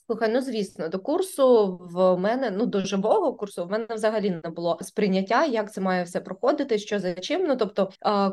Слухай, 0.10 0.30
ну 0.34 0.42
звісно, 0.42 0.88
до 0.88 1.00
курсу 1.00 1.78
в 1.82 2.18
мене 2.18 2.52
ну 2.52 2.66
до 2.66 2.80
живого 2.80 3.34
курсу 3.34 3.66
в 3.66 3.72
мене 3.72 3.86
взагалі 3.90 4.42
не 4.44 4.50
було 4.50 4.78
сприйняття, 4.82 5.46
як 5.46 5.74
це 5.74 5.82
має 5.82 6.04
все 6.04 6.20
проходити, 6.20 6.80
що 6.80 7.00
за 7.00 7.14
чим. 7.14 7.46
Ну 7.48 7.56
тобто, 7.56 7.90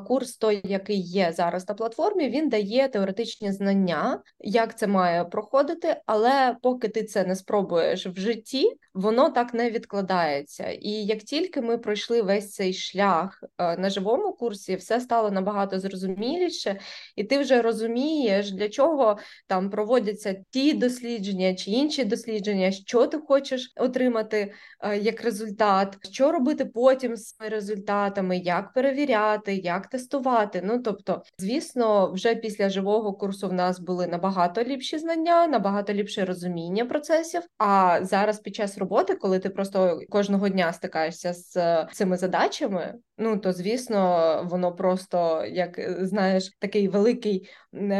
курс, 0.06 0.36
той, 0.36 0.60
який 0.64 1.00
є 1.00 1.32
зараз 1.36 1.68
на 1.68 1.74
платформі, 1.74 2.28
він 2.28 2.48
дає 2.48 2.88
теоретичні 2.88 3.52
знання, 3.52 4.22
як 4.40 4.78
це 4.78 4.86
має 4.86 5.24
проходити, 5.24 6.00
але 6.06 6.56
поки 6.62 6.88
ти 6.88 7.04
це 7.04 7.24
не 7.24 7.36
спробуєш 7.36 8.06
в 8.06 8.20
житті, 8.20 8.72
воно 8.94 9.30
так 9.30 9.54
не 9.54 9.70
відкладається. 9.70 10.70
І 10.70 10.90
як 10.90 11.18
тільки 11.18 11.60
ми 11.60 11.78
пройшли 11.78 12.22
весь 12.22 12.52
цей 12.52 12.74
шлях 12.74 13.44
на 13.58 13.90
живому 13.90 14.32
курсі, 14.32 14.76
все 14.76 15.00
стало 15.00 15.30
набагато 15.30 15.80
зрозуміліше, 15.80 16.80
і 17.16 17.24
ти 17.24 17.38
вже 17.38 17.62
розумієш, 17.62 18.50
для 18.52 18.68
чого 18.68 19.18
там 19.46 19.70
проводяться 19.70 20.44
ті 20.50 20.72
дослідження 20.72 21.54
чи 21.66 21.70
інші 21.72 22.04
дослідження, 22.04 22.70
що 22.70 23.06
ти 23.06 23.18
хочеш 23.18 23.72
отримати 23.76 24.52
е, 24.80 24.98
як 24.98 25.24
результат, 25.24 25.98
що 26.12 26.32
робити 26.32 26.64
потім 26.64 27.16
з 27.16 27.36
результатами, 27.38 28.38
як 28.38 28.72
перевіряти, 28.72 29.54
як 29.54 29.86
тестувати. 29.86 30.62
Ну 30.64 30.82
тобто, 30.82 31.22
звісно, 31.38 32.12
вже 32.12 32.34
після 32.34 32.68
живого 32.68 33.12
курсу 33.12 33.48
в 33.48 33.52
нас 33.52 33.80
були 33.80 34.06
набагато 34.06 34.62
ліпші 34.62 34.98
знання, 34.98 35.46
набагато 35.46 35.92
ліпше 35.92 36.24
розуміння 36.24 36.84
процесів. 36.84 37.42
А 37.58 37.98
зараз 38.02 38.40
під 38.40 38.54
час 38.54 38.78
роботи, 38.78 39.14
коли 39.14 39.38
ти 39.38 39.50
просто 39.50 40.00
кожного 40.08 40.48
дня 40.48 40.72
стикаєшся 40.72 41.32
з 41.32 41.86
цими 41.92 42.16
задачами, 42.16 42.94
ну 43.18 43.36
то 43.36 43.52
звісно, 43.52 44.42
воно 44.50 44.72
просто 44.74 45.44
як 45.46 45.80
знаєш, 46.00 46.56
такий 46.58 46.88
великий 46.88 47.48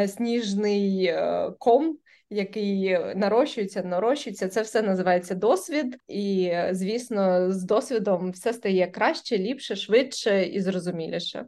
сніжний 0.07 1.05
е, 1.05 1.51
ком 1.59 1.99
який 2.31 2.99
нарощується, 3.17 3.83
нарощується. 3.83 4.49
Це 4.49 4.63
все 4.63 4.83
називається 4.83 5.35
досвід, 5.35 5.97
і 6.09 6.53
звісно, 6.71 7.53
з 7.53 7.63
досвідом 7.63 8.31
все 8.31 8.53
стає 8.53 8.87
краще, 8.87 9.39
ліпше, 9.39 9.77
швидше 9.77 10.47
і 10.47 10.61
зрозуміліше. 10.61 11.47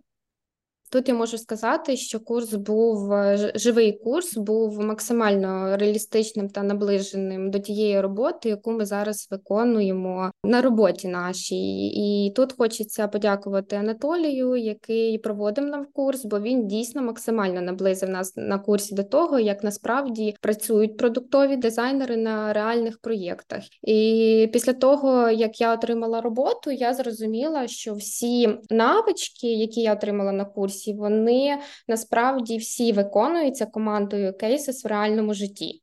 Тут 0.92 1.08
я 1.08 1.14
можу 1.14 1.38
сказати, 1.38 1.96
що 1.96 2.20
курс 2.20 2.54
був 2.54 3.12
е, 3.12 3.52
живий 3.54 3.92
курс, 3.92 4.36
був 4.36 4.80
максимально 4.80 5.76
реалістичним 5.76 6.48
та 6.48 6.62
наближеним 6.62 7.50
до 7.50 7.58
тієї 7.58 8.00
роботи, 8.00 8.48
яку 8.48 8.72
ми 8.72 8.86
зараз 8.86 9.28
виконуємо 9.30 10.30
на 10.44 10.62
роботі 10.62 11.08
нашій. 11.08 11.86
І 11.86 12.32
тут 12.36 12.52
хочеться 12.58 13.08
подякувати 13.08 13.76
Анатолію, 13.76 14.56
який 14.56 15.18
проводив 15.18 15.64
нам 15.64 15.86
курс, 15.92 16.24
бо 16.24 16.40
він 16.40 16.66
дійсно 16.66 17.02
максимально 17.02 17.60
наблизив 17.60 18.08
нас 18.08 18.36
на 18.36 18.58
курсі 18.58 18.94
до 18.94 19.02
того, 19.02 19.38
як 19.38 19.64
насправді 19.64 20.34
працюють 20.40 20.96
продуктові 20.96 21.56
дизайнери 21.56 22.16
на 22.16 22.52
реальних 22.52 22.98
проєктах. 22.98 23.62
І 23.82 24.50
після 24.52 24.72
того, 24.72 25.30
як 25.30 25.60
я 25.60 25.74
отримала 25.74 26.20
роботу, 26.20 26.70
я 26.70 26.94
зрозуміла, 26.94 27.68
що 27.68 27.94
всі 27.94 28.58
навички, 28.70 29.46
які 29.46 29.80
я 29.80 29.94
отримала 29.94 30.32
на 30.32 30.44
курсі 30.44 30.77
конкурсі, 30.78 30.92
вони 30.92 31.58
насправді 31.88 32.58
всі 32.58 32.92
виконуються 32.92 33.66
командою 33.66 34.32
Cases 34.32 34.84
в 34.84 34.86
реальному 34.86 35.34
житті. 35.34 35.82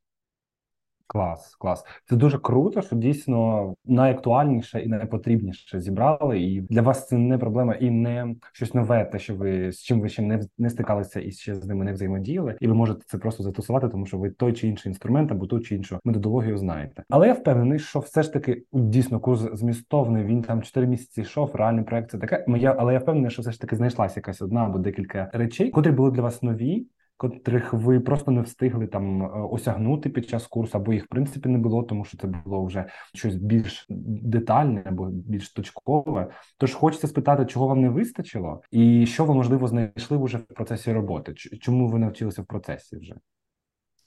Клас, 1.07 1.55
клас. 1.55 1.83
Це 2.09 2.15
дуже 2.15 2.39
круто, 2.39 2.81
що 2.81 2.95
дійсно 2.95 3.73
найактуальніше 3.85 4.79
і 4.79 4.87
найпотрібніше 4.87 5.79
зібрали. 5.79 6.39
І 6.39 6.61
для 6.61 6.81
вас 6.81 7.07
це 7.07 7.17
не 7.17 7.37
проблема 7.37 7.73
і 7.73 7.91
не 7.91 8.35
щось 8.53 8.73
нове, 8.73 9.05
те, 9.05 9.19
що 9.19 9.35
ви 9.35 9.71
з 9.71 9.83
чим 9.83 10.01
ви 10.01 10.09
ще 10.09 10.21
не 10.21 10.39
не 10.57 10.69
стикалися 10.69 11.21
і 11.21 11.31
ще 11.31 11.55
з 11.55 11.65
ними 11.65 11.85
не 11.85 11.93
взаємодіяли, 11.93 12.57
і 12.61 12.67
ви 12.67 12.73
можете 12.73 13.01
це 13.07 13.17
просто 13.17 13.43
застосувати, 13.43 13.89
тому 13.89 14.05
що 14.05 14.17
ви 14.17 14.29
той 14.29 14.53
чи 14.53 14.67
інший 14.67 14.89
інструмент 14.89 15.31
або 15.31 15.47
ту 15.47 15.59
чи 15.59 15.75
іншу 15.75 15.99
методологію 16.03 16.57
знаєте. 16.57 17.03
Але 17.09 17.27
я 17.27 17.33
впевнений, 17.33 17.79
що 17.79 17.99
все 17.99 18.23
ж 18.23 18.33
таки 18.33 18.63
дійсно 18.73 19.19
курс 19.19 19.41
змістовний. 19.53 20.23
Він 20.23 20.41
там 20.41 20.61
4 20.61 20.87
місяці 20.87 21.21
йшов. 21.21 21.55
Реальний 21.55 21.83
проект 21.83 22.11
це 22.11 22.17
таке. 22.17 22.45
Моя, 22.47 22.75
але 22.79 22.93
я 22.93 22.99
впевнений, 22.99 23.31
що 23.31 23.41
все 23.41 23.51
ж 23.51 23.61
таки 23.61 23.75
знайшлася 23.75 24.13
якась 24.19 24.41
одна 24.41 24.65
або 24.65 24.79
декілька 24.79 25.29
речей, 25.33 25.69
котрі 25.69 25.91
були 25.91 26.11
для 26.11 26.21
вас 26.21 26.43
нові 26.43 26.87
котрих 27.17 27.73
ви 27.73 27.99
просто 27.99 28.31
не 28.31 28.41
встигли 28.41 28.87
там 28.87 29.23
е, 29.23 29.27
осягнути 29.27 30.09
під 30.09 30.29
час 30.29 30.47
курсу, 30.47 30.77
або 30.77 30.93
їх 30.93 31.05
в 31.05 31.07
принципі 31.07 31.49
не 31.49 31.57
було, 31.57 31.83
тому 31.83 32.05
що 32.05 32.17
це 32.17 32.27
було 32.27 32.65
вже 32.65 32.85
щось 33.13 33.35
більш 33.35 33.85
детальне 33.89 34.83
або 34.85 35.09
більш 35.09 35.53
точкове. 35.53 36.27
Тож 36.57 36.73
хочеться 36.73 37.07
спитати, 37.07 37.45
чого 37.45 37.67
вам 37.67 37.81
не 37.81 37.89
вистачило, 37.89 38.61
і 38.71 39.05
що 39.05 39.25
ви 39.25 39.33
можливо 39.33 39.67
знайшли 39.67 40.17
вже 40.17 40.37
в 40.37 40.45
процесі 40.45 40.93
роботи? 40.93 41.33
Чому 41.33 41.87
ви 41.87 41.99
навчилися 41.99 42.41
в 42.41 42.45
процесі 42.45 42.97
вже? 42.97 43.15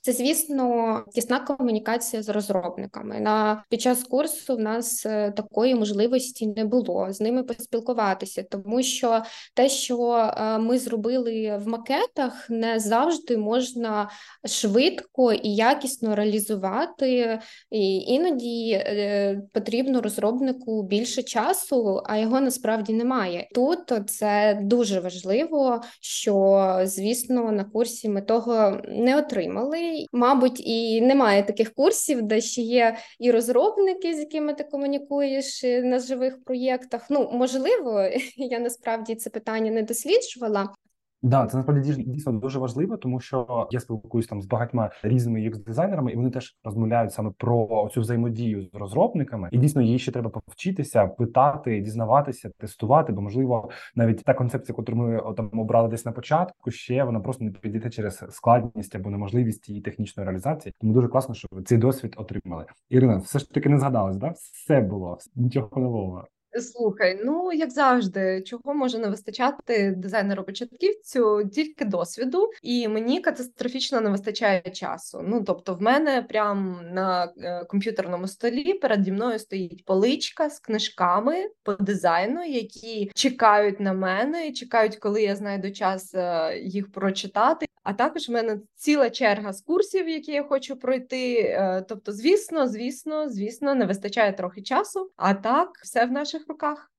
Це, 0.01 0.11
звісно, 0.13 1.03
тісна 1.13 1.39
комунікація 1.39 2.23
з 2.23 2.29
розробниками. 2.29 3.19
На 3.19 3.63
під 3.69 3.81
час 3.81 4.03
курсу 4.03 4.55
в 4.55 4.59
нас 4.59 5.05
е, 5.05 5.31
такої 5.31 5.75
можливості 5.75 6.47
не 6.47 6.65
було 6.65 7.07
з 7.13 7.21
ними 7.21 7.43
поспілкуватися, 7.43 8.43
тому 8.43 8.83
що 8.83 9.21
те, 9.55 9.69
що 9.69 10.11
е, 10.13 10.57
ми 10.57 10.79
зробили 10.79 11.61
в 11.65 11.67
макетах, 11.67 12.49
не 12.49 12.79
завжди 12.79 13.37
можна 13.37 14.09
швидко 14.45 15.33
і 15.33 15.55
якісно 15.55 16.15
реалізувати, 16.15 17.39
і 17.71 17.97
іноді 17.97 18.71
е, 18.71 19.41
потрібно 19.53 20.01
розробнику 20.01 20.83
більше 20.83 21.23
часу, 21.23 22.01
а 22.05 22.17
його 22.17 22.41
насправді 22.41 22.93
немає. 22.93 23.47
Тут 23.55 24.09
це 24.09 24.59
дуже 24.61 24.99
важливо, 24.99 25.81
що 26.01 26.65
звісно 26.83 27.51
на 27.51 27.63
курсі 27.63 28.09
ми 28.09 28.21
того 28.21 28.81
не 28.87 29.17
отримали. 29.17 29.88
Мабуть, 30.11 30.67
і 30.67 31.01
немає 31.01 31.43
таких 31.43 31.73
курсів, 31.73 32.21
де 32.21 32.41
ще 32.41 32.61
є 32.61 32.97
і 33.19 33.31
розробники, 33.31 34.13
з 34.13 34.19
якими 34.19 34.53
ти 34.53 34.63
комунікуєш 34.63 35.63
на 35.63 35.99
живих 35.99 36.43
проєктах. 36.43 37.05
Ну 37.09 37.29
можливо, 37.33 38.09
я 38.37 38.59
насправді 38.59 39.15
це 39.15 39.29
питання 39.29 39.71
не 39.71 39.83
досліджувала, 39.83 40.73
Да, 41.21 41.45
це 41.45 41.57
насправді 41.57 42.03
дійсно 42.03 42.31
дуже 42.31 42.59
важливо, 42.59 42.97
тому 42.97 43.19
що 43.19 43.67
я 43.71 43.79
спілкуюсь 43.79 44.27
там 44.27 44.41
з 44.41 44.45
багатьма 44.45 44.91
різними 45.03 45.39
ux 45.39 45.63
дизайнерами, 45.63 46.11
і 46.11 46.15
вони 46.15 46.29
теж 46.29 46.55
розмовляють 46.63 47.13
саме 47.13 47.31
про 47.37 47.89
цю 47.93 48.01
взаємодію 48.01 48.61
з 48.61 48.69
розробниками. 48.73 49.49
І 49.51 49.57
дійсно 49.57 49.81
їй 49.81 49.99
ще 49.99 50.11
треба 50.11 50.29
повчитися, 50.29 51.07
питати, 51.07 51.79
дізнаватися, 51.79 52.49
тестувати. 52.57 53.13
Бо 53.13 53.21
можливо, 53.21 53.69
навіть 53.95 54.23
та 54.23 54.33
концепція, 54.33 54.75
яку 54.79 54.95
ми 54.95 55.33
там 55.37 55.59
обрали 55.59 55.89
десь 55.89 56.05
на 56.05 56.11
початку, 56.11 56.71
ще 56.71 57.03
вона 57.03 57.19
просто 57.19 57.43
не 57.43 57.51
підійде 57.51 57.89
через 57.89 58.23
складність 58.29 58.95
або 58.95 59.09
неможливість 59.09 59.69
її 59.69 59.81
технічної 59.81 60.27
реалізації. 60.27 60.73
Тому 60.81 60.93
дуже 60.93 61.07
класно, 61.07 61.35
що 61.35 61.47
ви 61.51 61.63
цей 61.63 61.77
досвід 61.77 62.13
отримали. 62.17 62.65
Ірина, 62.89 63.17
все 63.17 63.39
ж 63.39 63.51
таки 63.51 63.69
не 63.69 63.79
згадалось, 63.79 64.17
да? 64.17 64.29
Все 64.29 64.81
було 64.81 65.17
нічого 65.35 65.81
нового. 65.81 66.27
Слухай, 66.53 67.21
ну 67.25 67.51
як 67.53 67.71
завжди, 67.71 68.43
чого 68.45 68.73
може 68.73 68.99
не 68.99 69.09
вистачати 69.09 69.93
дизайнеру 69.97 70.43
початківцю, 70.43 71.49
тільки 71.53 71.85
досвіду, 71.85 72.49
і 72.61 72.87
мені 72.87 73.21
катастрофічно 73.21 74.01
не 74.01 74.09
вистачає 74.09 74.61
часу. 74.61 75.21
Ну 75.27 75.43
тобто, 75.43 75.75
в 75.75 75.81
мене 75.81 76.21
прямо 76.21 76.81
на 76.81 77.33
е, 77.37 77.65
комп'ютерному 77.65 78.27
столі 78.27 78.73
переді 78.73 79.11
мною 79.11 79.39
стоїть 79.39 79.85
поличка 79.85 80.49
з 80.49 80.59
книжками 80.59 81.45
по 81.63 81.73
дизайну, 81.73 82.43
які 82.45 83.11
чекають 83.15 83.79
на 83.79 83.93
мене, 83.93 84.51
чекають, 84.51 84.95
коли 84.95 85.21
я 85.21 85.35
знайду 85.35 85.71
час 85.71 86.15
е, 86.15 86.59
їх 86.63 86.91
прочитати. 86.91 87.65
А 87.89 87.93
також 87.93 88.29
в 88.29 88.31
мене 88.31 88.59
ціла 88.75 89.09
черга 89.09 89.53
з 89.53 89.61
курсів, 89.61 90.09
які 90.09 90.31
я 90.31 90.43
хочу 90.43 90.75
пройти. 90.75 91.35
Е, 91.41 91.85
тобто, 91.89 92.11
звісно, 92.11 92.67
звісно, 92.67 93.29
звісно, 93.29 93.75
не 93.75 93.85
вистачає 93.85 94.33
трохи 94.33 94.61
часу. 94.61 95.11
А 95.15 95.33
так, 95.33 95.79
все 95.83 96.05
в 96.05 96.11
наших 96.11 96.47
руках. 96.47 96.91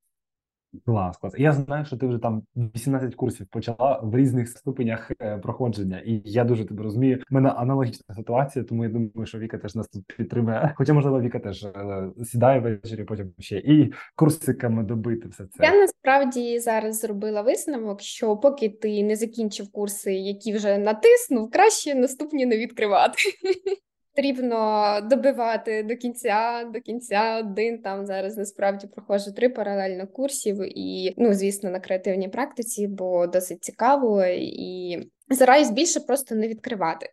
Клас, 0.87 1.17
клас. 1.17 1.35
Я 1.39 1.53
знаю, 1.53 1.85
що 1.85 1.97
ти 1.97 2.07
вже 2.07 2.19
там 2.19 2.43
18 2.57 3.15
курсів 3.15 3.47
почала 3.47 4.01
в 4.03 4.17
різних 4.17 4.49
ступенях 4.49 5.11
е, 5.23 5.39
проходження, 5.39 6.03
і 6.07 6.23
я 6.25 6.45
дуже 6.45 6.65
тебе 6.65 6.83
розумію. 6.83 7.23
У 7.31 7.35
мене 7.35 7.49
аналогічна 7.49 8.15
ситуація, 8.15 8.65
тому 8.65 8.85
я 8.85 8.91
думаю, 8.91 9.27
що 9.27 9.39
Віка 9.39 9.59
теж 9.59 9.75
нас 9.75 9.89
тут 9.89 10.05
підтримує. 10.17 10.75
Хоча, 10.77 10.93
можливо, 10.93 11.21
Віка 11.21 11.39
теж 11.39 11.65
е, 11.65 12.11
сідає 12.25 12.61
ввечері, 12.61 13.05
потім 13.05 13.33
ще 13.39 13.59
і 13.59 13.93
курсиками 14.17 14.83
добити 14.83 15.29
все 15.29 15.45
це. 15.47 15.65
Я 15.65 15.75
насправді 15.75 16.59
зараз 16.59 17.01
зробила 17.01 17.43
висновок, 17.43 18.01
що 18.01 18.37
поки 18.37 18.69
ти 18.69 19.03
не 19.03 19.17
закінчив 19.17 19.73
курси, 19.73 20.15
які 20.15 20.53
вже 20.53 20.79
натиснув, 20.79 21.51
краще 21.51 21.95
наступні 21.95 22.47
не 22.47 22.59
відкривати. 22.59 23.19
Потрібно 24.15 25.01
добивати 25.11 25.83
до 25.83 25.97
кінця, 25.97 26.71
до 26.75 26.81
кінця 26.81 27.39
один 27.39 27.83
там 27.83 28.07
зараз 28.07 28.37
насправді 28.37 28.87
проходжу 28.87 29.31
три 29.37 29.49
паралельно 29.49 30.07
курсів, 30.07 30.79
і 30.79 31.15
ну 31.17 31.35
звісно 31.35 31.71
на 31.71 31.81
креативній 31.81 32.29
практиці, 32.29 32.87
бо 32.87 33.27
досить 33.27 33.65
цікаво 33.65 34.25
і 34.27 34.99
стараюсь 35.31 35.71
більше 35.71 36.01
просто 36.01 36.35
не 36.35 36.49
відкривати. 36.49 37.07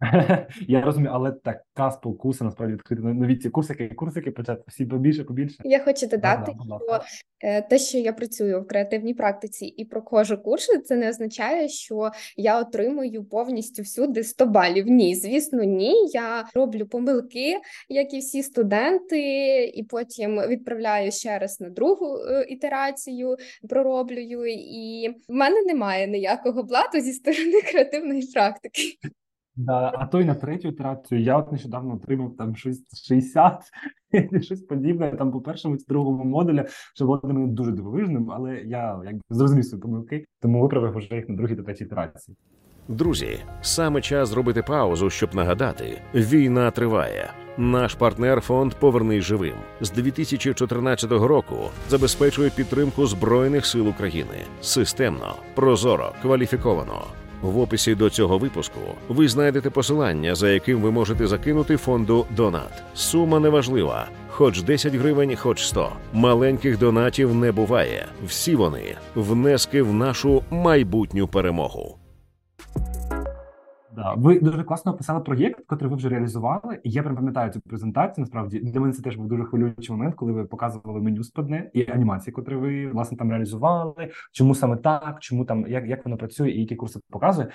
Я 0.68 0.80
розумію, 0.80 1.10
але 1.14 1.32
така 1.32 1.90
спокуса 1.90 2.44
насправді 2.44 2.74
відкрити 2.74 3.02
нові 3.02 3.36
ці 3.36 3.50
курсики, 3.50 3.88
курсики 3.88 4.30
почати 4.30 4.62
всі 4.68 4.86
побільше, 4.86 5.24
побільше. 5.24 5.56
Я 5.64 5.80
хочу 5.80 6.06
додати, 6.06 6.52
да, 6.68 6.78
да, 6.88 7.04
що 7.04 7.04
е, 7.40 7.62
те, 7.62 7.78
що 7.78 7.98
я 7.98 8.12
працюю 8.12 8.62
в 8.62 8.66
креативній 8.66 9.14
практиці 9.14 9.66
і 9.66 9.84
проходжу 9.84 10.36
курси, 10.44 10.78
це 10.78 10.96
не 10.96 11.08
означає, 11.08 11.68
що 11.68 12.10
я 12.36 12.60
отримую 12.60 13.24
повністю 13.24 13.82
всюди 13.82 14.24
100 14.24 14.46
балів. 14.46 14.86
Ні, 14.86 15.14
звісно, 15.14 15.62
ні. 15.62 16.08
Я 16.12 16.48
роблю 16.54 16.86
помилки, 16.86 17.56
як 17.88 18.14
і 18.14 18.18
всі 18.18 18.42
студенти, 18.42 19.64
і 19.64 19.82
потім 19.82 20.40
відправляю 20.48 21.12
ще 21.12 21.38
раз 21.38 21.60
на 21.60 21.70
другу 21.70 22.18
е, 22.18 22.46
ітерацію, 22.48 23.36
пророблюю. 23.68 24.46
І 24.46 25.08
в 25.28 25.32
мене 25.32 25.62
немає 25.62 26.06
ніякого 26.06 26.62
блату 26.62 27.00
зі 27.00 27.12
сторони 27.12 27.60
креативної 27.70 28.26
практики. 28.34 28.82
Да, 29.56 29.92
а 29.94 30.06
то 30.06 30.20
й 30.20 30.24
на 30.24 30.34
третю 30.34 30.68
ітерацію 30.68 31.20
я 31.20 31.38
от 31.38 31.52
нещодавно 31.52 31.94
отримав 31.94 32.36
там 32.36 32.56
щось 32.56 33.06
60, 33.06 33.60
щось 34.40 34.62
подібне. 34.62 35.16
Там 35.18 35.32
по 35.32 35.40
першому 35.40 35.76
чи 35.76 35.84
другому 35.88 36.24
модулі, 36.24 36.64
що 36.94 37.04
було 37.04 37.20
для 37.24 37.32
мене 37.32 37.46
дуже 37.46 37.72
дивовижним, 37.72 38.30
але 38.30 38.56
я 38.56 39.00
якби 39.04 39.20
зрозумів 39.30 39.64
свої 39.64 39.82
помилки, 39.82 40.24
тому 40.40 40.62
виправив 40.62 40.96
вже 40.96 41.14
їх 41.14 41.28
на 41.28 41.36
другій 41.36 41.56
та 41.56 41.62
третій 41.62 41.84
ітерації. 41.84 42.36
Друзі, 42.88 43.38
саме 43.60 44.00
час 44.00 44.28
зробити 44.28 44.62
паузу, 44.62 45.10
щоб 45.10 45.34
нагадати: 45.34 46.02
війна 46.14 46.70
триває. 46.70 47.30
Наш 47.58 47.94
партнер 47.94 48.40
фонд 48.40 48.74
Повернись 48.74 49.24
живим 49.24 49.54
з 49.80 49.90
2014 49.90 51.12
року 51.12 51.56
забезпечує 51.88 52.50
підтримку 52.50 53.06
збройних 53.06 53.66
сил 53.66 53.88
України 53.88 54.44
системно, 54.60 55.34
прозоро, 55.54 56.12
кваліфіковано. 56.22 57.02
В 57.42 57.58
описі 57.58 57.94
до 57.94 58.10
цього 58.10 58.38
випуску 58.38 58.80
ви 59.08 59.28
знайдете 59.28 59.70
посилання, 59.70 60.34
за 60.34 60.50
яким 60.50 60.80
ви 60.80 60.90
можете 60.90 61.26
закинути 61.26 61.76
фонду 61.76 62.26
Донат. 62.36 62.82
Сума 62.94 63.40
неважлива, 63.40 64.08
хоч 64.28 64.62
10 64.62 64.94
гривень, 64.94 65.36
хоч 65.36 65.66
100. 65.66 65.92
Маленьких 66.12 66.78
донатів 66.78 67.34
не 67.34 67.52
буває. 67.52 68.06
Всі 68.26 68.56
вони 68.56 68.96
внески 69.14 69.82
в 69.82 69.94
нашу 69.94 70.42
майбутню 70.50 71.28
перемогу. 71.28 71.99
Да, 73.96 74.14
ви 74.14 74.40
дуже 74.40 74.64
класно 74.64 74.92
описали 74.92 75.20
проєкт, 75.20 75.64
який 75.70 75.88
ви 75.88 75.96
вже 75.96 76.08
реалізували. 76.08 76.80
І 76.84 76.90
я 76.90 77.02
прям 77.02 77.16
пам'ятаю 77.16 77.52
цю 77.52 77.60
презентацію. 77.60 78.22
Насправді 78.22 78.58
для 78.58 78.80
мене 78.80 78.92
це 78.92 79.02
теж 79.02 79.16
був 79.16 79.28
дуже 79.28 79.44
хвилюючий 79.44 79.96
момент, 79.96 80.14
коли 80.14 80.32
ви 80.32 80.44
показували 80.44 81.00
меню 81.00 81.24
складне 81.24 81.70
і 81.74 81.90
анімації, 81.90 82.32
котрі 82.32 82.54
ви 82.54 82.86
власне 82.86 83.16
там 83.16 83.30
реалізували. 83.30 84.10
Чому 84.32 84.54
саме 84.54 84.76
так? 84.76 85.16
Чому 85.20 85.44
там 85.44 85.66
як 85.66 85.86
як 85.86 86.04
воно 86.04 86.16
працює 86.16 86.50
і 86.50 86.60
які 86.60 86.76
курси 86.76 87.00
показує? 87.10 87.48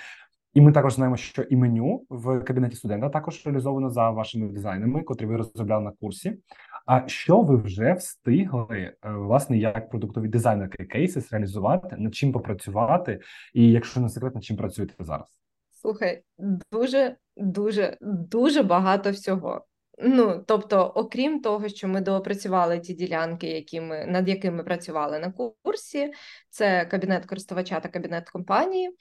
І 0.53 0.61
ми 0.61 0.71
також 0.71 0.93
знаємо, 0.93 1.17
що 1.17 1.41
і 1.41 1.55
меню 1.55 2.05
в 2.09 2.39
кабінеті 2.39 2.75
студента 2.75 3.09
також 3.09 3.45
реалізовано 3.45 3.89
за 3.89 4.09
вашими 4.09 4.47
дизайнами, 4.47 5.01
котрі 5.01 5.25
ви 5.25 5.37
розробляли 5.37 5.83
на 5.83 5.91
курсі. 5.91 6.37
А 6.85 7.07
що 7.07 7.41
ви 7.41 7.55
вже 7.55 7.93
встигли 7.93 8.77
е, 8.79 8.95
власне 9.03 9.57
як 9.57 9.89
продуктові 9.89 10.27
дизайнерки 10.27 10.85
кейси 10.85 11.23
реалізувати, 11.31 11.95
над 11.99 12.15
чим 12.15 12.31
попрацювати, 12.31 13.19
і 13.53 13.71
якщо 13.71 13.99
не 13.99 14.09
секрет, 14.09 14.35
над 14.35 14.43
чим 14.43 14.57
працюєте 14.57 15.03
зараз? 15.03 15.27
Слухай, 15.85 16.23
дуже, 16.71 17.15
дуже, 17.37 17.97
дуже 18.01 18.63
багато 18.63 19.11
всього. 19.11 19.65
Ну, 19.97 20.43
тобто, 20.47 20.81
окрім 20.95 21.41
того, 21.41 21.69
що 21.69 21.87
ми 21.87 22.01
доопрацювали 22.01 22.79
ті 22.79 22.93
ділянки, 22.93 23.47
які 23.47 23.81
ми, 23.81 24.05
над 24.05 24.29
якими 24.29 24.63
працювали 24.63 25.19
на 25.19 25.31
курсі, 25.31 26.13
це 26.49 26.85
кабінет 26.85 27.25
користувача 27.25 27.79
та 27.79 27.89
кабінет 27.89 28.29
компанії. 28.29 28.95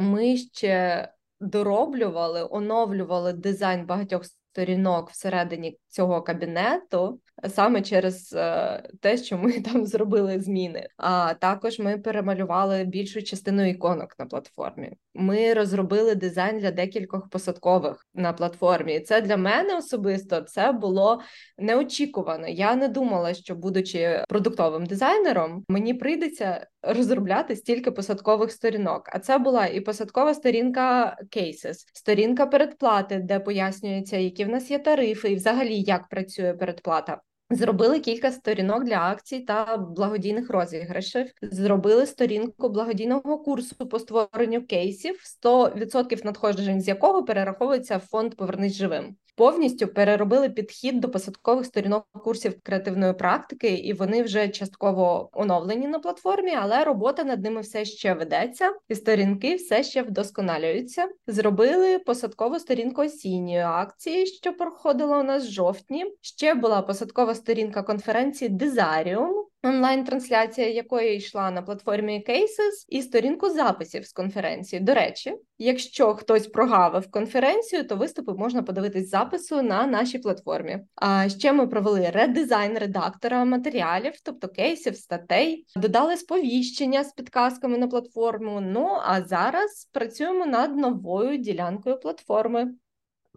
Ми 0.00 0.36
ще 0.36 1.08
дороблювали, 1.40 2.48
оновлювали 2.50 3.32
дизайн 3.32 3.86
багатьох 3.86 4.24
сторінок 4.24 5.10
всередині 5.10 5.78
цього 5.90 6.22
кабінету, 6.22 7.20
саме 7.48 7.82
через 7.82 8.32
е, 8.32 8.82
те, 9.00 9.16
що 9.16 9.38
ми 9.38 9.52
там 9.60 9.86
зробили 9.86 10.40
зміни. 10.40 10.88
А 10.96 11.34
також 11.34 11.78
ми 11.78 11.98
перемалювали 11.98 12.84
більшу 12.84 13.22
частину 13.22 13.68
іконок 13.68 14.14
на 14.18 14.26
платформі. 14.26 14.92
Ми 15.14 15.54
розробили 15.54 16.14
дизайн 16.14 16.58
для 16.58 16.70
декількох 16.70 17.28
посадкових 17.28 18.06
на 18.14 18.32
платформі. 18.32 18.94
І 18.94 19.00
це 19.00 19.20
для 19.20 19.36
мене 19.36 19.76
особисто 19.76 20.40
це 20.40 20.72
було 20.72 21.20
неочікувано. 21.58 22.48
Я 22.48 22.74
не 22.74 22.88
думала, 22.88 23.34
що 23.34 23.54
будучи 23.54 24.24
продуктовим 24.28 24.86
дизайнером, 24.86 25.64
мені 25.68 25.94
прийдеться 25.94 26.66
розробляти 26.82 27.56
стільки 27.56 27.90
посадкових 27.90 28.52
сторінок. 28.52 29.02
А 29.12 29.18
це 29.18 29.38
була 29.38 29.66
і 29.66 29.80
посадкова 29.80 30.34
сторінка 30.34 31.16
Cases, 31.36 31.74
сторінка 31.94 32.46
передплати, 32.46 33.18
де 33.18 33.40
пояснюється, 33.40 34.16
які 34.16 34.44
в 34.44 34.48
нас 34.48 34.70
є 34.70 34.78
тарифи, 34.78 35.28
і 35.28 35.34
взагалі 35.34 35.79
як 35.82 36.08
працює 36.08 36.54
передплата. 36.54 37.20
Зробили 37.52 38.00
кілька 38.00 38.32
сторінок 38.32 38.84
для 38.84 38.96
акцій 38.96 39.40
та 39.40 39.76
благодійних 39.76 40.50
розіграшів. 40.50 41.26
Зробили 41.42 42.06
сторінку 42.06 42.68
благодійного 42.68 43.38
курсу 43.38 43.88
по 43.88 43.98
створенню 43.98 44.66
кейсів, 44.66 45.20
100% 45.44 46.24
надходжень 46.24 46.80
з 46.80 46.88
якого 46.88 47.24
перераховується 47.24 47.96
в 47.96 48.00
фонд 48.00 48.34
Повернись 48.34 48.74
живим. 48.74 49.16
Повністю 49.40 49.88
переробили 49.88 50.50
підхід 50.50 51.00
до 51.00 51.08
посадкових 51.08 51.66
сторінок 51.66 52.06
курсів 52.24 52.54
креативної 52.62 53.12
практики, 53.12 53.68
і 53.68 53.92
вони 53.92 54.22
вже 54.22 54.48
частково 54.48 55.30
оновлені 55.32 55.88
на 55.88 55.98
платформі, 55.98 56.54
але 56.54 56.84
робота 56.84 57.24
над 57.24 57.42
ними 57.42 57.60
все 57.60 57.84
ще 57.84 58.14
ведеться, 58.14 58.74
і 58.88 58.94
сторінки 58.94 59.54
все 59.54 59.82
ще 59.82 60.02
вдосконалюються. 60.02 61.08
Зробили 61.26 61.98
посадкову 61.98 62.58
сторінку 62.58 63.02
осінньої 63.02 63.58
акції, 63.58 64.26
що 64.26 64.52
проходила 64.52 65.18
у 65.18 65.22
нас 65.22 65.46
в 65.46 65.50
жовтні. 65.50 66.04
Ще 66.20 66.54
була 66.54 66.82
посадкова 66.82 67.34
сторінка 67.34 67.82
конференції 67.82 68.48
Дизаріум 68.48 69.49
онлайн-трансляція 69.62 70.68
якої 70.68 71.16
йшла 71.16 71.50
на 71.50 71.62
платформі 71.62 72.24
Cases, 72.28 72.84
і 72.88 73.02
сторінку 73.02 73.50
записів 73.50 74.06
з 74.06 74.12
конференції. 74.12 74.80
До 74.80 74.94
речі, 74.94 75.34
якщо 75.58 76.14
хтось 76.14 76.46
прогавив 76.46 77.10
конференцію, 77.10 77.84
то 77.84 77.96
виступи 77.96 78.32
можна 78.32 78.62
подивитись 78.62 79.10
запису 79.10 79.62
на 79.62 79.86
нашій 79.86 80.18
платформі. 80.18 80.78
А 80.94 81.28
ще 81.28 81.52
ми 81.52 81.66
провели 81.66 82.10
редизайн 82.10 82.78
редактора 82.78 83.44
матеріалів, 83.44 84.12
тобто 84.24 84.48
кейсів, 84.48 84.96
статей, 84.96 85.66
додали 85.76 86.16
сповіщення 86.16 87.04
з 87.04 87.12
підказками 87.12 87.78
на 87.78 87.88
платформу. 87.88 88.60
Ну 88.60 88.98
а 89.04 89.22
зараз 89.22 89.90
працюємо 89.92 90.46
над 90.46 90.76
новою 90.76 91.38
ділянкою 91.38 92.00
платформи 92.00 92.70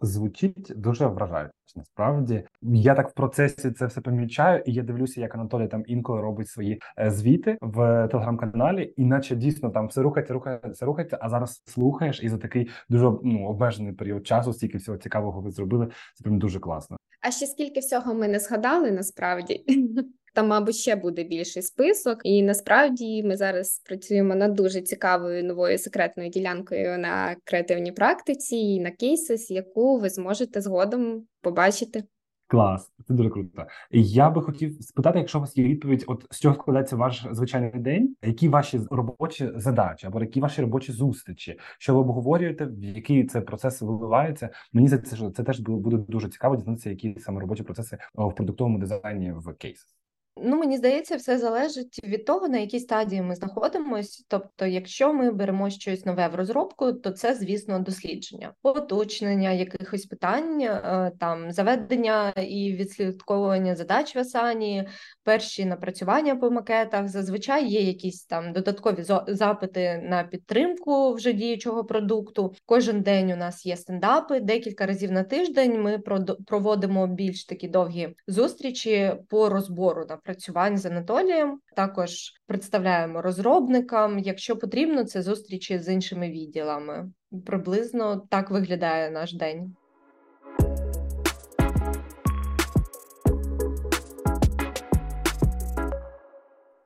звучить 0.04 0.72
дуже 0.76 1.06
вражаюче. 1.06 1.52
Насправді 1.76 2.44
я 2.62 2.94
так 2.94 3.10
в 3.10 3.12
процесі 3.12 3.70
це 3.70 3.86
все 3.86 4.00
помічаю, 4.00 4.62
і 4.66 4.72
я 4.72 4.82
дивлюся, 4.82 5.20
як 5.20 5.34
Анатолій 5.34 5.68
там 5.68 5.84
інколи 5.86 6.20
робить 6.20 6.48
свої 6.48 6.80
е, 6.98 7.10
звіти 7.10 7.58
в 7.60 8.08
телеграм-каналі, 8.08 8.94
іначе 8.96 9.36
дійсно 9.36 9.70
там 9.70 9.86
все 9.86 10.02
рухається, 10.02 10.34
рухається, 10.34 10.86
рухається. 10.86 11.18
А 11.20 11.28
зараз 11.28 11.62
слухаєш, 11.66 12.22
і 12.22 12.28
за 12.28 12.38
такий 12.38 12.70
дуже 12.88 13.12
ну 13.22 13.46
обмежений 13.46 13.92
період 13.92 14.26
часу, 14.26 14.52
стільки 14.52 14.78
всього 14.78 14.98
цікавого 14.98 15.40
ви 15.40 15.50
зробили. 15.50 15.86
Це 16.14 16.24
прям 16.24 16.38
дуже 16.38 16.60
класно. 16.60 16.96
А 17.20 17.30
ще 17.30 17.46
скільки 17.46 17.80
всього 17.80 18.14
ми 18.14 18.28
не 18.28 18.38
згадали 18.38 18.90
насправді. 18.90 19.64
там, 20.34 20.48
мабуть, 20.48 20.76
ще 20.76 20.96
буде 20.96 21.24
більший 21.24 21.62
список. 21.62 22.18
І 22.24 22.42
насправді 22.42 23.22
ми 23.22 23.36
зараз 23.36 23.82
працюємо 23.84 24.34
над 24.34 24.54
дуже 24.54 24.80
цікавою 24.80 25.44
новою 25.44 25.78
секретною 25.78 26.30
ділянкою 26.30 26.98
на 26.98 27.36
креативній 27.44 27.92
практиці 27.92 28.56
і 28.56 28.80
на 28.80 28.90
кейсис, 28.90 29.50
яку 29.50 29.98
ви 29.98 30.10
зможете 30.10 30.60
згодом 30.60 31.26
побачити. 31.40 32.04
Клас, 32.46 32.92
це 33.08 33.14
дуже 33.14 33.30
круто. 33.30 33.66
Я 33.90 34.30
би 34.30 34.42
хотів 34.42 34.82
спитати, 34.82 35.18
якщо 35.18 35.38
у 35.38 35.40
вас 35.40 35.56
є 35.56 35.64
відповідь, 35.64 36.04
от 36.06 36.26
з 36.30 36.40
чого 36.40 36.54
складається 36.54 36.96
ваш 36.96 37.26
звичайний 37.30 37.72
день, 37.74 38.16
які 38.22 38.48
ваші 38.48 38.80
робочі 38.90 39.50
задачі 39.56 40.06
або 40.06 40.20
які 40.20 40.40
ваші 40.40 40.60
робочі 40.60 40.92
зустрічі, 40.92 41.58
що 41.78 41.94
ви 41.94 42.00
обговорюєте, 42.00 42.66
в 42.66 42.84
який 42.84 43.26
це 43.26 43.40
процес 43.40 43.82
виливається? 43.82 44.50
Мені 44.72 44.88
здається, 44.88 45.16
що 45.16 45.30
це 45.30 45.42
теж 45.42 45.60
буде 45.60 45.96
дуже 45.96 46.28
цікаво 46.28 46.56
дізнатися, 46.56 46.90
які 46.90 47.16
саме 47.18 47.40
робочі 47.40 47.62
процеси 47.62 47.98
в 48.14 48.34
продуктовому 48.34 48.78
дизайні 48.78 49.32
в 49.32 49.54
кейсах. 49.54 49.88
Ну, 50.36 50.56
мені 50.56 50.76
здається, 50.76 51.16
все 51.16 51.38
залежить 51.38 52.00
від 52.04 52.24
того, 52.24 52.48
на 52.48 52.58
якій 52.58 52.80
стадії 52.80 53.22
ми 53.22 53.34
знаходимося. 53.34 54.24
Тобто, 54.28 54.66
якщо 54.66 55.12
ми 55.12 55.30
беремо 55.30 55.70
щось 55.70 56.06
нове 56.06 56.28
в 56.28 56.34
розробку, 56.34 56.92
то 56.92 57.10
це, 57.10 57.34
звісно, 57.34 57.78
дослідження, 57.78 58.52
уточнення 58.62 59.50
якихось 59.50 60.06
питань, 60.06 60.60
е, 60.60 61.12
там 61.20 61.52
заведення 61.52 62.30
і 62.30 62.72
відслідковування 62.72 63.76
задач 63.76 64.16
в 64.16 64.18
Асані, 64.18 64.88
перші 65.22 65.64
напрацювання 65.64 66.36
по 66.36 66.50
макетах. 66.50 67.08
Зазвичай 67.08 67.68
є 67.68 67.80
якісь 67.80 68.24
там 68.24 68.52
додаткові 68.52 69.04
запити 69.28 70.02
на 70.04 70.24
підтримку 70.24 71.14
вже 71.14 71.32
діючого 71.32 71.84
продукту. 71.84 72.54
Кожен 72.66 73.02
день 73.02 73.32
у 73.32 73.36
нас 73.36 73.66
є 73.66 73.76
стендапи. 73.76 74.40
Декілька 74.40 74.86
разів 74.86 75.12
на 75.12 75.22
тиждень 75.22 75.82
ми 75.82 75.98
проводимо 76.46 77.06
більш 77.06 77.44
такі 77.44 77.68
довгі 77.68 78.08
зустрічі 78.26 79.12
по 79.28 79.48
розбору 79.48 80.04
напрацювань 80.24 80.78
з 80.78 80.86
Анатолієм. 80.86 81.60
Також 81.76 82.32
представляємо 82.46 83.22
розробникам. 83.22 84.18
Якщо 84.18 84.56
потрібно, 84.56 85.04
це 85.04 85.22
зустрічі 85.22 85.78
з 85.78 85.92
іншими 85.92 86.30
відділами. 86.30 87.10
Приблизно 87.46 88.26
так 88.30 88.50
виглядає 88.50 89.10
наш 89.10 89.34
день. 89.34 89.74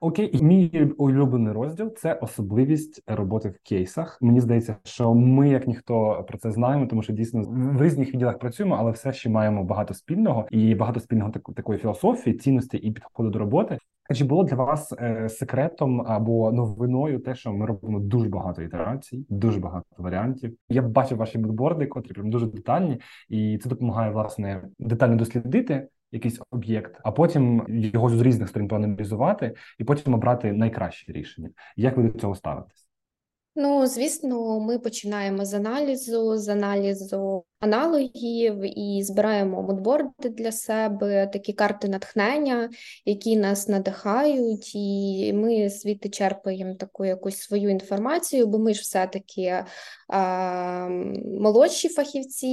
Окей, 0.00 0.42
мій 0.42 0.92
улюблений 0.98 1.52
розділ 1.52 1.94
це 1.94 2.14
особливість 2.14 3.02
роботи 3.06 3.48
в 3.48 3.68
кейсах. 3.68 4.18
Мені 4.22 4.40
здається, 4.40 4.76
що 4.84 5.14
ми, 5.14 5.48
як 5.48 5.66
ніхто, 5.66 6.24
про 6.28 6.38
це 6.38 6.50
знаємо, 6.50 6.86
тому 6.86 7.02
що 7.02 7.12
дійсно 7.12 7.42
в 7.48 7.82
різних 7.82 8.14
відділах 8.14 8.38
працюємо, 8.38 8.76
але 8.78 8.90
все 8.90 9.12
ще 9.12 9.30
маємо 9.30 9.64
багато 9.64 9.94
спільного 9.94 10.46
і 10.50 10.74
багато 10.74 11.00
спільного 11.00 11.30
так, 11.30 11.42
такої 11.56 11.78
філософії, 11.78 12.36
цінності 12.36 12.76
і 12.76 12.90
підходу 12.90 13.30
до 13.30 13.38
роботи. 13.38 13.78
Чи 14.14 14.24
було 14.24 14.44
для 14.44 14.56
вас 14.56 14.92
е, 14.92 15.28
секретом 15.28 16.00
або 16.06 16.52
новиною 16.52 17.18
те, 17.18 17.34
що 17.34 17.52
ми 17.52 17.66
робимо 17.66 18.00
дуже 18.00 18.28
багато 18.28 18.62
ітерацій, 18.62 19.26
дуже 19.28 19.60
багато 19.60 19.86
варіантів? 19.98 20.56
Я 20.68 20.82
бачив 20.82 21.18
ваші 21.18 21.38
бікборди, 21.38 21.86
котрі 21.86 22.12
прям 22.12 22.30
дуже 22.30 22.46
детальні, 22.46 23.00
і 23.28 23.58
це 23.58 23.68
допомагає 23.68 24.10
власне 24.10 24.68
детально 24.78 25.16
дослідити 25.16 25.88
якийсь 26.12 26.40
об'єкт, 26.50 27.00
а 27.04 27.12
потім 27.12 27.64
його 27.68 28.08
з 28.08 28.20
різних 28.20 28.48
сторін 28.48 28.68
проаналізувати 28.68 29.54
і 29.78 29.84
потім 29.84 30.14
обрати 30.14 30.52
найкраще 30.52 31.12
рішення. 31.12 31.50
Як 31.76 31.96
ви 31.96 32.02
до 32.02 32.18
цього 32.18 32.34
ставитесь? 32.34 32.87
Ну, 33.54 33.86
звісно, 33.86 34.60
ми 34.60 34.78
починаємо 34.78 35.44
з 35.44 35.54
аналізу, 35.54 36.36
з 36.36 36.48
аналізу 36.48 37.44
аналогів 37.60 38.78
і 38.78 39.02
збираємо 39.02 39.62
мудборди 39.62 40.28
для 40.28 40.52
себе, 40.52 41.26
такі 41.26 41.52
карти 41.52 41.88
натхнення, 41.88 42.70
які 43.04 43.36
нас 43.36 43.68
надихають, 43.68 44.74
і 44.74 45.32
ми 45.34 45.68
звідти 45.68 46.08
черпаємо 46.08 46.74
таку 46.74 47.04
якусь 47.04 47.38
свою 47.38 47.70
інформацію, 47.70 48.46
бо 48.46 48.58
ми 48.58 48.74
ж 48.74 48.80
все-таки 48.80 49.64
а, 50.08 50.88
молодші 51.40 51.88
фахівці, 51.88 52.46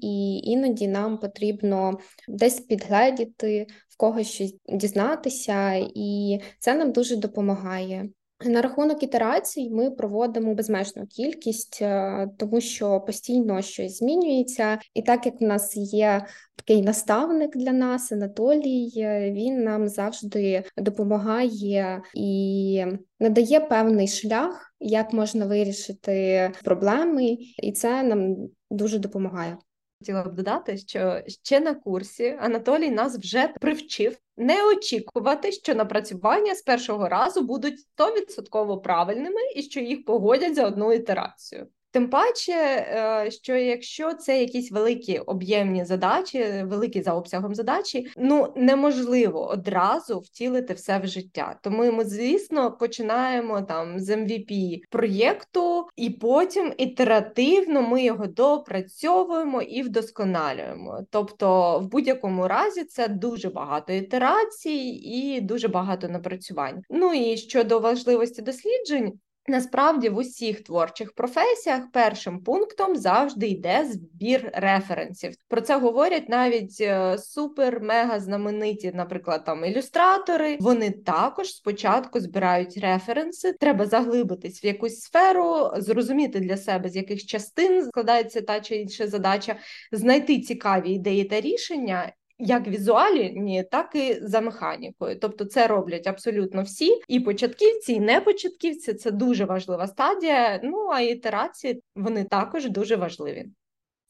і 0.00 0.40
іноді 0.44 0.88
нам 0.88 1.18
потрібно 1.18 1.98
десь 2.28 2.60
підгледіти, 2.60 3.66
в 3.88 3.96
когось 3.96 4.28
щось 4.28 4.54
дізнатися, 4.68 5.74
і 5.94 6.40
це 6.58 6.74
нам 6.74 6.92
дуже 6.92 7.16
допомагає. 7.16 8.08
На 8.44 8.62
рахунок 8.62 9.02
ітерацій 9.02 9.70
ми 9.70 9.90
проводимо 9.90 10.54
безмежну 10.54 11.06
кількість, 11.06 11.78
е, 11.82 12.28
тому 12.38 12.60
що 12.60 13.00
постійно 13.00 13.62
щось 13.62 13.98
змінюється, 13.98 14.78
і 14.94 15.02
так 15.02 15.26
як 15.26 15.40
в 15.40 15.44
нас 15.44 15.76
є 15.76 16.26
такий 16.56 16.82
наставник 16.82 17.56
для 17.56 17.72
нас, 17.72 18.12
Анатолій, 18.12 18.92
е, 18.96 19.32
він 19.32 19.64
нам 19.64 19.88
завжди 19.88 20.64
допомагає 20.76 22.02
і 22.14 22.84
надає 23.20 23.60
певний 23.60 24.08
шлях, 24.08 24.74
як 24.80 25.12
можна 25.12 25.46
вирішити 25.46 26.50
проблеми, 26.64 27.38
і 27.58 27.72
це 27.72 28.02
нам 28.02 28.36
дуже 28.70 28.98
допомагає. 28.98 29.56
Хотіла 30.02 30.22
б 30.22 30.34
додати, 30.34 30.78
що 30.78 31.20
ще 31.26 31.60
на 31.60 31.74
курсі 31.74 32.36
Анатолій 32.40 32.90
нас 32.90 33.18
вже 33.18 33.48
привчив 33.60 34.16
не 34.36 34.68
очікувати, 34.68 35.52
що 35.52 35.74
напрацювання 35.74 36.54
з 36.54 36.62
першого 36.62 37.08
разу 37.08 37.42
будуть 37.42 37.78
100% 37.98 38.80
правильними 38.80 39.40
і 39.56 39.62
що 39.62 39.80
їх 39.80 40.04
погодять 40.04 40.54
за 40.54 40.66
одну 40.66 40.92
ітерацію. 40.92 41.66
Тим 41.92 42.08
паче, 42.08 42.52
е, 42.52 43.30
що 43.30 43.56
якщо 43.56 44.14
це 44.14 44.40
якісь 44.40 44.72
великі 44.72 45.18
об'ємні 45.18 45.84
задачі, 45.84 46.64
великі 46.64 47.02
за 47.02 47.14
обсягом 47.14 47.54
задачі, 47.54 48.12
ну 48.16 48.52
неможливо 48.56 49.48
одразу 49.48 50.18
втілити 50.18 50.74
все 50.74 50.98
в 50.98 51.06
життя. 51.06 51.58
Тому 51.62 51.92
ми, 51.92 52.04
звісно, 52.04 52.72
починаємо 52.72 53.62
там 53.62 54.00
з 54.00 54.16
MVP 54.16 54.80
проєкту, 54.90 55.88
і 55.96 56.10
потім 56.10 56.72
ітеративно 56.78 57.82
ми 57.82 58.04
його 58.04 58.26
допрацьовуємо 58.26 59.62
і 59.62 59.82
вдосконалюємо. 59.82 61.00
Тобто, 61.10 61.78
в 61.78 61.88
будь-якому 61.88 62.48
разі 62.48 62.84
це 62.84 63.08
дуже 63.08 63.50
багато 63.50 63.92
ітерацій 63.92 65.00
і 65.04 65.40
дуже 65.40 65.68
багато 65.68 66.08
напрацювань. 66.08 66.82
Ну 66.90 67.14
і 67.14 67.36
щодо 67.36 67.78
важливості 67.78 68.42
досліджень. 68.42 69.12
Насправді 69.48 70.08
в 70.08 70.16
усіх 70.16 70.64
творчих 70.64 71.12
професіях 71.12 71.82
першим 71.92 72.42
пунктом 72.42 72.96
завжди 72.96 73.46
йде 73.46 73.84
збір 73.84 74.50
референсів. 74.54 75.34
Про 75.48 75.60
це 75.60 75.78
говорять 75.78 76.28
навіть 76.28 76.76
е, 76.80 77.16
супер-мега 77.18 78.20
знамениті, 78.20 78.92
наприклад, 78.94 79.44
там 79.44 79.64
ілюстратори. 79.64 80.56
Вони 80.60 80.90
також 80.90 81.48
спочатку 81.48 82.20
збирають 82.20 82.76
референси. 82.76 83.52
Треба 83.52 83.86
заглибитись 83.86 84.64
в 84.64 84.66
якусь 84.66 85.00
сферу, 85.00 85.70
зрозуміти 85.76 86.40
для 86.40 86.56
себе, 86.56 86.88
з 86.88 86.96
яких 86.96 87.26
частин 87.26 87.84
складається 87.84 88.40
та 88.40 88.60
чи 88.60 88.76
інша 88.76 89.06
задача, 89.06 89.56
знайти 89.92 90.40
цікаві 90.40 90.90
ідеї 90.90 91.24
та 91.24 91.40
рішення 91.40 92.12
як 92.42 92.68
візуальні, 92.68 93.64
так 93.70 93.94
і 93.94 94.18
за 94.22 94.40
механікою. 94.40 95.18
Тобто, 95.20 95.44
це 95.44 95.66
роблять 95.66 96.06
абсолютно 96.06 96.62
всі, 96.62 97.00
і 97.08 97.20
початківці, 97.20 97.92
і 97.92 98.00
непочатківці. 98.00 98.94
це 98.94 99.10
дуже 99.10 99.44
важлива 99.44 99.86
стадія. 99.86 100.60
Ну 100.62 100.88
а 100.92 101.00
ітерації 101.00 101.82
вони 101.96 102.24
також 102.24 102.70
дуже 102.70 102.96
важливі. 102.96 103.46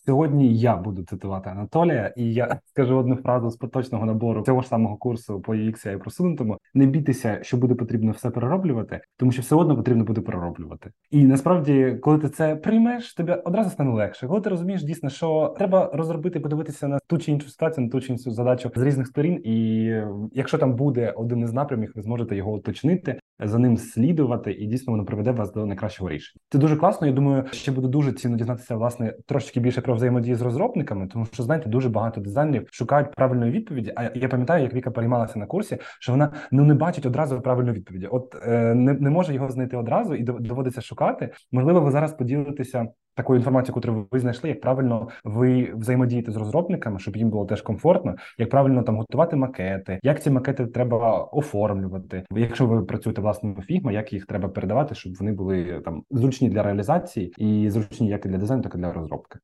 Сьогодні 0.07 0.59
я 0.59 0.77
буду 0.77 1.03
цитувати 1.03 1.51
Анатолія, 1.51 2.15
і 2.17 2.35
я 2.35 2.61
скажу 2.65 2.97
одну 2.97 3.17
фразу 3.17 3.51
з 3.51 3.57
поточного 3.57 4.07
набору 4.07 4.43
цього 4.43 4.61
ж 4.61 4.69
самого 4.69 4.97
курсу 4.97 5.41
по 5.41 5.55
UX 5.55 5.95
і 5.95 5.99
просунутому. 5.99 6.59
Не 6.75 6.87
бійтеся, 6.87 7.39
що 7.43 7.57
буде 7.57 7.75
потрібно 7.75 8.13
все 8.13 8.31
перероблювати, 8.31 9.01
тому 9.17 9.33
що 9.33 9.43
все 9.43 9.55
одно 9.55 9.77
потрібно 9.77 10.05
буде 10.05 10.21
перероблювати. 10.21 10.91
І 11.11 11.25
насправді, 11.25 11.99
коли 12.03 12.19
ти 12.19 12.29
це 12.29 12.57
приймеш, 12.57 13.15
тобі 13.15 13.33
одразу 13.33 13.71
стане 13.71 13.91
легше. 13.91 14.27
Коли 14.27 14.41
ти 14.41 14.51
розумієш 14.51 14.83
дійсно, 14.83 15.11
що 15.11 15.55
треба 15.59 15.91
розробити, 15.95 16.41
подивитися 16.41 16.89
на 16.89 16.99
ту 17.07 17.19
чи 17.19 17.33
іншу 17.33 17.49
ситуацію, 17.49 17.85
на 17.85 17.91
ту 17.91 18.01
чи 18.01 18.13
іншу 18.13 18.31
задачу 18.31 18.71
з 18.77 18.83
різних 18.83 19.07
сторін. 19.07 19.41
І 19.45 19.85
якщо 20.33 20.59
там 20.59 20.75
буде 20.75 21.11
один 21.11 21.41
із 21.41 21.53
напрямів, 21.53 21.93
ви 21.95 22.03
зможете 22.03 22.37
його 22.37 22.53
уточнити, 22.53 23.19
за 23.45 23.59
ним 23.59 23.77
слідувати, 23.77 24.53
і 24.53 24.67
дійсно 24.67 24.91
воно 24.91 25.05
приведе 25.05 25.31
вас 25.31 25.53
до 25.53 25.67
найкращого 25.67 26.11
рішення. 26.11 26.41
Це 26.51 26.59
дуже 26.59 26.77
класно. 26.77 27.07
Я 27.07 27.13
думаю, 27.13 27.45
ще 27.53 27.73
буде 27.73 27.89
дуже 27.89 28.13
цінно 28.13 28.37
дізнатися 28.37 28.77
власне 28.77 29.15
трошки 29.27 29.61
більше 29.61 29.81
про 29.81 29.92
взаємодію 29.95 30.37
з 30.37 30.43
розробниками, 30.43 31.07
тому 31.07 31.27
що 31.27 31.43
знаєте, 31.43 31.69
дуже 31.69 31.89
багато 31.89 32.21
дизайнерів 32.21 32.69
шукають 32.71 33.11
правильної 33.11 33.53
відповіді. 33.53 33.93
А 33.97 34.11
я 34.15 34.29
пам'ятаю, 34.29 34.63
як 34.63 34.75
Віка 34.75 34.91
переймалася 34.91 35.39
на 35.39 35.47
курсі, 35.47 35.79
що 36.01 36.13
вона 36.13 36.33
ну 36.51 36.65
не 36.65 36.75
бачить 36.75 37.07
одразу 37.07 37.41
правильної 37.41 37.77
відповіді. 37.77 38.07
От 38.07 38.35
е, 38.47 38.75
не, 38.75 38.93
не 38.93 39.11
може 39.11 39.35
його 39.35 39.51
знайти 39.51 39.77
одразу 39.77 40.15
і 40.15 40.23
доводиться 40.23 40.81
шукати. 40.81 41.31
Можливо, 41.53 41.81
ви 41.81 41.91
зараз 41.91 42.13
поділитеся 42.13 42.89
таку 43.15 43.37
інформацію, 43.37 43.75
яку 43.85 44.07
ви 44.11 44.19
знайшли, 44.19 44.49
як 44.49 44.61
правильно 44.61 45.09
ви 45.25 45.73
взаємодієте 45.75 46.33
з 46.33 46.37
розробниками, 46.37 46.99
щоб 46.99 47.17
їм 47.17 47.31
було 47.31 47.47
теж 47.47 47.63
комфортно, 47.63 48.17
як 48.39 48.51
правильно 48.51 48.83
там 48.83 48.97
готувати 48.97 49.37
макети, 49.37 50.01
як 50.03 50.23
ці 50.23 50.31
макети 50.31 50.67
треба 50.67 51.19
оформлювати. 51.19 52.25
Якщо 52.35 52.67
ви 52.67 52.83
працюєте 52.83 53.21
власними 53.21 53.63
фігма, 53.63 53.93
як 53.93 54.13
їх 54.13 54.27
треба 54.27 54.49
передавати, 54.49 54.95
щоб 54.95 55.13
вони 55.15 55.33
були 55.33 55.81
там 55.85 56.03
зручні 56.11 56.49
для 56.49 56.63
реалізації 56.63 57.35
і 57.39 57.71
зручні 57.71 58.09
як 58.09 58.27
для 58.27 58.39
дизайну, 58.39 58.63
так 58.63 58.75
і 58.75 58.79
для 58.79 58.93
розробки. 58.93 59.39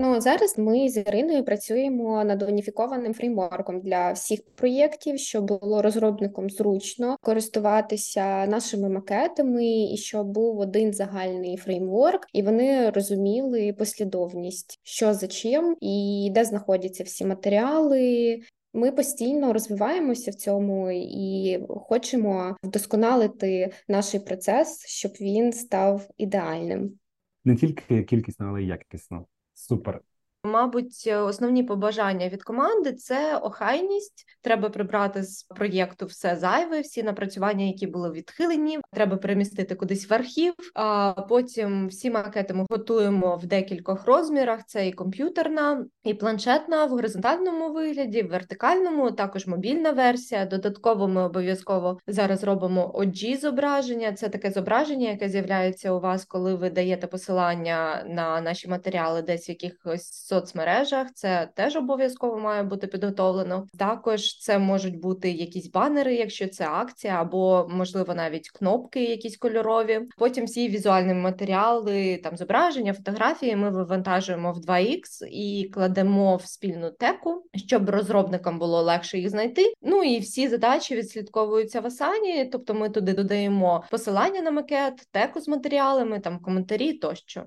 Ну 0.00 0.20
зараз 0.20 0.58
ми 0.58 0.88
з 0.88 0.96
Іриною 0.96 1.44
працюємо 1.44 2.24
над 2.24 2.42
уніфікованим 2.42 3.14
фреймворком 3.14 3.80
для 3.80 4.12
всіх 4.12 4.40
проєктів, 4.54 5.18
щоб 5.18 5.46
було 5.46 5.82
розробникам 5.82 6.50
зручно 6.50 7.16
користуватися 7.20 8.46
нашими 8.46 8.88
макетами, 8.88 9.66
і 9.66 9.96
щоб 9.96 10.26
був 10.26 10.58
один 10.58 10.92
загальний 10.92 11.56
фреймворк, 11.56 12.26
і 12.32 12.42
вони 12.42 12.90
розуміли 12.90 13.72
послідовність, 13.72 14.80
що 14.82 15.14
за 15.14 15.26
чим 15.26 15.76
і 15.80 16.28
де 16.34 16.44
знаходяться 16.44 17.04
всі 17.04 17.24
матеріали. 17.24 18.40
Ми 18.74 18.92
постійно 18.92 19.52
розвиваємося 19.52 20.30
в 20.30 20.34
цьому 20.34 20.90
і 20.90 21.58
хочемо 21.68 22.56
вдосконалити 22.62 23.72
наш 23.88 24.14
процес, 24.26 24.86
щоб 24.86 25.12
він 25.20 25.52
став 25.52 26.08
ідеальним. 26.16 26.98
Не 27.44 27.56
тільки 27.56 28.02
кількісно, 28.02 28.46
але 28.48 28.62
й 28.62 28.66
якісно. 28.66 29.26
Супер. 29.66 30.02
Мабуть, 30.44 31.06
основні 31.06 31.62
побажання 31.62 32.28
від 32.28 32.42
команди 32.42 32.92
це 32.92 33.36
охайність. 33.36 34.24
Треба 34.42 34.68
прибрати 34.68 35.22
з 35.22 35.42
проєкту 35.42 36.06
все 36.06 36.36
зайве, 36.36 36.80
всі 36.80 37.02
напрацювання, 37.02 37.64
які 37.64 37.86
були 37.86 38.10
відхилені. 38.10 38.78
Треба 38.92 39.16
перемістити 39.16 39.74
кудись 39.74 40.10
в 40.10 40.14
архів. 40.14 40.54
А 40.74 41.12
потім 41.12 41.88
всі 41.88 42.10
макети 42.10 42.54
ми 42.54 42.66
готуємо 42.70 43.36
в 43.36 43.46
декількох 43.46 44.06
розмірах: 44.06 44.60
це 44.66 44.88
і 44.88 44.92
комп'ютерна, 44.92 45.86
і 46.04 46.14
планшетна 46.14 46.84
в 46.84 46.90
горизонтальному 46.90 47.72
вигляді, 47.72 48.22
в 48.22 48.28
вертикальному, 48.28 49.10
також 49.10 49.46
мобільна 49.46 49.90
версія. 49.90 50.46
Додатково 50.46 51.08
ми 51.08 51.22
обов'язково 51.22 51.98
зараз 52.06 52.44
робимо 52.44 52.92
OG 52.94 53.40
зображення. 53.40 54.12
Це 54.12 54.28
таке 54.28 54.50
зображення, 54.50 55.10
яке 55.10 55.28
з'являється 55.28 55.92
у 55.92 56.00
вас, 56.00 56.24
коли 56.24 56.54
ви 56.54 56.70
даєте 56.70 57.06
посилання 57.06 58.04
на 58.08 58.40
наші 58.40 58.68
матеріали, 58.68 59.22
десь 59.22 59.48
в 59.48 59.50
якихось 59.50 60.27
соцмережах. 60.28 61.06
Це 61.14 61.48
теж 61.54 61.76
обов'язково 61.76 62.38
має 62.38 62.62
бути 62.62 62.86
підготовлено. 62.86 63.66
Також 63.78 64.38
це 64.38 64.58
можуть 64.58 65.00
бути 65.00 65.30
якісь 65.30 65.70
банери, 65.70 66.14
якщо 66.14 66.48
це 66.48 66.68
акція, 66.68 67.20
або 67.20 67.66
можливо 67.70 68.14
навіть 68.14 68.50
кнопки, 68.50 69.04
якісь 69.04 69.36
кольорові. 69.36 70.00
Потім 70.18 70.44
всі 70.44 70.68
візуальні 70.68 71.14
матеріали, 71.14 72.20
там 72.24 72.36
зображення, 72.36 72.92
фотографії. 72.92 73.56
Ми 73.56 73.70
вивантажуємо 73.70 74.52
в 74.52 74.56
2X 74.58 75.24
і 75.30 75.70
кладемо 75.74 76.36
в 76.36 76.46
спільну 76.46 76.90
теку, 76.90 77.44
щоб 77.54 77.90
розробникам 77.90 78.58
було 78.58 78.82
легше 78.82 79.18
їх 79.18 79.30
знайти. 79.30 79.72
Ну 79.82 80.02
і 80.02 80.18
всі 80.18 80.48
задачі 80.48 80.96
відслідковуються 80.96 81.80
в 81.80 81.86
Асані, 81.86 82.44
тобто 82.44 82.74
ми 82.74 82.88
туди 82.88 83.12
додаємо 83.12 83.84
посилання 83.90 84.42
на 84.42 84.50
макет, 84.50 85.08
теку 85.10 85.40
з 85.40 85.48
матеріалами, 85.48 86.20
там 86.20 86.38
коментарі 86.38 86.92
тощо. 86.92 87.44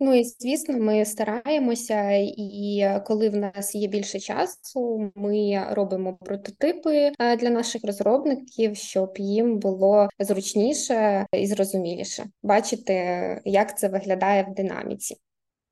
Ну 0.00 0.14
і 0.14 0.24
звісно, 0.24 0.78
ми 0.78 1.04
стараємося, 1.04 2.10
і 2.36 2.84
коли 3.06 3.30
в 3.30 3.36
нас 3.36 3.74
є 3.74 3.88
більше 3.88 4.20
часу, 4.20 5.12
ми 5.14 5.66
робимо 5.70 6.16
прототипи 6.20 7.12
е, 7.18 7.36
для 7.36 7.50
наших 7.50 7.84
розробників, 7.84 8.76
щоб 8.76 9.14
їм 9.16 9.58
було 9.58 10.08
зручніше 10.18 11.26
і 11.32 11.46
зрозуміліше 11.46 12.24
бачити, 12.42 12.94
як 13.44 13.78
це 13.78 13.88
виглядає 13.88 14.42
в 14.50 14.54
динаміці. 14.54 15.16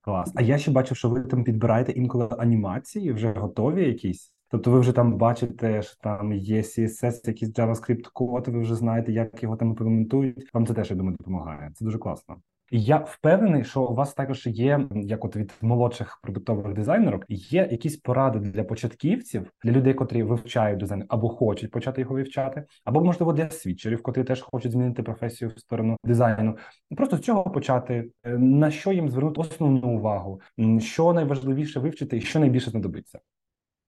Клас. 0.01 0.33
А 0.35 0.43
я 0.43 0.59
ще 0.59 0.70
бачив, 0.70 0.97
що 0.97 1.09
ви 1.09 1.20
там 1.20 1.45
підбираєте 1.45 1.93
інколи 1.93 2.29
анімації, 2.39 3.12
вже 3.12 3.33
готові 3.33 3.87
якісь. 3.87 4.33
Тобто 4.51 4.70
ви 4.70 4.81
вже 4.81 4.93
там 4.93 5.16
бачите, 5.16 5.83
що 5.83 5.97
там 6.03 6.33
є 6.33 6.61
CSS, 6.61 7.27
якийсь 7.27 7.53
JavaScript 7.53 8.05
код, 8.12 8.49
ви 8.49 8.61
вже 8.61 8.75
знаєте, 8.75 9.12
як 9.12 9.43
його 9.43 9.57
там 9.57 9.68
імплементують. 9.68 10.55
Вам 10.55 10.66
це 10.66 10.75
теж 10.75 10.91
я 10.91 10.97
думаю, 10.97 11.16
допомагає. 11.20 11.73
Це 11.75 11.85
дуже 11.85 11.99
класно. 11.99 12.37
Я 12.75 12.97
впевнений, 12.97 13.64
що 13.64 13.83
у 13.83 13.95
вас 13.95 14.14
також 14.14 14.47
є, 14.47 14.89
як 14.95 15.25
от 15.25 15.37
від 15.37 15.53
молодших 15.61 16.18
продуктових 16.23 16.75
дизайнерів, 16.75 17.23
є 17.29 17.68
якісь 17.70 17.97
поради 17.97 18.39
для 18.39 18.64
початківців, 18.64 19.53
для 19.64 19.73
людей, 19.73 19.95
котрі 19.95 20.23
вивчають 20.23 20.79
дизайн 20.79 21.05
або 21.09 21.29
хочуть 21.29 21.70
почати 21.70 22.01
його 22.01 22.14
вивчати, 22.14 22.64
або 22.85 23.05
можливо 23.05 23.33
для 23.33 23.51
свідчерів, 23.51 24.03
котрі 24.03 24.25
теж 24.25 24.41
хочуть 24.41 24.73
змінити 24.73 25.03
професію 25.03 25.53
в 25.57 25.59
сторону 25.59 25.97
дизайну. 26.05 26.57
Просто 26.97 27.16
з 27.16 27.20
чого 27.20 27.51
почати, 27.51 28.11
е, 28.25 28.39
на 28.39 28.70
що 28.70 28.93
їм 28.93 29.09
звернути 29.09 29.41
основну 29.41 29.89
увагу, 29.89 30.41
що 30.81 31.12
найважливіше 31.12 31.81
вивчити 31.81 32.16
і 32.16 32.20
що 32.20 32.41
найбільше 32.41 32.70
знадобиться. 32.70 33.20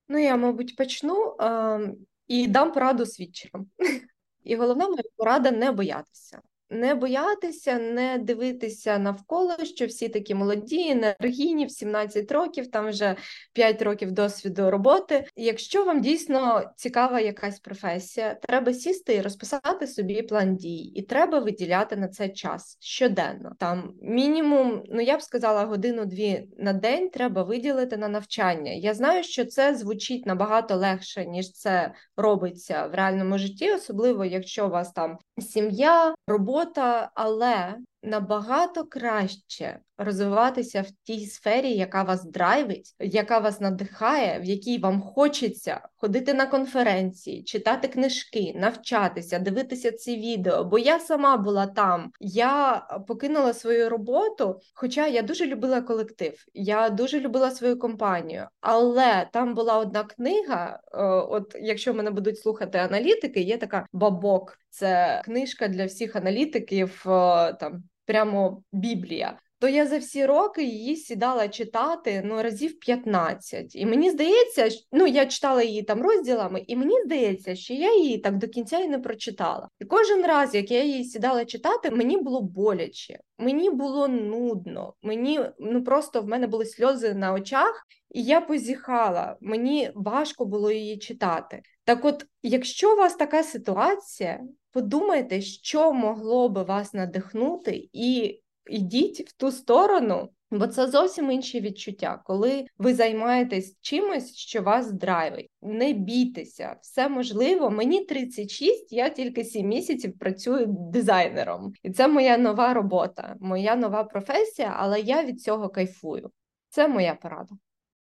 Ну 0.08 0.18
я 0.18 0.36
мабуть 0.36 0.76
почну 0.76 1.36
е- 1.40 1.94
і 2.26 2.46
дам 2.46 2.72
пораду 2.72 3.06
свідчерам. 3.06 3.66
І 4.42 4.56
головна 4.56 4.88
моя 4.88 5.02
порада 5.16 5.50
не 5.50 5.72
боятися 5.72 6.40
не 6.74 6.94
боятися, 6.94 7.78
не 7.78 8.18
дивитися 8.18 8.98
навколо, 8.98 9.56
що 9.64 9.86
всі 9.86 10.08
такі 10.08 10.34
молоді, 10.34 10.90
енергійні 10.90 11.66
в 11.66 11.70
17 11.70 12.32
років, 12.32 12.70
там 12.70 12.88
вже 12.88 13.16
5 13.52 13.82
років 13.82 14.12
досвіду 14.12 14.70
роботи. 14.70 15.24
Якщо 15.36 15.84
вам 15.84 16.00
дійсно 16.00 16.62
цікава 16.76 17.20
якась 17.20 17.60
професія, 17.60 18.34
треба 18.34 18.72
сісти 18.72 19.14
і 19.14 19.20
розписати 19.20 19.86
собі 19.86 20.22
план 20.22 20.56
дій, 20.56 20.82
і 20.82 21.02
треба 21.02 21.38
виділяти 21.38 21.96
на 21.96 22.08
це 22.08 22.28
час 22.28 22.78
щоденно. 22.80 23.52
Там 23.58 23.94
мінімум, 24.02 24.82
ну 24.88 25.00
я 25.00 25.16
б 25.16 25.22
сказала, 25.22 25.64
годину-дві 25.64 26.48
на 26.58 26.72
день 26.72 27.10
треба 27.10 27.42
виділити 27.42 27.96
на 27.96 28.08
навчання. 28.08 28.72
Я 28.72 28.94
знаю, 28.94 29.22
що 29.24 29.44
це 29.44 29.74
звучить 29.74 30.26
набагато 30.26 30.76
легше, 30.76 31.26
ніж 31.26 31.52
це 31.52 31.92
робиться 32.16 32.86
в 32.86 32.94
реальному 32.94 33.38
житті, 33.38 33.72
особливо 33.72 34.24
якщо 34.24 34.66
у 34.66 34.70
вас 34.70 34.92
там 34.92 35.18
сім'я, 35.38 36.14
робота 36.26 37.10
але 37.14 37.78
набагато 38.02 38.84
краще 38.84 39.80
розвиватися 39.98 40.82
в 40.82 40.90
тій 41.02 41.26
сфері, 41.26 41.72
яка 41.72 42.02
вас 42.02 42.24
драйвить, 42.24 42.94
яка 42.98 43.38
вас 43.38 43.60
надихає, 43.60 44.40
в 44.40 44.44
якій 44.44 44.78
вам 44.78 45.00
хочеться 45.02 45.80
ходити 45.96 46.34
на 46.34 46.46
конференції, 46.46 47.42
читати 47.42 47.88
книжки, 47.88 48.52
навчатися, 48.56 49.38
дивитися 49.38 49.92
ці 49.92 50.16
відео. 50.16 50.64
Бо 50.64 50.78
я 50.78 50.98
сама 50.98 51.36
була 51.36 51.66
там. 51.66 52.10
Я 52.20 52.86
покинула 53.08 53.52
свою 53.52 53.88
роботу, 53.90 54.60
хоча 54.74 55.06
я 55.06 55.22
дуже 55.22 55.46
любила 55.46 55.80
колектив, 55.80 56.44
я 56.54 56.90
дуже 56.90 57.20
любила 57.20 57.50
свою 57.50 57.78
компанію. 57.78 58.48
Але 58.60 59.28
там 59.32 59.54
була 59.54 59.78
одна 59.78 60.04
книга. 60.04 60.80
Е, 60.92 61.04
от 61.04 61.56
якщо 61.60 61.94
мене 61.94 62.10
будуть 62.10 62.38
слухати 62.38 62.78
аналітики, 62.78 63.40
є 63.40 63.58
така 63.58 63.86
бабок. 63.92 64.58
Це 64.70 65.22
книжка 65.24 65.68
для 65.68 65.86
всіх 65.86 66.16
аналітиків 66.16 67.02
е, 67.06 67.52
там 67.52 67.82
прямо 68.06 68.62
Біблія. 68.72 69.38
То 69.64 69.68
я 69.68 69.86
за 69.86 69.98
всі 69.98 70.26
роки 70.26 70.64
її 70.64 70.96
сідала 70.96 71.48
читати 71.48 72.22
ну 72.24 72.42
разів 72.42 72.78
15. 72.78 73.76
І 73.76 73.86
мені 73.86 74.10
здається, 74.10 74.68
ну 74.92 75.06
я 75.06 75.26
читала 75.26 75.62
її 75.62 75.82
там 75.82 76.02
розділами, 76.02 76.64
і 76.66 76.76
мені 76.76 77.02
здається, 77.04 77.54
що 77.54 77.74
я 77.74 77.96
її 77.96 78.18
так 78.18 78.38
до 78.38 78.48
кінця 78.48 78.78
і 78.78 78.88
не 78.88 78.98
прочитала. 78.98 79.68
І 79.80 79.84
кожен 79.84 80.26
раз, 80.26 80.54
як 80.54 80.70
я 80.70 80.84
її 80.84 81.04
сідала 81.04 81.44
читати, 81.44 81.90
мені 81.90 82.16
було 82.16 82.42
боляче, 82.42 83.18
мені 83.38 83.70
було 83.70 84.08
нудно. 84.08 84.94
Мені 85.02 85.40
ну 85.58 85.84
просто 85.84 86.22
в 86.22 86.28
мене 86.28 86.46
були 86.46 86.66
сльози 86.66 87.14
на 87.14 87.32
очах, 87.32 87.86
і 88.10 88.22
я 88.22 88.40
позіхала. 88.40 89.36
Мені 89.40 89.90
важко 89.94 90.44
було 90.44 90.70
її 90.70 90.98
читати. 90.98 91.62
Так, 91.84 92.04
от, 92.04 92.26
якщо 92.42 92.92
у 92.92 92.96
вас 92.96 93.14
така 93.14 93.42
ситуація, 93.42 94.40
подумайте, 94.72 95.40
що 95.40 95.92
могло 95.92 96.48
би 96.48 96.62
вас 96.62 96.94
надихнути, 96.94 97.88
і 97.92 98.40
йдіть 98.66 99.30
в 99.30 99.32
ту 99.36 99.52
сторону, 99.52 100.30
бо 100.50 100.66
це 100.66 100.86
зовсім 100.86 101.30
інші 101.30 101.60
відчуття, 101.60 102.22
коли 102.24 102.66
ви 102.78 102.94
займаєтесь 102.94 103.78
чимось, 103.80 104.36
що 104.36 104.62
вас 104.62 104.92
драйвить. 104.92 105.50
Не 105.62 105.92
бійтеся, 105.92 106.76
все 106.82 107.08
можливо. 107.08 107.70
Мені 107.70 108.04
36, 108.04 108.92
я 108.92 109.08
тільки 109.08 109.44
7 109.44 109.68
місяців 109.68 110.18
працюю 110.18 110.66
дизайнером, 110.68 111.72
і 111.82 111.90
це 111.90 112.08
моя 112.08 112.38
нова 112.38 112.74
робота, 112.74 113.36
моя 113.40 113.76
нова 113.76 114.04
професія, 114.04 114.74
але 114.78 115.00
я 115.00 115.24
від 115.24 115.40
цього 115.40 115.68
кайфую. 115.68 116.30
Це 116.68 116.88
моя 116.88 117.14
порада. 117.14 117.54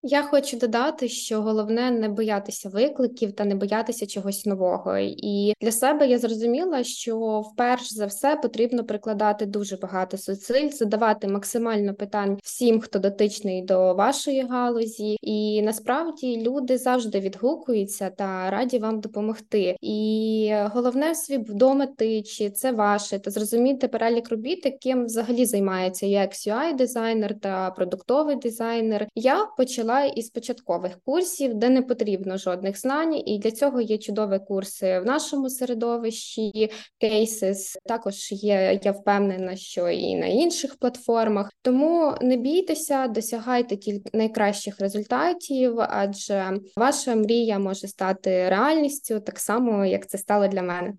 Я 0.04 0.22
хочу 0.22 0.56
додати, 0.56 1.08
що 1.08 1.42
головне 1.42 1.90
не 1.90 2.08
боятися 2.08 2.68
викликів 2.68 3.32
та 3.32 3.44
не 3.44 3.54
боятися 3.54 4.06
чогось 4.06 4.46
нового. 4.46 4.98
І 4.98 5.54
для 5.60 5.72
себе 5.72 6.06
я 6.06 6.18
зрозуміла, 6.18 6.84
що 6.84 7.40
вперше 7.40 7.94
за 7.94 8.06
все 8.06 8.36
потрібно 8.36 8.84
прикладати 8.84 9.46
дуже 9.46 9.76
багато 9.76 10.16
зусиль, 10.16 10.68
задавати 10.68 11.28
максимально 11.28 11.94
питань 11.94 12.38
всім, 12.42 12.80
хто 12.80 12.98
дотичний 12.98 13.62
до 13.62 13.94
вашої 13.94 14.42
галузі, 14.42 15.16
і 15.20 15.62
насправді 15.62 16.42
люди 16.42 16.78
завжди 16.78 17.20
відгукуються 17.20 18.10
та 18.10 18.50
раді 18.50 18.78
вам 18.78 19.00
допомогти. 19.00 19.76
І 19.80 20.54
головне 20.72 21.14
свідомити, 21.14 22.22
чи 22.22 22.50
це 22.50 22.72
ваше, 22.72 23.18
та 23.18 23.30
зрозуміти 23.30 23.88
перелік 23.88 24.30
робіт, 24.30 24.64
яким 24.64 25.04
взагалі 25.04 25.46
займається 25.46 26.06
як 26.06 26.32
ui 26.32 26.76
дизайнер 26.76 27.40
та 27.40 27.70
продуктовий 27.70 28.36
дизайнер. 28.36 29.06
Я 29.14 29.46
почала 29.56 29.91
почала 29.92 30.04
із 30.04 30.30
початкових 30.30 30.98
курсів, 31.04 31.54
де 31.54 31.68
не 31.68 31.82
потрібно 31.82 32.36
жодних 32.36 32.80
знань, 32.80 33.22
і 33.28 33.38
для 33.38 33.50
цього 33.50 33.80
є 33.80 33.98
чудові 33.98 34.38
курси 34.38 35.00
в 35.00 35.04
нашому 35.04 35.50
середовищі. 35.50 36.70
Cases. 37.02 37.76
також 37.86 38.32
є. 38.32 38.80
Я 38.82 38.92
впевнена, 38.92 39.56
що 39.56 39.88
і 39.88 40.16
на 40.16 40.26
інших 40.26 40.76
платформах. 40.76 41.50
Тому 41.62 42.14
не 42.20 42.36
бійтеся, 42.36 43.08
досягайте 43.08 43.76
тільки 43.76 44.10
найкращих 44.12 44.80
результатів, 44.80 45.74
адже 45.78 46.58
ваша 46.76 47.14
мрія 47.14 47.58
може 47.58 47.88
стати 47.88 48.48
реальністю 48.48 49.20
так 49.20 49.38
само, 49.38 49.86
як 49.86 50.08
це 50.08 50.18
стало 50.18 50.48
для 50.48 50.62
мене. 50.62 50.92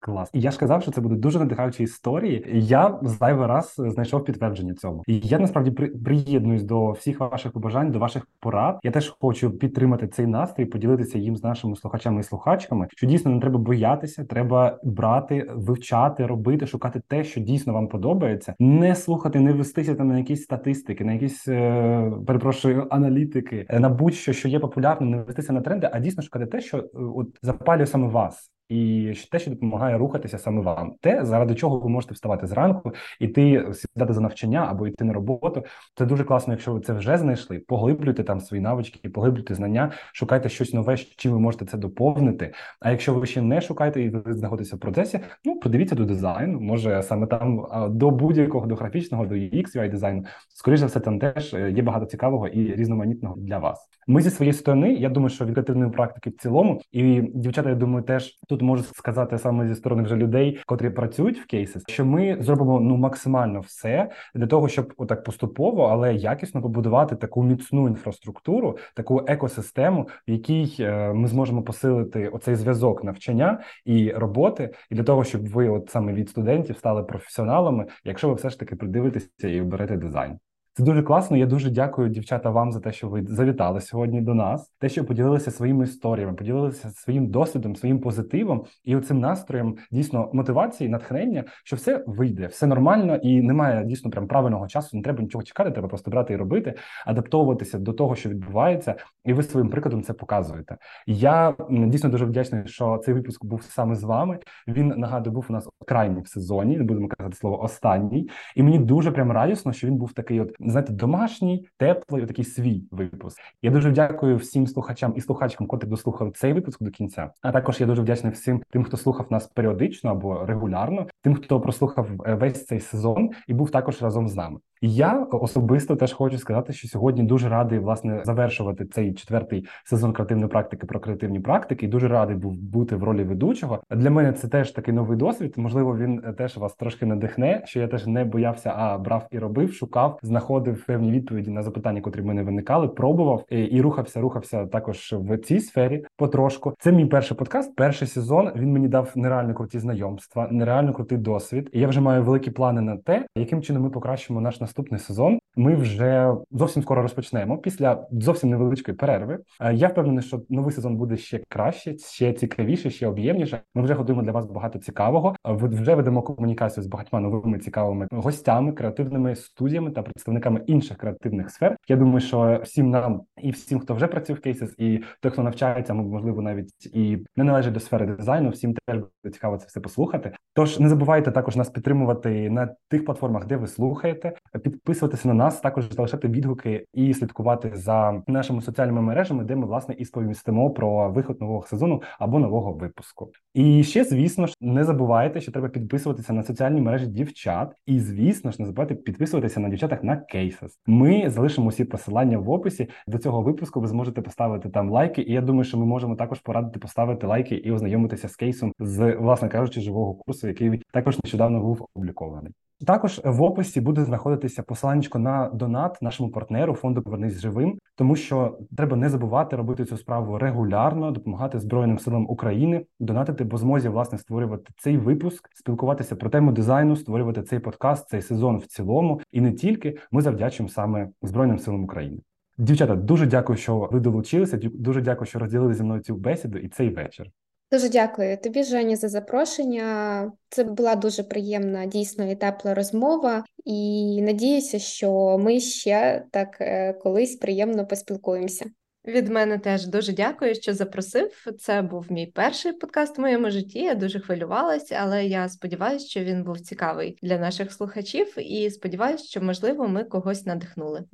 Клас, 0.00 0.30
і 0.32 0.40
я 0.40 0.50
ж 0.50 0.58
казав, 0.58 0.82
що 0.82 0.90
це 0.90 1.00
будуть 1.00 1.20
дуже 1.20 1.38
надихаючі 1.38 1.82
історії. 1.82 2.46
Я 2.52 2.98
зайвий 3.02 3.46
раз 3.46 3.74
знайшов 3.78 4.24
підтвердження 4.24 4.74
цьому. 4.74 5.02
І 5.06 5.18
я 5.18 5.38
насправді 5.38 5.70
при 5.70 5.86
приєднуюсь 5.86 6.62
до 6.62 6.90
всіх 6.90 7.20
ваших 7.20 7.52
побажань, 7.52 7.90
до 7.90 7.98
ваших 7.98 8.26
порад. 8.40 8.78
Я 8.82 8.90
теж 8.90 9.14
хочу 9.20 9.50
підтримати 9.50 10.08
цей 10.08 10.26
настрій, 10.26 10.64
поділитися 10.64 11.18
їм 11.18 11.36
з 11.36 11.42
нашими 11.42 11.76
слухачами 11.76 12.20
і 12.20 12.22
слухачками. 12.22 12.88
Що 12.90 13.06
дійсно 13.06 13.30
не 13.30 13.40
треба 13.40 13.58
боятися, 13.58 14.24
треба 14.24 14.78
брати, 14.84 15.50
вивчати, 15.54 16.26
робити, 16.26 16.66
шукати 16.66 17.02
те, 17.08 17.24
що 17.24 17.40
дійсно 17.40 17.72
вам 17.72 17.88
подобається, 17.88 18.54
не 18.58 18.94
слухати, 18.94 19.40
не 19.40 19.52
вестися 19.52 19.94
там 19.94 20.08
на 20.08 20.18
якісь 20.18 20.42
статистики, 20.42 21.04
на 21.04 21.12
якісь 21.12 21.48
е, 21.48 22.12
перепрошую 22.26 22.86
аналітики, 22.90 23.66
на 23.70 23.88
будь-що 23.88 24.32
що 24.32 24.48
є 24.48 24.58
популярним, 24.58 25.10
не 25.10 25.22
вестися 25.22 25.52
на 25.52 25.60
тренди, 25.60 25.90
а 25.92 25.98
дійсно 25.98 26.22
шукати 26.22 26.46
те, 26.46 26.60
що 26.60 26.78
е, 26.78 26.84
от 26.94 27.28
запалює 27.42 27.86
саме 27.86 28.08
вас 28.08 28.50
і 28.70 29.12
те, 29.30 29.38
що 29.38 29.50
допомагає 29.50 29.98
рухатися 29.98 30.38
саме 30.38 30.62
вам, 30.62 30.94
те, 31.00 31.24
заради 31.24 31.54
чого 31.54 31.78
ви 31.78 31.88
можете 31.88 32.14
вставати 32.14 32.46
зранку, 32.46 32.92
іти 33.20 33.66
сідати 33.72 34.12
за 34.12 34.20
навчання 34.20 34.66
або 34.70 34.86
йти 34.86 35.04
на 35.04 35.12
роботу. 35.12 35.64
Це 35.98 36.06
дуже 36.06 36.24
класно, 36.24 36.52
якщо 36.52 36.72
ви 36.72 36.80
це 36.80 36.92
вже 36.92 37.18
знайшли. 37.18 37.58
Поглиблюйте 37.58 38.24
там 38.24 38.40
свої 38.40 38.62
навички, 38.62 39.08
поглиблюйте 39.08 39.54
знання, 39.54 39.92
шукайте 40.12 40.48
щось 40.48 40.74
нове, 40.74 40.96
чим 40.96 41.32
ви 41.32 41.38
можете 41.38 41.64
це 41.64 41.78
доповнити. 41.78 42.54
А 42.80 42.90
якщо 42.90 43.14
ви 43.14 43.26
ще 43.26 43.42
не 43.42 43.60
шукаєте 43.60 44.02
і 44.02 44.08
ви 44.08 44.34
знаходитеся 44.34 44.76
в 44.76 44.78
процесі, 44.78 45.20
ну 45.44 45.60
подивіться 45.60 45.94
до 45.94 46.04
дизайну. 46.04 46.60
Може 46.60 47.02
саме 47.02 47.26
там 47.26 47.66
до 47.90 48.10
будь-якого 48.10 48.66
до 48.66 48.74
графічного, 48.74 49.26
до 49.26 49.34
UX, 49.34 49.76
UI 49.76 49.90
дизайну. 49.90 50.24
Скоріше 50.48 50.80
за 50.80 50.86
все, 50.86 51.00
там 51.00 51.18
теж 51.18 51.54
е, 51.54 51.70
є 51.70 51.82
багато 51.82 52.06
цікавого 52.06 52.48
і 52.48 52.74
різноманітного 52.74 53.36
для 53.38 53.58
вас. 53.58 53.88
Ми 54.06 54.22
зі 54.22 54.30
своєї 54.30 54.52
сторони. 54.52 54.94
Я 54.94 55.08
думаю, 55.08 55.30
що 55.30 55.44
від 55.44 55.54
креативної 55.54 55.90
практики 55.90 56.30
в 56.30 56.36
цілому, 56.36 56.80
і 56.92 57.20
дівчата, 57.34 57.68
я 57.68 57.74
думаю, 57.74 58.04
теж 58.04 58.38
тут 58.48 58.59
тут 58.60 58.66
можу 58.66 58.82
сказати 58.82 59.38
саме 59.38 59.68
зі 59.68 59.74
сторони 59.74 60.02
вже 60.02 60.16
людей, 60.16 60.60
котрі 60.66 60.90
працюють 60.90 61.38
в 61.38 61.46
кейсі, 61.46 61.78
що 61.88 62.04
ми 62.04 62.36
зробимо 62.40 62.80
ну 62.80 62.96
максимально 62.96 63.60
все 63.60 64.10
для 64.34 64.46
того, 64.46 64.68
щоб 64.68 64.92
отак 64.96 65.24
поступово, 65.24 65.82
але 65.82 66.14
якісно 66.14 66.62
побудувати 66.62 67.16
таку 67.16 67.42
міцну 67.42 67.88
інфраструктуру, 67.88 68.78
таку 68.94 69.24
екосистему, 69.26 70.08
в 70.28 70.30
якій 70.30 70.76
е, 70.80 71.12
ми 71.12 71.28
зможемо 71.28 71.62
посилити 71.62 72.28
оцей 72.28 72.54
зв'язок 72.54 73.04
навчання 73.04 73.60
і 73.84 74.10
роботи, 74.10 74.74
і 74.90 74.94
для 74.94 75.02
того, 75.02 75.24
щоб 75.24 75.48
ви, 75.48 75.68
от 75.68 75.90
саме 75.90 76.12
від 76.12 76.30
студентів, 76.30 76.76
стали 76.76 77.02
професіоналами, 77.02 77.86
якщо 78.04 78.28
ви 78.28 78.34
все 78.34 78.50
ж 78.50 78.58
таки 78.58 78.76
придивитеся 78.76 79.48
і 79.48 79.60
оберете 79.60 79.96
дизайн. 79.96 80.38
Це 80.72 80.82
дуже 80.82 81.02
класно. 81.02 81.36
Я 81.36 81.46
дуже 81.46 81.70
дякую, 81.70 82.08
дівчата, 82.08 82.50
вам 82.50 82.72
за 82.72 82.80
те, 82.80 82.92
що 82.92 83.08
ви 83.08 83.24
завітали 83.28 83.80
сьогодні 83.80 84.20
до 84.20 84.34
нас, 84.34 84.72
те, 84.78 84.88
що 84.88 85.04
поділилися 85.04 85.50
своїми 85.50 85.84
історіями, 85.84 86.34
поділилися 86.34 86.90
своїм 86.90 87.26
досвідом, 87.30 87.76
своїм 87.76 88.00
позитивом 88.00 88.64
і 88.84 88.96
оцим 88.96 89.20
настроєм 89.20 89.76
дійсно 89.90 90.30
мотивації, 90.32 90.90
натхнення, 90.90 91.44
що 91.64 91.76
все 91.76 92.04
вийде, 92.06 92.46
все 92.46 92.66
нормально 92.66 93.16
і 93.16 93.42
немає 93.42 93.84
дійсно 93.84 94.10
прям 94.10 94.26
правильного 94.26 94.68
часу. 94.68 94.96
Не 94.96 95.02
треба 95.02 95.22
нічого 95.22 95.44
чекати, 95.44 95.70
треба 95.70 95.88
просто 95.88 96.10
брати 96.10 96.34
і 96.34 96.36
робити, 96.36 96.74
адаптовуватися 97.06 97.78
до 97.78 97.92
того, 97.92 98.16
що 98.16 98.28
відбувається, 98.28 98.94
і 99.24 99.32
ви 99.32 99.42
своїм 99.42 99.70
прикладом 99.70 100.02
це 100.02 100.12
показуєте. 100.12 100.76
Я 101.06 101.54
дійсно 101.70 102.10
дуже 102.10 102.24
вдячний, 102.24 102.66
що 102.66 102.98
цей 103.04 103.14
випуск 103.14 103.44
був 103.44 103.62
саме 103.62 103.94
з 103.94 104.02
вами. 104.02 104.38
Він 104.68 104.88
нагадую, 104.88 105.34
був 105.34 105.46
у 105.48 105.52
нас 105.52 105.68
крайній 105.86 106.20
в 106.20 106.28
сезоні, 106.28 106.76
не 106.78 106.84
будемо 106.84 107.08
казати 107.08 107.36
слово 107.36 107.62
останній, 107.62 108.28
і 108.56 108.62
мені 108.62 108.78
дуже 108.78 109.10
прям 109.10 109.32
радісно, 109.32 109.72
що 109.72 109.86
він 109.86 109.96
був 109.96 110.12
такий, 110.12 110.40
от 110.40 110.59
знаєте, 110.66 110.92
домашній, 110.92 111.68
теплий, 111.76 112.26
такий 112.26 112.44
свій 112.44 112.84
випуск. 112.90 113.38
Я 113.62 113.70
дуже 113.70 113.90
дякую 113.90 114.36
всім 114.36 114.66
слухачам 114.66 115.12
і 115.16 115.20
слухачкам, 115.20 115.66
котрі 115.66 115.88
дослухали 115.88 116.30
цей 116.30 116.52
випуск 116.52 116.82
до 116.82 116.90
кінця. 116.90 117.30
А 117.42 117.52
також 117.52 117.80
я 117.80 117.86
дуже 117.86 118.02
вдячний 118.02 118.32
всім 118.32 118.62
тим, 118.70 118.84
хто 118.84 118.96
слухав 118.96 119.26
нас 119.30 119.46
періодично 119.46 120.10
або 120.10 120.46
регулярно, 120.46 121.06
тим, 121.22 121.34
хто 121.34 121.60
прослухав 121.60 122.08
е, 122.26 122.34
весь 122.34 122.66
цей 122.66 122.80
сезон 122.80 123.30
і 123.46 123.54
був 123.54 123.70
також 123.70 124.02
разом 124.02 124.28
з 124.28 124.36
нами. 124.36 124.58
Я 124.82 125.26
особисто 125.30 125.96
теж 125.96 126.12
хочу 126.12 126.38
сказати, 126.38 126.72
що 126.72 126.88
сьогодні 126.88 127.22
дуже 127.22 127.48
радий 127.48 127.78
власне 127.78 128.22
завершувати 128.24 128.84
цей 128.84 129.14
четвертий 129.14 129.66
сезон 129.84 130.12
креативної 130.12 130.48
практики 130.48 130.86
про 130.86 131.00
креативні 131.00 131.40
практики. 131.40 131.88
Дуже 131.88 132.08
радий 132.08 132.36
був 132.36 132.54
бути 132.54 132.96
в 132.96 133.02
ролі 133.02 133.24
ведучого. 133.24 133.82
Для 133.90 134.10
мене 134.10 134.32
це 134.32 134.48
теж 134.48 134.70
такий 134.70 134.94
новий 134.94 135.18
досвід. 135.18 135.54
Можливо, 135.56 135.96
він 135.96 136.22
е, 136.26 136.32
теж 136.32 136.56
вас 136.56 136.74
трошки 136.74 137.06
надихне. 137.06 137.62
Що 137.64 137.80
я 137.80 137.88
теж 137.88 138.06
не 138.06 138.24
боявся, 138.24 138.72
а 138.76 138.98
брав 138.98 139.26
і 139.30 139.38
робив, 139.38 139.72
шукав, 139.72 140.18
знаходив 140.22 140.84
певні 140.86 141.12
відповіді 141.12 141.50
на 141.50 141.62
запитання, 141.62 142.00
котрі 142.00 142.20
в 142.20 142.26
мене 142.26 142.42
виникали. 142.42 142.88
Пробував 142.88 143.44
і, 143.50 143.60
і 143.60 143.80
рухався, 143.80 144.20
рухався 144.20 144.66
також 144.66 145.14
в 145.18 145.38
цій 145.38 145.60
сфері. 145.60 146.04
Потрошку 146.16 146.74
це 146.78 146.92
мій 146.92 147.06
перший 147.06 147.36
подкаст. 147.36 147.76
Перший 147.76 148.08
сезон 148.08 148.50
він 148.56 148.72
мені 148.72 148.88
дав 148.88 149.12
нереально 149.14 149.54
круті 149.54 149.78
знайомства, 149.78 150.48
нереально 150.50 150.92
крутий 150.92 151.18
досвід. 151.18 151.70
І 151.72 151.80
я 151.80 151.88
вже 151.88 152.00
маю 152.00 152.22
великі 152.22 152.50
плани 152.50 152.80
на 152.80 152.96
те, 152.96 153.26
яким 153.36 153.62
чином 153.62 153.82
ми 153.82 153.90
покращимо 153.90 154.40
наш 154.40 154.60
наступний 154.70 155.00
сезон. 155.00 155.38
Ми 155.56 155.74
вже 155.74 156.34
зовсім 156.50 156.82
скоро 156.82 157.02
розпочнемо 157.02 157.58
після 157.58 158.06
зовсім 158.12 158.50
невеличкої 158.50 158.96
перерви. 158.96 159.38
Е, 159.60 159.74
я 159.74 159.88
впевнений, 159.88 160.22
що 160.22 160.42
новий 160.48 160.72
сезон 160.72 160.96
буде 160.96 161.16
ще 161.16 161.40
краще, 161.48 161.98
ще 161.98 162.32
цікавіше, 162.32 162.90
ще 162.90 163.06
об'ємніше. 163.06 163.60
Ми 163.74 163.82
вже 163.82 163.94
готуємо 163.94 164.22
для 164.22 164.32
вас 164.32 164.46
багато 164.46 164.78
цікавого. 164.78 165.34
Е, 165.46 165.52
вже 165.52 165.94
ведемо 165.94 166.22
комунікацію 166.22 166.84
з 166.84 166.86
багатьма 166.86 167.20
новими 167.20 167.58
цікавими 167.58 168.08
гостями, 168.10 168.72
креативними 168.72 169.36
студіями 169.36 169.90
та 169.90 170.02
представниками 170.02 170.62
інших 170.66 170.96
креативних 170.96 171.50
сфер. 171.50 171.76
Я 171.88 171.96
думаю, 171.96 172.20
що 172.20 172.60
всім 172.64 172.90
нам 172.90 173.22
і 173.42 173.50
всім, 173.50 173.78
хто 173.80 173.94
вже 173.94 174.06
працює 174.06 174.36
в 174.36 174.40
кейсес, 174.40 174.74
і 174.78 175.00
той, 175.20 175.32
хто 175.32 175.42
навчається, 175.42 175.94
можливо, 175.94 176.42
навіть 176.42 176.86
і 176.86 177.24
не 177.36 177.44
належить 177.44 177.74
до 177.74 177.80
сфери 177.80 178.06
дизайну. 178.06 178.50
Всім 178.50 178.74
теж 178.86 178.96
буде 178.96 179.34
цікаво 179.34 179.56
це 179.56 179.66
все 179.66 179.80
послухати. 179.80 180.32
Тож 180.54 180.80
не 180.80 180.88
забувайте 180.88 181.30
також 181.30 181.56
нас 181.56 181.70
підтримувати 181.70 182.50
на 182.50 182.74
тих 182.88 183.04
платформах, 183.04 183.46
де 183.46 183.56
ви 183.56 183.66
слухаєте. 183.66 184.32
Підписуватися 184.60 185.28
на 185.28 185.34
нас, 185.34 185.60
також 185.60 185.92
залишати 185.92 186.28
відгуки 186.28 186.86
і 186.94 187.14
слідкувати 187.14 187.72
за 187.74 188.22
нашими 188.26 188.62
соціальними 188.62 189.02
мережами, 189.02 189.44
де 189.44 189.56
ми 189.56 189.66
власне 189.66 189.94
і 189.98 190.04
сповістимо 190.04 190.70
про 190.70 191.10
виход 191.10 191.40
нового 191.40 191.66
сезону 191.66 192.02
або 192.18 192.38
нового 192.38 192.72
випуску. 192.72 193.30
І 193.54 193.82
ще, 193.84 194.04
звісно 194.04 194.46
ж, 194.46 194.54
не 194.60 194.84
забувайте, 194.84 195.40
що 195.40 195.52
треба 195.52 195.68
підписуватися 195.68 196.32
на 196.32 196.42
соціальні 196.42 196.80
мережі 196.80 197.06
дівчат, 197.06 197.74
і 197.86 198.00
звісно 198.00 198.50
ж, 198.50 198.56
не 198.60 198.66
забувайте 198.66 198.94
підписуватися 198.94 199.60
на 199.60 199.68
дівчатах 199.68 200.04
на 200.04 200.22
Cases. 200.34 200.70
Ми 200.86 201.30
залишимо 201.30 201.66
усі 201.66 201.84
посилання 201.84 202.38
в 202.38 202.50
описі 202.50 202.88
до 203.06 203.18
цього 203.18 203.42
випуску. 203.42 203.80
Ви 203.80 203.88
зможете 203.88 204.22
поставити 204.22 204.68
там 204.68 204.90
лайки. 204.90 205.22
І 205.22 205.32
я 205.32 205.40
думаю, 205.40 205.64
що 205.64 205.78
ми 205.78 205.86
можемо 205.86 206.16
також 206.16 206.40
порадити 206.40 206.78
поставити 206.78 207.26
лайки 207.26 207.54
і 207.54 207.72
ознайомитися 207.72 208.28
з 208.28 208.36
кейсом 208.36 208.72
з 208.78 209.14
власне 209.14 209.48
кажучи, 209.48 209.80
живого 209.80 210.14
курсу, 210.14 210.48
який 210.48 210.82
також 210.92 211.18
нещодавно 211.24 211.60
був 211.60 211.82
опублікований. 211.82 212.52
Також 212.86 213.20
в 213.24 213.42
описі 213.42 213.80
буде 213.80 214.04
знаходитися 214.04 214.62
посиланнячко 214.62 215.18
на 215.18 215.50
донат 215.54 216.02
нашому 216.02 216.30
партнеру 216.30 216.74
фонду 216.74 217.02
Повернись 217.02 217.40
живим, 217.40 217.78
тому 217.96 218.16
що 218.16 218.58
треба 218.76 218.96
не 218.96 219.08
забувати 219.08 219.56
робити 219.56 219.84
цю 219.84 219.96
справу 219.96 220.38
регулярно, 220.38 221.10
допомагати 221.10 221.58
Збройним 221.58 221.98
силам 221.98 222.26
України, 222.30 222.84
донатити 223.00 223.44
по 223.44 223.58
змозі 223.58 223.88
власне 223.88 224.18
створювати 224.18 224.72
цей 224.78 224.96
випуск, 224.96 225.48
спілкуватися 225.54 226.16
про 226.16 226.30
тему 226.30 226.52
дизайну, 226.52 226.96
створювати 226.96 227.42
цей 227.42 227.58
подкаст, 227.58 228.08
цей 228.08 228.22
сезон 228.22 228.58
в 228.58 228.66
цілому, 228.66 229.20
і 229.32 229.40
не 229.40 229.52
тільки 229.52 229.98
ми 230.10 230.22
завдячуємо 230.22 230.68
саме 230.68 231.08
Збройним 231.22 231.58
силам 231.58 231.84
України. 231.84 232.18
Дівчата, 232.58 232.96
дуже 232.96 233.26
дякую, 233.26 233.56
що 233.56 233.88
ви 233.92 234.00
долучилися. 234.00 234.58
Дуже 234.62 235.00
дякую, 235.00 235.26
що 235.26 235.38
розділили 235.38 235.74
зі 235.74 235.82
мною 235.82 236.00
цю 236.00 236.16
бесіду 236.16 236.58
і 236.58 236.68
цей 236.68 236.88
вечір. 236.94 237.30
Дуже 237.72 237.88
дякую 237.88 238.38
тобі, 238.38 238.64
Жені, 238.64 238.96
за 238.96 239.08
запрошення. 239.08 240.32
Це 240.48 240.64
була 240.64 240.96
дуже 240.96 241.22
приємна, 241.22 241.86
дійсно 241.86 242.30
і 242.30 242.36
тепла 242.36 242.74
розмова, 242.74 243.44
і 243.64 244.22
надіюся, 244.22 244.78
що 244.78 245.38
ми 245.38 245.60
ще 245.60 246.24
так 246.30 246.56
е, 246.60 246.92
колись 246.92 247.36
приємно 247.36 247.86
поспілкуємося. 247.86 248.64
Від 249.06 249.28
мене 249.28 249.58
теж 249.58 249.86
дуже 249.86 250.12
дякую, 250.12 250.54
що 250.54 250.74
запросив. 250.74 251.46
Це 251.58 251.82
був 251.82 252.12
мій 252.12 252.26
перший 252.26 252.72
подкаст 252.72 253.18
в 253.18 253.20
моєму 253.20 253.50
житті. 253.50 253.78
Я 253.78 253.94
дуже 253.94 254.20
хвилювалася, 254.20 254.98
але 255.00 255.26
я 255.26 255.48
сподіваюся, 255.48 256.06
що 256.06 256.20
він 256.20 256.44
був 256.44 256.60
цікавий 256.60 257.18
для 257.22 257.38
наших 257.38 257.72
слухачів, 257.72 258.34
і 258.38 258.70
сподіваюся, 258.70 259.24
що 259.24 259.40
можливо 259.40 259.88
ми 259.88 260.04
когось 260.04 260.46
надихнули. 260.46 261.04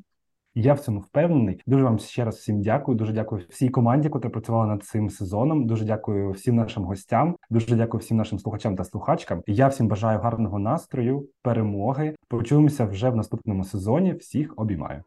Я 0.58 0.74
в 0.74 0.80
цьому 0.80 1.00
впевнений. 1.00 1.62
Дуже 1.66 1.84
вам 1.84 1.98
ще 1.98 2.24
раз 2.24 2.36
всім 2.36 2.62
дякую. 2.62 2.98
Дуже 2.98 3.12
дякую 3.12 3.42
всій 3.48 3.68
команді, 3.68 4.10
яка 4.14 4.28
працювала 4.28 4.66
над 4.66 4.84
цим 4.84 5.10
сезоном. 5.10 5.66
Дуже 5.66 5.84
дякую 5.84 6.30
всім 6.30 6.56
нашим 6.56 6.84
гостям. 6.84 7.36
Дуже 7.50 7.76
дякую 7.76 8.00
всім 8.00 8.16
нашим 8.16 8.38
слухачам 8.38 8.76
та 8.76 8.84
слухачкам. 8.84 9.42
Я 9.46 9.68
всім 9.68 9.88
бажаю 9.88 10.18
гарного 10.18 10.58
настрою, 10.58 11.28
перемоги. 11.42 12.14
Почуємося 12.28 12.84
вже 12.84 13.10
в 13.10 13.16
наступному 13.16 13.64
сезоні. 13.64 14.12
Всіх 14.12 14.54
обіймаю. 14.56 15.02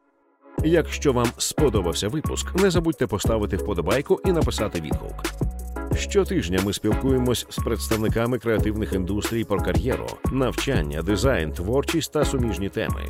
Якщо 0.64 1.14
вам 1.14 1.28
сподобався 1.38 2.08
випуск, 2.08 2.64
не 2.64 2.70
забудьте 2.70 3.08
поставити 3.08 3.58
вподобайку 3.58 4.20
і 4.26 4.32
написати 4.32 4.82
відгук. 4.82 5.24
Щотижня 5.96 6.60
ми 6.66 6.74
спілкуємось 6.74 7.48
з 7.50 7.58
представниками 7.58 8.40
креативних 8.40 8.94
індустрій 8.94 9.44
про 9.44 9.60
кар'єру, 9.60 10.08
навчання, 10.32 11.02
дизайн, 11.02 11.52
творчість 11.52 12.14
та 12.14 12.26
суміжні 12.26 12.70
теми. 12.70 13.02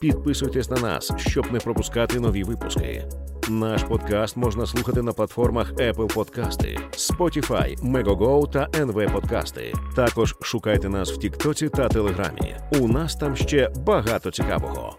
Підписуйтесь 0.00 0.70
на 0.70 0.76
нас, 0.76 1.12
щоб 1.16 1.52
не 1.52 1.58
пропускати 1.58 2.20
нові 2.20 2.42
випуски. 2.42 3.08
Наш 3.48 3.82
подкаст 3.82 4.36
можна 4.36 4.66
слухати 4.66 5.02
на 5.02 5.12
платформах 5.12 5.72
Apple 5.72 6.14
Подкасти, 6.14 6.78
Spotify, 6.92 7.78
Megogo 7.78 8.50
та 8.50 8.66
NV 8.66 9.12
Подкасти. 9.12 9.72
Також 9.96 10.36
шукайте 10.40 10.88
нас 10.88 11.12
в 11.12 11.16
Тіктоці 11.16 11.68
та 11.68 11.88
Телеграмі. 11.88 12.56
У 12.80 12.88
нас 12.88 13.16
там 13.16 13.36
ще 13.36 13.68
багато 13.86 14.30
цікавого. 14.30 14.96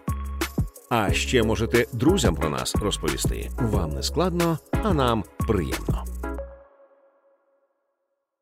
А 0.90 1.14
ще 1.14 1.44
можете 1.44 1.86
друзям 1.94 2.36
про 2.36 2.50
нас 2.50 2.76
розповісти. 2.76 3.50
Вам 3.60 3.90
не 3.90 4.04
складно, 4.04 4.58
а 4.84 4.94
нам 4.94 5.24
приємно. 5.48 6.21